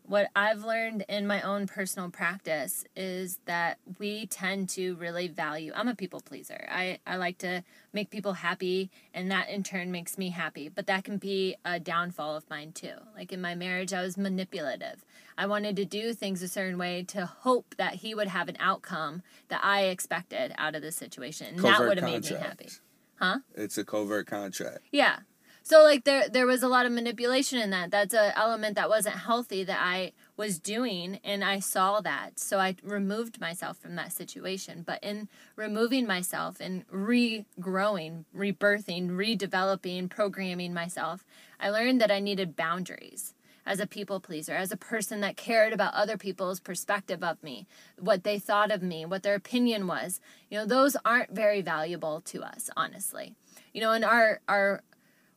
what 0.09 0.31
I've 0.35 0.65
learned 0.65 1.05
in 1.07 1.27
my 1.27 1.43
own 1.43 1.67
personal 1.67 2.09
practice 2.09 2.85
is 2.97 3.41
that 3.45 3.79
we 3.99 4.27
tend 4.27 4.71
to 4.71 4.95
really 4.97 5.29
value 5.29 5.71
I'm 5.75 5.87
a 5.87 5.95
people 5.95 6.21
pleaser. 6.21 6.67
I, 6.71 6.99
I 7.07 7.17
like 7.17 7.37
to 7.39 7.63
make 7.93 8.09
people 8.09 8.33
happy 8.33 8.91
and 9.13 9.31
that 9.31 9.51
in 9.51 9.63
turn 9.63 9.93
makes 9.93 10.17
me 10.17 10.31
happy. 10.31 10.71
But 10.71 10.87
that 10.87 11.05
can 11.05 11.19
be 11.19 11.57
a 11.63 11.79
downfall 11.79 12.37
of 12.37 12.49
mine 12.49 12.73
too. 12.73 12.95
Like 13.15 13.33
in 13.33 13.43
my 13.43 13.55
marriage 13.55 13.93
I 13.93 14.01
was 14.01 14.17
manipulative. 14.17 15.05
I 15.37 15.47
wanted 15.47 15.77
to 15.77 15.85
do 15.85 16.15
things 16.15 16.43
a 16.43 16.49
certain 16.49 16.79
way 16.79 17.05
to 17.09 17.27
hope 17.27 17.75
that 17.77 17.97
he 17.97 18.15
would 18.15 18.29
have 18.29 18.49
an 18.49 18.57
outcome 18.59 19.23
that 19.49 19.61
I 19.63 19.85
expected 19.85 20.55
out 20.57 20.75
of 20.75 20.81
the 20.81 20.91
situation. 20.91 21.57
And 21.57 21.65
that 21.65 21.81
would 21.81 21.99
have 21.99 22.11
made 22.11 22.29
me 22.29 22.37
happy. 22.37 22.69
Huh? 23.19 23.39
It's 23.55 23.79
a 23.79 23.85
covert 23.85 24.27
contract. 24.27 24.81
Yeah. 24.93 25.21
So 25.69 25.83
like 25.83 26.05
there 26.05 26.31
there 26.31 26.47
was 26.47 26.63
a 26.63 26.69
lot 26.69 26.87
of 26.87 26.93
manipulation 26.93 27.59
in 27.59 27.69
that. 27.71 27.91
That's 27.91 28.15
an 28.15 28.33
element 28.35 28.77
that 28.77 28.89
wasn't 28.89 29.17
healthy 29.17 29.65
that 29.65 29.79
I 29.79 30.13
was 30.35 30.59
doing 30.59 31.21
and 31.23 31.45
I 31.45 31.59
saw 31.59 32.01
that. 32.01 32.39
So 32.39 32.59
I 32.59 32.77
removed 32.83 33.39
myself 33.39 33.77
from 33.77 33.95
that 33.97 34.13
situation. 34.13 34.83
But 34.87 35.05
in 35.05 35.29
removing 35.57 36.07
myself 36.07 36.57
and 36.59 36.89
regrowing, 36.89 38.25
rebirthing, 38.35 39.11
redeveloping, 39.11 40.09
programming 40.09 40.73
myself, 40.73 41.27
I 41.61 41.69
learned 41.69 42.01
that 42.01 42.11
I 42.11 42.21
needed 42.21 42.57
boundaries 42.57 43.35
as 43.69 43.81
a 43.81 43.87
people 43.87 44.19
pleaser, 44.19 44.55
as 44.55 44.73
a 44.73 44.77
person 44.77 45.21
that 45.21 45.37
cared 45.37 45.75
about 45.75 45.93
other 45.93 46.17
people's 46.17 46.59
perspective 46.59 47.23
of 47.23 47.41
me, 47.43 47.67
what 47.99 48.25
they 48.25 48.39
thought 48.39 48.73
of 48.73 48.83
me, 48.83 49.05
what 49.05 49.23
their 49.23 49.35
opinion 49.35 49.87
was. 49.87 50.21
You 50.51 50.59
know, 50.59 50.67
those 50.67 50.97
aren't 51.05 51.31
very 51.31 51.61
valuable 51.61 52.23
to 52.23 52.43
us, 52.43 52.71
honestly. 52.77 53.35
You 53.75 53.83
know, 53.83 53.93
and 53.93 54.07
our 54.07 54.41
our 54.49 54.83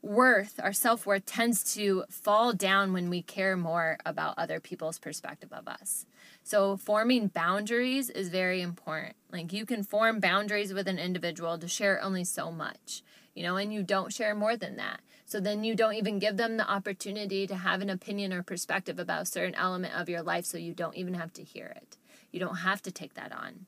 worth, 0.02 0.60
our 0.64 0.72
self 0.72 1.06
worth, 1.06 1.26
tends 1.26 1.76
to 1.76 2.06
fall 2.10 2.54
down 2.54 2.94
when 2.94 3.10
we 3.10 3.22
care 3.22 3.58
more 3.58 3.98
about 4.06 4.36
other 4.38 4.62
people's 4.62 4.98
perspective 4.98 5.52
of 5.52 5.68
us. 5.68 6.06
So, 6.42 6.78
forming 6.78 7.28
boundaries 7.28 8.10
is 8.10 8.30
very 8.30 8.62
important. 8.62 9.16
Like, 9.30 9.52
you 9.52 9.66
can 9.66 9.84
form 9.84 10.22
boundaries 10.22 10.74
with 10.74 10.88
an 10.88 10.98
individual 10.98 11.58
to 11.60 11.68
share 11.68 12.02
only 12.02 12.24
so 12.24 12.50
much, 12.50 13.04
you 13.36 13.44
know, 13.44 13.58
and 13.58 13.74
you 13.74 13.84
don't 13.84 14.14
share 14.14 14.34
more 14.34 14.56
than 14.56 14.78
that. 14.78 15.02
So, 15.32 15.40
then 15.40 15.64
you 15.64 15.76
don't 15.76 15.94
even 15.94 16.20
give 16.20 16.36
them 16.36 16.58
the 16.58 16.70
opportunity 16.70 17.48
to 17.48 17.56
have 17.56 17.82
an 17.82 17.90
opinion 17.90 18.34
or 18.34 18.44
perspective 18.44 19.00
about 19.00 19.22
a 19.22 19.26
certain 19.26 19.56
element 19.56 19.94
of 19.98 20.10
your 20.10 20.22
life, 20.22 20.44
so 20.44 20.58
you 20.58 20.74
don't 20.74 20.98
even 20.98 21.14
have 21.14 21.32
to 21.34 21.44
hear 21.44 21.68
it. 21.68 21.98
You 22.32 22.42
don't 22.42 22.58
have 22.58 22.82
to 22.82 22.92
take 22.92 23.14
that 23.14 23.32
on 23.32 23.66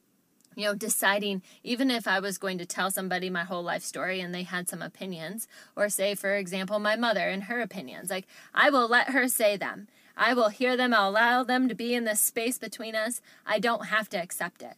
you 0.55 0.66
know, 0.66 0.76
deciding 0.76 1.41
even 1.64 1.89
if 1.89 2.07
I 2.07 2.20
was 2.20 2.38
going 2.38 2.57
to 2.57 2.66
tell 2.66 2.91
somebody 2.91 3.30
my 3.30 3.43
whole 3.43 3.64
life 3.64 3.84
story 3.84 4.20
and 4.20 4.34
they 4.34 4.43
had 4.43 4.70
some 4.70 4.82
opinions, 4.82 5.47
or 5.76 5.89
say, 5.89 6.16
for 6.16 6.36
example, 6.36 6.80
my 6.80 6.95
mother 6.95 7.28
and 7.28 7.43
her 7.43 7.61
opinions, 7.61 8.09
like 8.09 8.28
I 8.53 8.70
will 8.70 8.88
let 8.88 9.09
her 9.09 9.28
say 9.28 9.57
them. 9.57 9.88
I 10.16 10.34
will 10.34 10.49
hear 10.49 10.78
them, 10.78 10.93
I'll 10.93 11.09
allow 11.09 11.43
them 11.43 11.68
to 11.70 11.76
be 11.76 11.95
in 11.95 12.03
this 12.03 12.22
space 12.22 12.59
between 12.59 12.95
us. 12.95 13.20
I 13.45 13.59
don't 13.59 13.88
have 13.88 14.09
to 14.09 14.18
accept 14.18 14.61
it. 14.61 14.76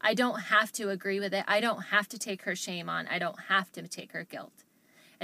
I 0.00 0.12
don't 0.12 0.40
have 0.42 0.72
to 0.72 0.90
agree 0.90 1.20
with 1.20 1.32
it. 1.32 1.44
I 1.48 1.60
don't 1.60 1.84
have 1.84 2.08
to 2.08 2.18
take 2.18 2.42
her 2.42 2.54
shame 2.54 2.90
on. 2.90 3.06
I 3.06 3.18
don't 3.18 3.40
have 3.48 3.72
to 3.72 3.88
take 3.88 4.12
her 4.12 4.24
guilt. 4.24 4.63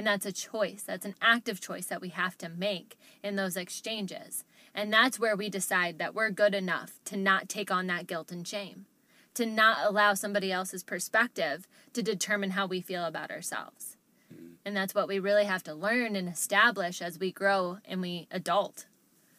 And 0.01 0.07
that's 0.07 0.25
a 0.25 0.33
choice. 0.33 0.83
That's 0.83 1.05
an 1.05 1.15
active 1.21 1.61
choice 1.61 1.85
that 1.89 2.01
we 2.01 2.09
have 2.09 2.39
to 2.39 2.49
make 2.49 2.99
in 3.23 3.37
those 3.37 3.55
exchanges. 3.55 4.47
And 4.75 4.91
that's 4.91 5.21
where 5.21 5.37
we 5.37 5.51
decide 5.51 5.99
that 5.99 6.15
we're 6.15 6.31
good 6.31 6.55
enough 6.55 6.95
to 7.05 7.19
not 7.19 7.51
take 7.51 7.71
on 7.71 7.87
that 7.89 8.07
guilt 8.07 8.33
and 8.33 8.49
shame 8.49 8.87
to 9.35 9.45
not 9.45 9.77
allow 9.87 10.15
somebody 10.15 10.51
else's 10.51 10.83
perspective 10.83 11.69
to 11.93 12.03
determine 12.03 12.53
how 12.53 12.67
we 12.67 12.81
feel 12.81 13.05
about 13.05 13.31
ourselves. 13.31 13.99
Mm. 14.35 14.53
And 14.65 14.75
that's 14.75 14.95
what 14.95 15.07
we 15.07 15.19
really 15.19 15.45
have 15.45 15.63
to 15.65 15.75
learn 15.75 16.17
and 16.17 16.31
establish 16.31 17.03
as 17.03 17.19
we 17.19 17.31
grow 17.31 17.77
and 17.85 18.01
we 18.01 18.27
adult. 18.31 18.87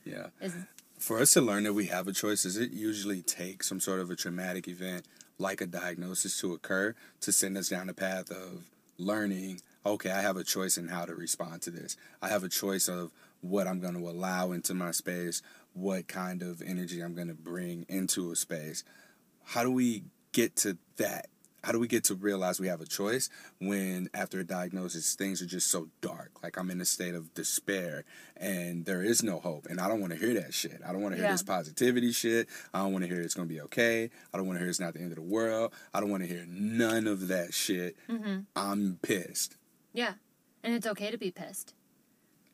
Yeah. 0.05 0.27
Is, 0.39 0.53
For 0.99 1.17
us 1.17 1.33
to 1.33 1.41
learn 1.41 1.63
that 1.63 1.73
we 1.73 1.87
have 1.87 2.07
a 2.07 2.13
choice, 2.13 2.43
does 2.43 2.57
it 2.57 2.69
usually 2.69 3.23
take 3.23 3.63
some 3.63 3.79
sort 3.79 3.99
of 3.99 4.11
a 4.11 4.15
traumatic 4.15 4.67
event 4.67 5.07
like 5.39 5.59
a 5.59 5.65
diagnosis 5.65 6.39
to 6.41 6.53
occur 6.53 6.93
to 7.21 7.31
send 7.31 7.57
us 7.57 7.69
down 7.69 7.87
the 7.87 7.95
path 7.95 8.29
of 8.29 8.65
learning, 8.99 9.59
okay, 9.85 10.11
I 10.11 10.21
have 10.21 10.37
a 10.37 10.43
choice 10.43 10.77
in 10.77 10.87
how 10.87 11.05
to 11.05 11.15
respond 11.15 11.61
to 11.63 11.71
this. 11.71 11.97
I 12.21 12.29
have 12.29 12.43
a 12.43 12.49
choice 12.49 12.87
of 12.87 13.11
what 13.41 13.67
I'm 13.67 13.79
going 13.79 13.95
to 13.95 14.07
allow 14.07 14.51
into 14.51 14.73
my 14.73 14.91
space, 14.91 15.41
what 15.73 16.07
kind 16.07 16.41
of 16.43 16.61
energy 16.61 17.01
I'm 17.01 17.15
going 17.15 17.29
to 17.29 17.33
bring 17.33 17.85
into 17.89 18.31
a 18.31 18.35
space 18.35 18.83
how 19.43 19.63
do 19.63 19.71
we 19.71 20.03
get 20.31 20.55
to 20.57 20.77
that? 20.97 21.27
How 21.63 21.71
do 21.71 21.79
we 21.79 21.87
get 21.87 22.05
to 22.05 22.15
realize 22.15 22.59
we 22.59 22.69
have 22.69 22.81
a 22.81 22.87
choice 22.87 23.29
when 23.59 24.09
after 24.15 24.39
a 24.39 24.43
diagnosis 24.43 25.13
things 25.13 25.43
are 25.43 25.45
just 25.45 25.69
so 25.69 25.89
dark? 26.01 26.31
Like 26.41 26.57
I'm 26.57 26.71
in 26.71 26.81
a 26.81 26.85
state 26.85 27.13
of 27.13 27.33
despair 27.35 28.03
and 28.35 28.85
there 28.85 29.03
is 29.03 29.21
no 29.21 29.39
hope. 29.39 29.67
And 29.69 29.79
I 29.79 29.87
don't 29.87 30.01
want 30.01 30.11
to 30.11 30.17
hear 30.17 30.33
that 30.41 30.55
shit. 30.55 30.81
I 30.87 30.91
don't 30.91 31.03
want 31.03 31.13
to 31.13 31.17
hear 31.17 31.27
yeah. 31.27 31.33
this 31.33 31.43
positivity 31.43 32.13
shit. 32.13 32.47
I 32.73 32.79
don't 32.79 32.93
want 32.93 33.03
to 33.03 33.09
hear 33.09 33.21
it's 33.21 33.35
going 33.35 33.47
to 33.47 33.53
be 33.53 33.61
okay. 33.61 34.09
I 34.33 34.37
don't 34.37 34.47
want 34.47 34.57
to 34.57 34.61
hear 34.61 34.69
it's 34.69 34.79
not 34.79 34.95
the 34.95 35.01
end 35.01 35.11
of 35.11 35.17
the 35.17 35.21
world. 35.21 35.71
I 35.93 35.99
don't 35.99 36.09
want 36.09 36.23
to 36.23 36.29
hear 36.29 36.45
none 36.47 37.05
of 37.05 37.27
that 37.27 37.53
shit. 37.53 37.95
Mm-hmm. 38.09 38.39
I'm 38.55 38.97
pissed. 39.03 39.57
Yeah. 39.93 40.13
And 40.63 40.73
it's 40.73 40.87
okay 40.87 41.11
to 41.11 41.17
be 41.17 41.31
pissed. 41.31 41.73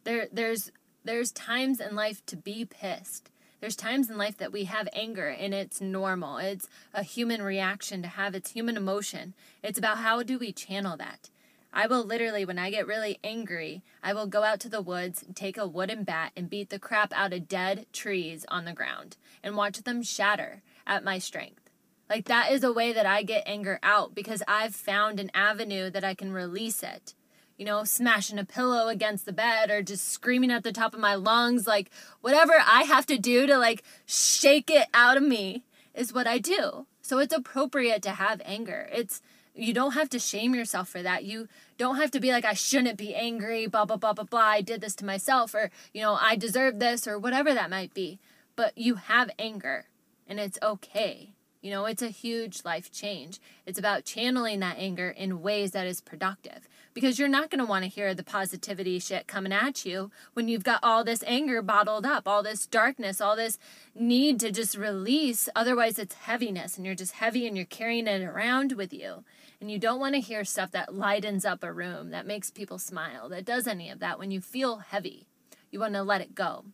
There 0.03 0.27
there's 0.31 0.71
there's 1.03 1.31
times 1.31 1.79
in 1.79 1.95
life 1.95 2.25
to 2.27 2.37
be 2.37 2.65
pissed 2.65 3.29
there's 3.59 3.75
times 3.75 4.09
in 4.09 4.17
life 4.17 4.37
that 4.37 4.51
we 4.51 4.65
have 4.65 4.87
anger 4.93 5.27
and 5.27 5.53
it's 5.53 5.81
normal. 5.81 6.37
It's 6.37 6.69
a 6.93 7.03
human 7.03 7.41
reaction 7.41 8.01
to 8.03 8.07
have, 8.07 8.35
it's 8.35 8.51
human 8.51 8.77
emotion. 8.77 9.33
It's 9.63 9.79
about 9.79 9.97
how 9.97 10.21
do 10.21 10.37
we 10.37 10.51
channel 10.51 10.95
that. 10.97 11.29
I 11.73 11.87
will 11.87 12.03
literally, 12.03 12.45
when 12.45 12.59
I 12.59 12.69
get 12.69 12.87
really 12.87 13.19
angry, 13.23 13.83
I 14.01 14.13
will 14.13 14.27
go 14.27 14.43
out 14.43 14.59
to 14.61 14.69
the 14.69 14.81
woods, 14.81 15.25
take 15.35 15.57
a 15.57 15.67
wooden 15.67 16.03
bat, 16.03 16.31
and 16.35 16.49
beat 16.49 16.69
the 16.69 16.79
crap 16.79 17.11
out 17.13 17.33
of 17.33 17.47
dead 17.47 17.87
trees 17.91 18.45
on 18.47 18.65
the 18.65 18.73
ground 18.73 19.17
and 19.43 19.55
watch 19.55 19.79
them 19.79 20.01
shatter 20.01 20.61
at 20.85 21.03
my 21.03 21.19
strength. 21.19 21.69
Like, 22.09 22.25
that 22.25 22.51
is 22.51 22.63
a 22.63 22.71
way 22.71 22.93
that 22.93 23.05
I 23.05 23.23
get 23.23 23.43
anger 23.45 23.79
out 23.83 24.15
because 24.15 24.41
I've 24.47 24.75
found 24.75 25.19
an 25.19 25.29
avenue 25.33 25.89
that 25.89 26.05
I 26.05 26.13
can 26.13 26.31
release 26.31 26.83
it 26.83 27.13
you 27.57 27.65
know, 27.65 27.83
smashing 27.83 28.37
a 28.37 28.45
pillow 28.45 28.87
against 28.87 29.25
the 29.25 29.33
bed 29.33 29.71
or 29.71 29.81
just 29.81 30.07
screaming 30.07 30.51
at 30.51 30.63
the 30.63 30.71
top 30.71 30.93
of 30.93 30.99
my 30.99 31.15
lungs, 31.15 31.65
like 31.65 31.89
whatever 32.21 32.53
I 32.53 32.83
have 32.83 33.05
to 33.07 33.17
do 33.17 33.47
to 33.47 33.57
like 33.57 33.83
shake 34.05 34.69
it 34.69 34.87
out 34.93 35.17
of 35.17 35.23
me 35.23 35.63
is 35.95 36.13
what 36.13 36.27
I 36.27 36.37
do. 36.37 36.85
So 37.01 37.17
it's 37.17 37.33
appropriate 37.33 38.01
to 38.03 38.11
have 38.11 38.41
anger. 38.45 38.87
It's 38.93 39.21
you 39.55 39.73
don't 39.73 39.93
have 39.93 40.09
to 40.11 40.19
shame 40.19 40.53
yourself 40.53 40.87
for 40.87 41.01
that. 41.01 41.23
You 41.23 41.47
don't 41.79 41.95
have 41.95 42.11
to 42.11 42.19
be 42.19 42.31
like 42.31 42.45
I 42.45 42.53
shouldn't 42.53 42.97
be 42.97 43.15
angry, 43.15 43.65
blah 43.65 43.85
blah 43.85 43.97
blah 43.97 44.13
blah 44.13 44.25
blah. 44.25 44.39
I 44.39 44.61
did 44.61 44.81
this 44.81 44.95
to 44.97 45.05
myself 45.05 45.55
or, 45.55 45.71
you 45.93 46.01
know, 46.01 46.17
I 46.21 46.35
deserve 46.35 46.77
this 46.77 47.07
or 47.07 47.17
whatever 47.17 47.53
that 47.55 47.71
might 47.71 47.93
be. 47.93 48.19
But 48.55 48.77
you 48.77 48.95
have 48.95 49.31
anger 49.39 49.85
and 50.27 50.39
it's 50.39 50.59
okay. 50.61 51.33
You 51.61 51.71
know, 51.71 51.85
it's 51.85 52.03
a 52.03 52.09
huge 52.09 52.63
life 52.63 52.91
change. 52.91 53.39
It's 53.65 53.79
about 53.79 54.05
channeling 54.05 54.59
that 54.59 54.77
anger 54.77 55.09
in 55.09 55.41
ways 55.41 55.71
that 55.71 55.87
is 55.87 56.01
productive 56.01 56.67
because 56.97 57.19
you're 57.19 57.27
not 57.27 57.51
going 57.51 57.59
to 57.59 57.69
want 57.69 57.83
to 57.83 57.89
hear 57.91 58.15
the 58.15 58.23
positivity 58.23 58.97
shit 58.97 59.27
coming 59.27 59.53
at 59.53 59.85
you 59.85 60.09
when 60.33 60.47
you've 60.47 60.63
got 60.63 60.79
all 60.81 61.03
this 61.03 61.23
anger 61.27 61.61
bottled 61.61 62.07
up, 62.07 62.27
all 62.27 62.41
this 62.41 62.65
darkness, 62.65 63.21
all 63.21 63.35
this 63.35 63.59
need 63.93 64.39
to 64.39 64.51
just 64.51 64.75
release. 64.75 65.47
Otherwise, 65.55 65.99
it's 65.99 66.15
heaviness 66.15 66.75
and 66.75 66.87
you're 66.87 66.95
just 66.95 67.11
heavy 67.11 67.45
and 67.45 67.55
you're 67.55 67.67
carrying 67.67 68.07
it 68.07 68.23
around 68.23 68.71
with 68.71 68.91
you. 68.91 69.23
And 69.61 69.69
you 69.69 69.77
don't 69.77 69.99
want 69.99 70.15
to 70.15 70.21
hear 70.21 70.43
stuff 70.43 70.71
that 70.71 70.95
lightens 70.95 71.45
up 71.45 71.61
a 71.61 71.71
room, 71.71 72.09
that 72.09 72.25
makes 72.25 72.49
people 72.49 72.79
smile, 72.79 73.29
that 73.29 73.45
does 73.45 73.67
any 73.67 73.91
of 73.91 73.99
that 73.99 74.17
when 74.17 74.31
you 74.31 74.41
feel 74.41 74.77
heavy. 74.77 75.27
You 75.69 75.79
want 75.79 75.93
to 75.93 76.01
let 76.01 76.21
it 76.21 76.33
go. 76.33 76.65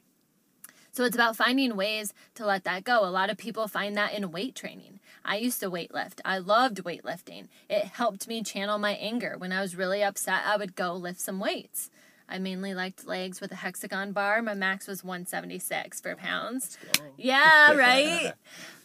So 0.93 1.03
it's 1.05 1.15
about 1.15 1.35
finding 1.35 1.75
ways 1.75 2.13
to 2.35 2.45
let 2.45 2.63
that 2.65 2.83
go. 2.83 3.03
A 3.03 3.09
lot 3.09 3.31
of 3.31 3.37
people 3.37 3.67
find 3.67 3.97
that 3.97 4.13
in 4.13 4.31
weight 4.31 4.53
training. 4.53 4.99
I 5.25 5.37
used 5.37 5.59
to 5.61 5.71
weightlift. 5.71 6.19
I 6.23 6.37
loved 6.37 6.83
weightlifting. 6.83 7.47
It 7.67 7.85
helped 7.85 8.27
me 8.27 8.43
channel 8.43 8.77
my 8.77 8.91
anger. 8.91 9.35
When 9.35 9.51
I 9.51 9.61
was 9.61 9.75
really 9.75 10.03
upset, 10.03 10.43
I 10.45 10.55
would 10.55 10.75
go 10.75 10.93
lift 10.93 11.19
some 11.19 11.39
weights. 11.39 11.89
I 12.29 12.37
mainly 12.37 12.75
liked 12.75 13.07
legs 13.07 13.41
with 13.41 13.51
a 13.51 13.55
hexagon 13.55 14.11
bar. 14.11 14.43
My 14.43 14.53
max 14.53 14.87
was 14.87 15.03
176 15.03 15.99
for 15.99 16.15
pounds. 16.15 16.77
Yeah, 17.17 17.73
right. 17.75 18.33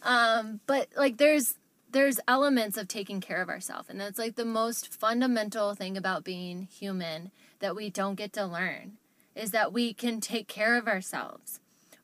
um, 0.01 0.61
but 0.65 0.87
like 0.97 1.17
there's 1.17 1.55
there's 1.91 2.19
elements 2.27 2.77
of 2.77 2.87
taking 2.87 3.19
care 3.19 3.41
of 3.41 3.49
ourselves 3.49 3.89
and 3.89 3.99
that's 3.99 4.19
like 4.19 4.35
the 4.35 4.45
most 4.45 4.93
fundamental 4.93 5.73
thing 5.73 5.97
about 5.97 6.23
being 6.23 6.67
human 6.71 7.31
that 7.61 7.75
we 7.75 7.89
don't 7.89 8.13
get 8.13 8.31
to 8.33 8.45
learn 8.45 8.93
is 9.35 9.49
that 9.49 9.73
we 9.73 9.91
can 9.91 10.21
take 10.21 10.47
care 10.47 10.77
of 10.77 10.87
ourselves 10.87 11.59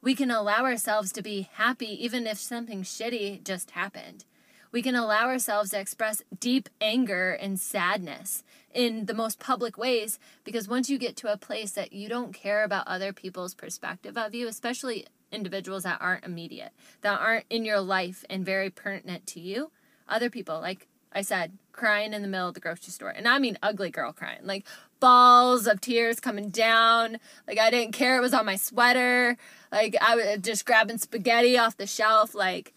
we 0.05 0.13
can 0.13 0.29
allow 0.29 0.63
ourselves 0.63 1.11
to 1.11 1.23
be 1.23 1.49
happy 1.53 2.05
even 2.05 2.27
if 2.27 2.37
something 2.37 2.83
shitty 2.83 3.43
just 3.43 3.71
happened. 3.71 4.23
We 4.71 4.83
can 4.83 4.93
allow 4.93 5.25
ourselves 5.25 5.71
to 5.71 5.79
express 5.79 6.21
deep 6.39 6.69
anger 6.79 7.31
and 7.31 7.59
sadness 7.59 8.43
in 8.71 9.07
the 9.07 9.15
most 9.15 9.39
public 9.39 9.79
ways 9.79 10.19
because 10.43 10.67
once 10.67 10.91
you 10.91 10.99
get 10.99 11.15
to 11.17 11.33
a 11.33 11.37
place 11.37 11.71
that 11.71 11.91
you 11.91 12.07
don't 12.07 12.35
care 12.35 12.63
about 12.63 12.87
other 12.87 13.13
people's 13.13 13.55
perspective 13.55 14.15
of 14.15 14.35
you, 14.35 14.47
especially 14.47 15.07
individuals 15.31 15.83
that 15.83 15.99
aren't 15.99 16.23
immediate, 16.23 16.73
that 17.01 17.19
aren't 17.19 17.45
in 17.49 17.65
your 17.65 17.79
life 17.79 18.23
and 18.29 18.45
very 18.45 18.69
pertinent 18.69 19.25
to 19.25 19.39
you, 19.39 19.71
other 20.07 20.29
people, 20.29 20.61
like 20.61 20.87
I 21.11 21.23
said, 21.23 21.57
crying 21.71 22.13
in 22.13 22.21
the 22.21 22.27
middle 22.27 22.49
of 22.49 22.53
the 22.53 22.59
grocery 22.59 22.91
store. 22.91 23.09
And 23.09 23.27
I 23.27 23.39
mean 23.39 23.57
ugly 23.63 23.89
girl 23.89 24.13
crying. 24.13 24.41
Like 24.43 24.67
balls 24.99 25.67
of 25.67 25.81
tears 25.81 26.19
coming 26.19 26.49
down. 26.49 27.17
Like 27.47 27.59
I 27.59 27.69
didn't 27.69 27.93
care 27.93 28.17
it 28.17 28.21
was 28.21 28.33
on 28.33 28.45
my 28.45 28.55
sweater. 28.55 29.37
Like 29.71 29.95
I 30.01 30.15
was 30.15 30.39
just 30.41 30.65
grabbing 30.65 30.97
spaghetti 30.97 31.57
off 31.57 31.77
the 31.77 31.87
shelf, 31.87 32.33
like 32.33 32.73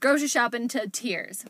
grocery 0.00 0.28
shopping 0.28 0.68
to 0.68 0.88
tears. 0.88 1.44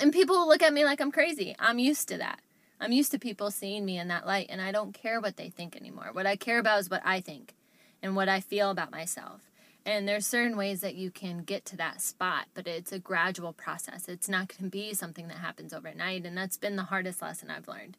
And 0.00 0.12
people 0.12 0.48
look 0.48 0.62
at 0.62 0.72
me 0.72 0.84
like 0.84 1.00
I'm 1.00 1.12
crazy. 1.12 1.54
I'm 1.58 1.78
used 1.78 2.08
to 2.08 2.18
that. 2.18 2.40
I'm 2.80 2.92
used 2.92 3.12
to 3.12 3.18
people 3.18 3.50
seeing 3.50 3.84
me 3.84 3.98
in 3.98 4.08
that 4.08 4.26
light, 4.26 4.46
and 4.50 4.60
I 4.60 4.72
don't 4.72 4.92
care 4.92 5.20
what 5.20 5.36
they 5.36 5.48
think 5.48 5.76
anymore. 5.76 6.10
What 6.12 6.26
I 6.26 6.36
care 6.36 6.58
about 6.58 6.80
is 6.80 6.90
what 6.90 7.02
I 7.04 7.20
think 7.20 7.54
and 8.02 8.16
what 8.16 8.28
I 8.28 8.40
feel 8.40 8.70
about 8.70 8.90
myself. 8.90 9.50
And 9.86 10.08
there's 10.08 10.26
certain 10.26 10.56
ways 10.56 10.80
that 10.80 10.94
you 10.94 11.10
can 11.10 11.44
get 11.44 11.64
to 11.66 11.76
that 11.76 12.00
spot, 12.00 12.46
but 12.54 12.66
it's 12.66 12.90
a 12.90 12.98
gradual 12.98 13.52
process. 13.52 14.08
It's 14.08 14.28
not 14.28 14.48
going 14.48 14.70
to 14.70 14.76
be 14.76 14.94
something 14.94 15.28
that 15.28 15.36
happens 15.36 15.74
overnight. 15.74 16.24
And 16.24 16.36
that's 16.36 16.56
been 16.56 16.76
the 16.76 16.84
hardest 16.84 17.20
lesson 17.20 17.50
I've 17.50 17.68
learned. 17.68 17.96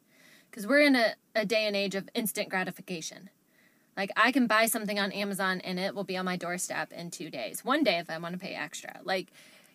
Because 0.50 0.66
we're 0.66 0.82
in 0.82 0.96
a, 0.96 1.14
a 1.34 1.44
day 1.44 1.66
and 1.66 1.76
age 1.76 1.94
of 1.94 2.08
instant 2.14 2.48
gratification. 2.48 3.30
Like, 3.96 4.10
I 4.16 4.32
can 4.32 4.46
buy 4.46 4.66
something 4.66 4.98
on 4.98 5.12
Amazon 5.12 5.60
and 5.62 5.78
it 5.78 5.94
will 5.94 6.04
be 6.04 6.16
on 6.16 6.24
my 6.24 6.36
doorstep 6.36 6.92
in 6.92 7.10
two 7.10 7.30
days, 7.30 7.64
one 7.64 7.82
day 7.82 7.98
if 7.98 8.10
I 8.10 8.18
want 8.18 8.34
to 8.34 8.38
pay 8.38 8.54
extra. 8.54 9.00
Like, 9.04 9.28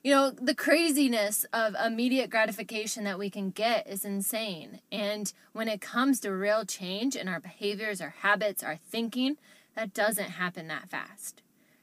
you 0.03 0.13
know, 0.13 0.31
the 0.31 0.55
craziness 0.55 1.45
of 1.53 1.75
immediate 1.75 2.29
gratification 2.29 3.03
that 3.03 3.19
we 3.19 3.29
can 3.29 3.51
get 3.51 3.87
is 3.87 4.05
insane. 4.05 4.79
And 4.91 5.31
when 5.53 5.67
it 5.67 5.81
comes 5.81 6.19
to 6.21 6.31
real 6.31 6.65
change 6.65 7.15
in 7.15 7.27
our 7.27 7.39
behaviors, 7.39 8.01
our 8.01 8.15
habits, 8.21 8.63
our 8.63 8.77
thinking, 8.77 9.37
that 9.75 9.93
doesn't 9.93 10.31
happen 10.31 10.67
that 10.67 10.89
fast 10.89 11.41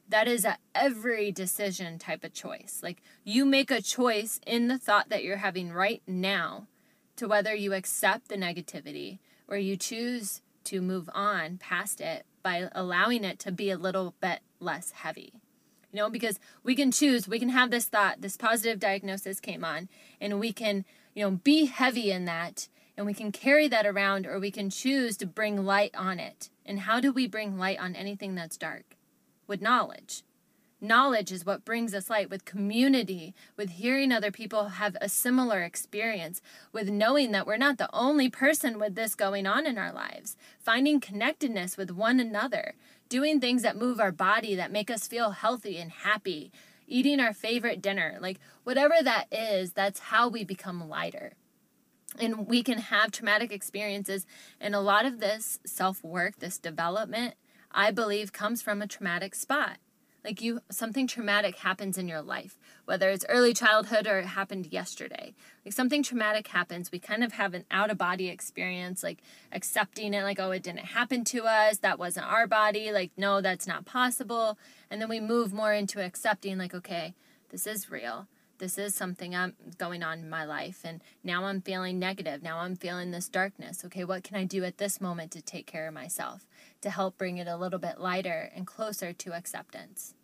that 0.09 0.27
is 0.27 0.45
a 0.45 0.57
every 0.75 1.31
decision 1.31 1.99
type 1.99 2.25
of 2.25 2.33
choice. 2.33 2.81
Like 2.83 3.03
you 3.25 3.45
make 3.45 3.71
a 3.71 3.83
choice 3.83 4.41
in 4.47 4.69
the 4.69 4.79
thought 4.79 5.11
that 5.11 5.23
you're 5.23 5.39
having 5.39 5.73
right 5.73 6.03
now 6.07 6.67
to 7.19 7.29
whether 7.29 7.55
you 7.55 7.73
accept 7.73 8.29
the 8.29 8.37
negativity 8.37 9.19
or 9.47 9.57
you 9.57 9.77
choose 9.77 10.41
to 10.65 10.81
move 10.81 11.09
on 11.13 11.59
past 11.59 12.01
it 12.01 12.25
by 12.43 12.69
allowing 12.73 13.25
it 13.25 13.39
to 13.41 13.53
be 13.53 13.71
a 13.71 13.79
little 13.79 14.15
bit 14.21 14.41
less 14.61 14.91
heavy. 14.91 15.33
You 15.93 15.99
know, 15.99 16.11
because 16.11 16.39
we 16.63 16.75
can 16.75 16.91
choose, 16.91 17.29
we 17.29 17.39
can 17.39 17.49
have 17.51 17.71
this 17.71 17.87
thought, 17.87 18.21
this 18.21 18.37
positive 18.37 18.79
diagnosis 18.79 19.41
came 19.41 19.65
on, 19.65 19.89
and 20.21 20.39
we 20.39 20.53
can, 20.53 20.85
you 21.15 21.25
know, 21.25 21.31
be 21.31 21.67
heavy 21.67 22.11
in 22.11 22.25
that 22.25 22.69
and 22.97 23.07
we 23.07 23.15
can 23.15 23.31
carry 23.31 23.69
that 23.69 23.87
around 23.87 24.27
or 24.27 24.41
we 24.41 24.51
can 24.51 24.71
choose 24.71 25.17
to 25.17 25.27
bring 25.27 25.65
light 25.65 25.95
on 25.95 26.19
it. 26.19 26.51
And 26.67 26.81
how 26.81 27.01
do 27.01 27.13
we 27.13 27.29
bring 27.29 27.57
light 27.57 27.79
on 27.79 27.95
anything 27.95 28.35
that's 28.35 28.57
dark? 28.57 28.97
with 29.49 29.63
knowledge. 29.63 30.23
Knowledge 30.81 31.33
is 31.33 31.45
what 31.45 31.65
brings 31.65 31.93
us 31.93 32.09
light 32.09 32.31
with 32.31 32.45
community, 32.45 33.35
with 33.57 33.71
hearing 33.71 34.13
other 34.13 34.31
people 34.31 34.69
have 34.69 34.97
a 35.01 35.09
similar 35.09 35.63
experience, 35.63 36.41
with 36.73 36.89
knowing 36.89 37.33
that 37.33 37.49
we're 37.49 37.57
not 37.57 37.79
the 37.79 37.93
only 37.93 38.29
person 38.29 38.79
with 38.79 38.95
this 38.95 39.17
going 39.17 39.45
on 39.45 39.67
in 39.67 39.77
our 39.77 39.93
lives, 39.93 40.37
finding 40.61 41.01
connectedness 41.01 41.77
with 41.77 41.91
one 41.91 42.21
another, 42.21 42.75
doing 43.09 43.41
things 43.41 43.63
that 43.63 43.77
move 43.77 43.99
our 43.99 44.13
body, 44.13 44.55
that 44.55 44.71
make 44.71 44.89
us 44.89 45.09
feel 45.09 45.33
healthy 45.33 45.79
and 45.79 45.91
happy, 45.91 46.53
eating 46.87 47.19
our 47.19 47.33
favorite 47.33 47.83
dinner. 47.83 48.17
Like, 48.21 48.39
whatever 48.63 49.03
that 49.03 49.27
is, 49.33 49.73
that's 49.73 49.99
how 49.99 50.29
we 50.29 50.45
become 50.45 50.89
lighter. 50.89 51.33
And 52.21 52.47
we 52.47 52.63
can 52.63 52.79
have 52.79 53.11
traumatic 53.11 53.51
experiences. 53.51 54.27
And 54.61 54.77
a 54.77 54.81
lot 54.81 55.07
of 55.07 55.19
this 55.19 55.59
self 55.67 56.05
work, 56.05 56.39
this 56.39 56.57
development, 56.57 57.35
I 57.73 57.91
believe 57.91 58.33
comes 58.33 58.63
from 58.63 58.81
a 58.81 58.87
traumatic 58.87 59.35
spot. 59.35 59.79
Like 60.29 60.43
you 60.43 60.61
something 60.71 61.07
traumatic 61.07 61.57
happens 61.57 61.97
in 61.97 62.07
your 62.07 62.21
life, 62.21 62.59
whether 62.85 63.09
it's 63.09 63.25
early 63.31 63.55
childhood 63.55 64.07
or 64.07 64.19
it 64.19 64.27
happened 64.27 64.67
yesterday. 64.71 65.33
Like 65.65 65.73
something 65.73 66.03
traumatic 66.03 66.49
happens, 66.49 66.93
we 66.93 66.99
kind 66.99 67.25
of 67.25 67.33
have 67.33 67.55
an 67.55 67.65
out 67.71 67.91
of 67.91 67.97
body 67.97 68.29
experience, 68.29 69.03
like 69.03 69.23
accepting 69.53 70.13
it 70.13 70.25
like 70.25 70.39
oh 70.39 70.51
it 70.51 70.63
didn't 70.63 70.81
happen 70.81 71.25
to 71.25 71.45
us, 71.45 71.79
that 71.79 71.99
wasn't 71.99 72.27
our 72.27 72.47
body, 72.47 72.93
like 72.93 73.11
no 73.17 73.41
that's 73.41 73.67
not 73.67 73.87
possible. 73.87 74.59
And 74.91 75.01
then 75.01 75.09
we 75.09 75.19
move 75.19 75.55
more 75.55 75.73
into 75.73 76.05
accepting 76.05 76.59
like 76.59 76.75
okay, 76.75 77.15
this 77.49 77.67
is 77.67 77.91
real 77.91 78.29
this 78.59 78.77
is 78.77 78.93
something 78.93 79.37
I'm 79.37 79.55
going 79.79 80.03
on 80.03 80.19
in 80.19 80.29
my 80.29 80.45
life 80.45 80.81
and 80.85 81.01
now 81.23 81.45
I'm 81.45 81.61
feeling 81.61 82.01
negative. 82.01 82.43
Now 82.43 82.59
I'm 82.59 82.75
feeling 82.75 83.13
this 83.13 83.29
darkness. 83.29 83.85
Okay, 83.85 84.03
what 84.03 84.25
can 84.25 84.37
I 84.37 84.45
do 84.45 84.65
at 84.65 84.79
this 84.79 85.01
moment 85.01 85.31
to 85.33 85.41
take 85.41 85.67
care 85.67 85.87
of 85.87 85.95
myself 85.95 86.45
to 86.81 86.91
help 86.91 87.17
bring 87.17 87.39
it 87.39 87.47
a 87.47 87.57
little 87.57 87.79
bit 87.79 88.01
lighter 88.01 88.51
and 88.55 88.67
closer 88.67 89.13
to 89.13 89.33
acceptance? 89.33 90.15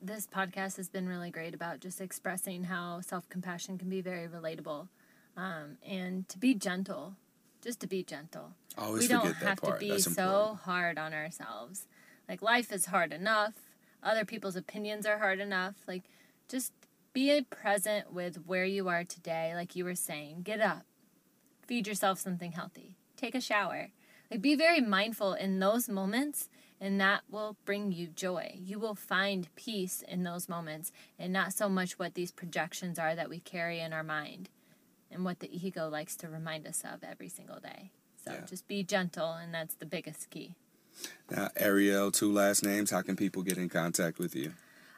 This 0.00 0.26
podcast 0.26 0.76
has 0.76 0.88
been 0.88 1.08
really 1.08 1.30
great 1.30 1.54
about 1.54 1.80
just 1.80 2.00
expressing 2.00 2.64
how 2.64 3.00
self 3.00 3.28
compassion 3.28 3.78
can 3.78 3.88
be 3.88 4.00
very 4.00 4.28
relatable 4.28 4.88
um, 5.36 5.76
and 5.86 6.28
to 6.28 6.38
be 6.38 6.54
gentle, 6.54 7.14
just 7.62 7.80
to 7.80 7.86
be 7.88 8.04
gentle. 8.04 8.52
always 8.76 9.02
we 9.02 9.08
don't 9.08 9.34
have 9.36 9.60
to 9.62 9.76
be 9.78 9.90
That's 9.90 10.04
so 10.04 10.22
important. 10.22 10.60
hard 10.60 10.98
on 10.98 11.12
ourselves. 11.14 11.86
Like 12.28 12.42
life 12.42 12.70
is 12.72 12.86
hard 12.86 13.12
enough. 13.12 13.54
Other 14.02 14.24
people's 14.24 14.54
opinions 14.56 15.04
are 15.04 15.18
hard 15.18 15.40
enough. 15.40 15.74
Like 15.88 16.04
just 16.48 16.72
be 17.12 17.42
present 17.42 18.12
with 18.12 18.36
where 18.46 18.64
you 18.64 18.88
are 18.88 19.02
today, 19.02 19.52
like 19.56 19.74
you 19.74 19.84
were 19.84 19.96
saying. 19.96 20.42
Get 20.42 20.60
up, 20.60 20.82
feed 21.66 21.88
yourself 21.88 22.20
something 22.20 22.52
healthy, 22.52 22.94
take 23.16 23.34
a 23.34 23.40
shower. 23.40 23.88
Like 24.30 24.42
be 24.42 24.54
very 24.54 24.80
mindful 24.80 25.32
in 25.32 25.58
those 25.58 25.88
moments, 25.88 26.48
and 26.80 27.00
that 27.00 27.22
will 27.30 27.56
bring 27.64 27.92
you 27.92 28.06
joy. 28.06 28.58
You 28.62 28.78
will 28.78 28.94
find 28.94 29.48
peace 29.56 30.02
in 30.06 30.22
those 30.22 30.48
moments, 30.48 30.92
and 31.18 31.32
not 31.32 31.52
so 31.52 31.68
much 31.68 31.98
what 31.98 32.14
these 32.14 32.30
projections 32.30 32.98
are 32.98 33.14
that 33.14 33.28
we 33.30 33.40
carry 33.40 33.80
in 33.80 33.92
our 33.92 34.02
mind 34.04 34.48
and 35.10 35.24
what 35.24 35.40
the 35.40 35.66
ego 35.66 35.88
likes 35.88 36.16
to 36.16 36.28
remind 36.28 36.66
us 36.66 36.82
of 36.84 37.02
every 37.02 37.28
single 37.28 37.60
day. 37.60 37.90
So 38.24 38.32
Yeah. 38.32 38.44
just 38.46 38.68
be 38.68 38.82
gentle, 38.82 39.32
and 39.32 39.54
that's 39.54 39.74
the 39.74 39.86
biggest 39.86 40.30
key. 40.30 40.54
Now, 41.30 41.50
Ariel, 41.56 42.10
two 42.10 42.32
last 42.32 42.64
names. 42.64 42.90
How 42.90 43.02
can 43.02 43.16
people 43.16 43.42
get 43.42 43.56
in 43.58 43.68
contact 43.68 44.18
with 44.18 44.34
you? 44.34 44.54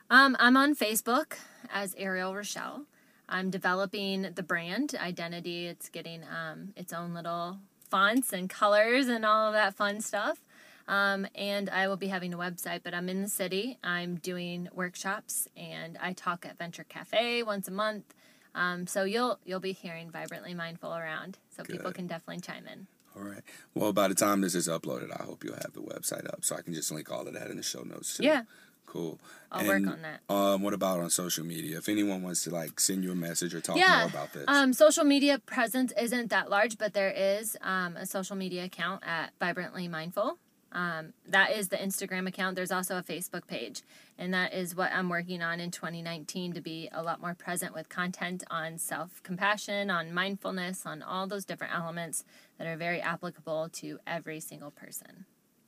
Um, 0.09 0.37
I'm 0.41 0.57
on 0.57 0.75
Facebook 0.75 1.35
as 1.73 1.95
Ariel 1.97 2.35
Rochelle. 2.35 2.87
I'm 3.29 3.51
developing 3.51 4.23
the 4.35 4.43
brand 4.43 4.95
identity. 4.99 5.67
It's 5.69 5.89
getting 5.89 6.23
um, 6.25 6.73
its 6.75 6.93
own 6.93 7.15
little 7.15 7.59
fonts 7.89 8.33
and 8.33 8.51
colors 8.51 9.07
and 9.07 9.25
all 9.25 9.47
of 9.49 9.53
that 9.53 9.75
fun 9.75 10.01
stuff. 10.01 10.41
Um, 10.89 11.27
and 11.35 11.71
I 11.71 11.89
will 11.89 11.97
be 11.97 12.09
having 12.09 12.35
a 12.35 12.39
website, 12.39 12.81
but 12.83 12.95
I'm 12.95 13.09
in 13.09 13.23
the 13.23 13.29
city. 13.29 13.79
I'm 13.83 14.17
doing 14.17 14.69
workshops 14.73 15.49
and 15.57 15.97
I 16.01 16.13
talk 16.13 16.45
at 16.47 16.59
Venture 16.59 16.85
Cafe 16.85 17.43
once 17.43 17.69
a 17.69 17.73
month. 17.73 18.15
Um, 18.55 18.87
so 18.87 19.05
you'll 19.05 19.39
you'll 19.45 19.61
be 19.61 19.73
hearing 19.73 20.11
vibrantly 20.11 20.55
mindful 20.55 20.93
around, 20.93 21.39
so 21.57 21.63
people 21.63 21.93
can 21.93 22.09
definitely 22.09 22.41
chime 22.41 22.67
in. 22.67 22.89
All 23.17 23.23
right. 23.23 23.43
Well, 23.75 23.93
by 23.93 24.09
the 24.09 24.15
time 24.15 24.41
this 24.41 24.57
is 24.57 24.67
uploaded, 24.67 25.13
I 25.19 25.23
hope 25.23 25.45
you'll 25.45 25.55
have 25.55 25.73
the 25.73 25.81
website 25.81 26.27
up 26.27 26.45
so 26.45 26.57
I 26.57 26.63
can 26.63 26.75
just 26.75 26.91
link 26.91 27.11
all 27.13 27.27
of 27.27 27.35
that 27.35 27.49
in 27.49 27.57
the 27.57 27.63
show 27.63 27.83
notes 27.83 28.17
too. 28.17 28.25
Yeah, 28.25 28.43
Cool. 28.91 29.21
I'll 29.53 29.65
work 29.67 29.87
on 29.87 30.03
that. 30.03 30.21
Um, 30.29 30.63
what 30.63 30.75
about 30.75 30.99
on 30.99 31.11
social 31.11 31.45
media? 31.45 31.79
If 31.79 31.89
anyone 31.89 32.23
wants 32.23 32.43
to 32.45 32.51
like 32.51 32.81
send 32.81 33.05
you 33.05 33.13
a 33.13 33.15
message 33.15 33.55
or 33.55 33.61
talk 33.61 33.77
Yeah, 33.77 33.99
more 34.01 34.09
about 34.09 34.33
this. 34.33 34.45
Um, 34.49 34.73
social 34.73 35.05
media 35.05 35.39
presence 35.39 35.93
isn't 35.97 36.31
that 36.31 36.51
large, 36.51 36.77
but 36.77 36.93
there 36.93 37.11
is 37.11 37.57
um, 37.61 37.97
a 37.97 38.05
social 38.05 38.35
media 38.35 38.65
account 38.65 39.05
at 39.07 39.31
Vibrantly 39.41 39.87
Mindful. 39.87 40.39
Um, 40.73 41.13
that 41.27 41.53
is 41.53 41.69
the 41.69 41.77
Instagram 41.77 42.29
account. 42.29 42.57
There's 42.57 42.71
also 42.71 42.97
a 42.97 43.03
Facebook 43.03 43.47
page, 43.47 43.83
and 44.19 44.33
that 44.35 44.55
is 44.55 44.75
what 44.75 44.93
I'm 44.93 45.09
working 45.09 45.43
on 45.43 45.59
in 45.61 45.71
2019 45.71 46.53
to 46.53 46.61
be 46.61 46.89
a 46.93 47.03
lot 47.03 47.21
more 47.21 47.35
present 47.35 47.75
with 47.75 47.89
content 47.89 48.45
on 48.51 48.79
self 48.79 49.23
compassion, 49.23 49.91
on 49.91 50.15
mindfulness, 50.15 50.87
on 50.87 51.03
all 51.03 51.27
those 51.27 51.45
different 51.45 51.75
elements 51.75 52.25
that 52.59 52.67
are 52.67 52.77
very 52.77 53.01
applicable 53.01 53.69
to 53.73 53.99
every 54.07 54.41
single 54.41 54.71
person. 54.71 55.27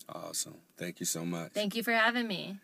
awesome. 0.08 0.56
Thank 0.76 1.00
you 1.00 1.06
so 1.06 1.24
much. 1.24 1.52
Thank 1.52 1.74
you 1.74 1.82
for 1.82 1.92
having 1.92 2.28
me. 2.28 2.58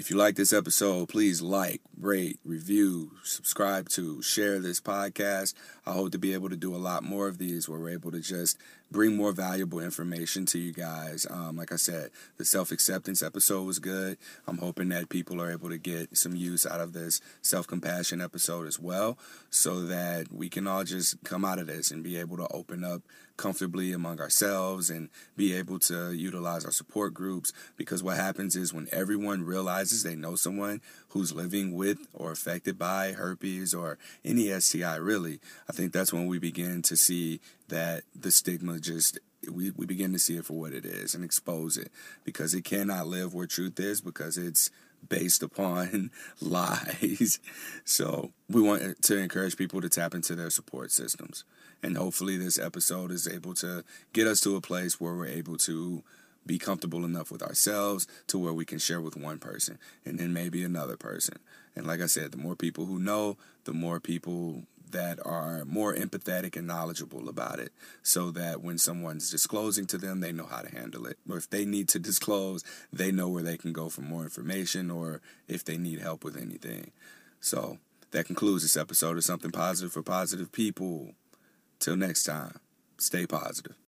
If 0.00 0.08
you 0.08 0.16
like 0.16 0.34
this 0.34 0.54
episode, 0.54 1.10
please 1.10 1.42
like, 1.42 1.82
rate, 1.94 2.40
review, 2.42 3.10
subscribe 3.22 3.90
to, 3.90 4.22
share 4.22 4.58
this 4.58 4.80
podcast. 4.80 5.52
I 5.84 5.92
hope 5.92 6.12
to 6.12 6.18
be 6.18 6.32
able 6.32 6.48
to 6.48 6.56
do 6.56 6.74
a 6.74 6.78
lot 6.78 7.02
more 7.02 7.28
of 7.28 7.36
these 7.36 7.68
where 7.68 7.78
we're 7.78 7.90
able 7.90 8.10
to 8.12 8.20
just 8.20 8.56
bring 8.90 9.14
more 9.14 9.32
valuable 9.32 9.78
information 9.78 10.46
to 10.46 10.58
you 10.58 10.72
guys. 10.72 11.26
Um, 11.28 11.56
like 11.56 11.70
I 11.70 11.76
said, 11.76 12.12
the 12.38 12.46
self 12.46 12.72
acceptance 12.72 13.22
episode 13.22 13.66
was 13.66 13.78
good. 13.78 14.16
I'm 14.46 14.56
hoping 14.56 14.88
that 14.88 15.10
people 15.10 15.38
are 15.38 15.52
able 15.52 15.68
to 15.68 15.76
get 15.76 16.16
some 16.16 16.34
use 16.34 16.64
out 16.64 16.80
of 16.80 16.94
this 16.94 17.20
self 17.42 17.66
compassion 17.66 18.22
episode 18.22 18.66
as 18.66 18.80
well 18.80 19.18
so 19.50 19.82
that 19.82 20.32
we 20.32 20.48
can 20.48 20.66
all 20.66 20.82
just 20.82 21.22
come 21.24 21.44
out 21.44 21.58
of 21.58 21.66
this 21.66 21.90
and 21.90 22.02
be 22.02 22.16
able 22.16 22.38
to 22.38 22.48
open 22.52 22.84
up 22.84 23.02
comfortably 23.40 23.94
among 23.94 24.20
ourselves 24.20 24.90
and 24.90 25.08
be 25.34 25.54
able 25.54 25.78
to 25.78 26.12
utilize 26.12 26.62
our 26.66 26.70
support 26.70 27.14
groups 27.14 27.54
because 27.74 28.02
what 28.02 28.16
happens 28.16 28.54
is 28.54 28.74
when 28.74 28.86
everyone 28.92 29.42
realizes 29.42 30.02
they 30.02 30.14
know 30.14 30.36
someone 30.36 30.78
who's 31.08 31.32
living 31.32 31.72
with 31.72 31.98
or 32.12 32.32
affected 32.32 32.78
by 32.78 33.12
herpes 33.12 33.72
or 33.72 33.96
any 34.26 34.50
STI 34.60 34.96
really 34.96 35.40
I 35.70 35.72
think 35.72 35.90
that's 35.90 36.12
when 36.12 36.26
we 36.26 36.38
begin 36.38 36.82
to 36.82 36.96
see 36.96 37.40
that 37.68 38.02
the 38.14 38.30
stigma 38.30 38.78
just 38.78 39.18
we, 39.50 39.70
we 39.70 39.86
begin 39.86 40.12
to 40.12 40.18
see 40.18 40.36
it 40.36 40.44
for 40.44 40.52
what 40.52 40.74
it 40.74 40.84
is 40.84 41.14
and 41.14 41.24
expose 41.24 41.78
it 41.78 41.90
because 42.24 42.52
it 42.52 42.64
cannot 42.64 43.06
live 43.06 43.32
where 43.32 43.46
truth 43.46 43.80
is 43.80 44.02
because 44.02 44.36
it's 44.36 44.70
based 45.08 45.42
upon 45.42 46.10
lies. 46.42 47.40
So 47.86 48.32
we 48.50 48.60
want 48.60 49.00
to 49.00 49.16
encourage 49.16 49.56
people 49.56 49.80
to 49.80 49.88
tap 49.88 50.14
into 50.14 50.34
their 50.34 50.50
support 50.50 50.92
systems. 50.92 51.44
And 51.82 51.96
hopefully, 51.96 52.36
this 52.36 52.58
episode 52.58 53.10
is 53.10 53.26
able 53.26 53.54
to 53.54 53.84
get 54.12 54.26
us 54.26 54.40
to 54.42 54.56
a 54.56 54.60
place 54.60 55.00
where 55.00 55.14
we're 55.14 55.26
able 55.26 55.56
to 55.58 56.02
be 56.46 56.58
comfortable 56.58 57.04
enough 57.04 57.30
with 57.30 57.42
ourselves 57.42 58.06
to 58.26 58.38
where 58.38 58.52
we 58.52 58.64
can 58.64 58.78
share 58.78 59.00
with 59.00 59.16
one 59.16 59.38
person 59.38 59.78
and 60.04 60.18
then 60.18 60.32
maybe 60.32 60.64
another 60.64 60.96
person. 60.96 61.38
And 61.76 61.86
like 61.86 62.00
I 62.00 62.06
said, 62.06 62.32
the 62.32 62.38
more 62.38 62.56
people 62.56 62.86
who 62.86 62.98
know, 62.98 63.36
the 63.64 63.72
more 63.72 64.00
people 64.00 64.64
that 64.90 65.24
are 65.24 65.64
more 65.64 65.94
empathetic 65.94 66.56
and 66.56 66.66
knowledgeable 66.66 67.28
about 67.28 67.60
it 67.60 67.72
so 68.02 68.30
that 68.32 68.60
when 68.62 68.78
someone's 68.78 69.30
disclosing 69.30 69.86
to 69.86 69.98
them, 69.98 70.20
they 70.20 70.32
know 70.32 70.46
how 70.46 70.62
to 70.62 70.74
handle 70.74 71.06
it. 71.06 71.18
Or 71.28 71.36
if 71.36 71.48
they 71.48 71.64
need 71.64 71.88
to 71.90 71.98
disclose, 72.00 72.64
they 72.92 73.12
know 73.12 73.28
where 73.28 73.42
they 73.42 73.56
can 73.56 73.72
go 73.72 73.88
for 73.88 74.00
more 74.00 74.24
information 74.24 74.90
or 74.90 75.20
if 75.46 75.64
they 75.64 75.76
need 75.76 76.00
help 76.00 76.24
with 76.24 76.36
anything. 76.36 76.90
So 77.40 77.78
that 78.10 78.26
concludes 78.26 78.62
this 78.62 78.76
episode 78.76 79.16
of 79.16 79.24
Something 79.24 79.52
Positive 79.52 79.92
for 79.92 80.02
Positive 80.02 80.50
People. 80.50 81.14
Till 81.80 81.96
next 81.96 82.24
time, 82.24 82.56
stay 82.98 83.26
positive. 83.26 83.80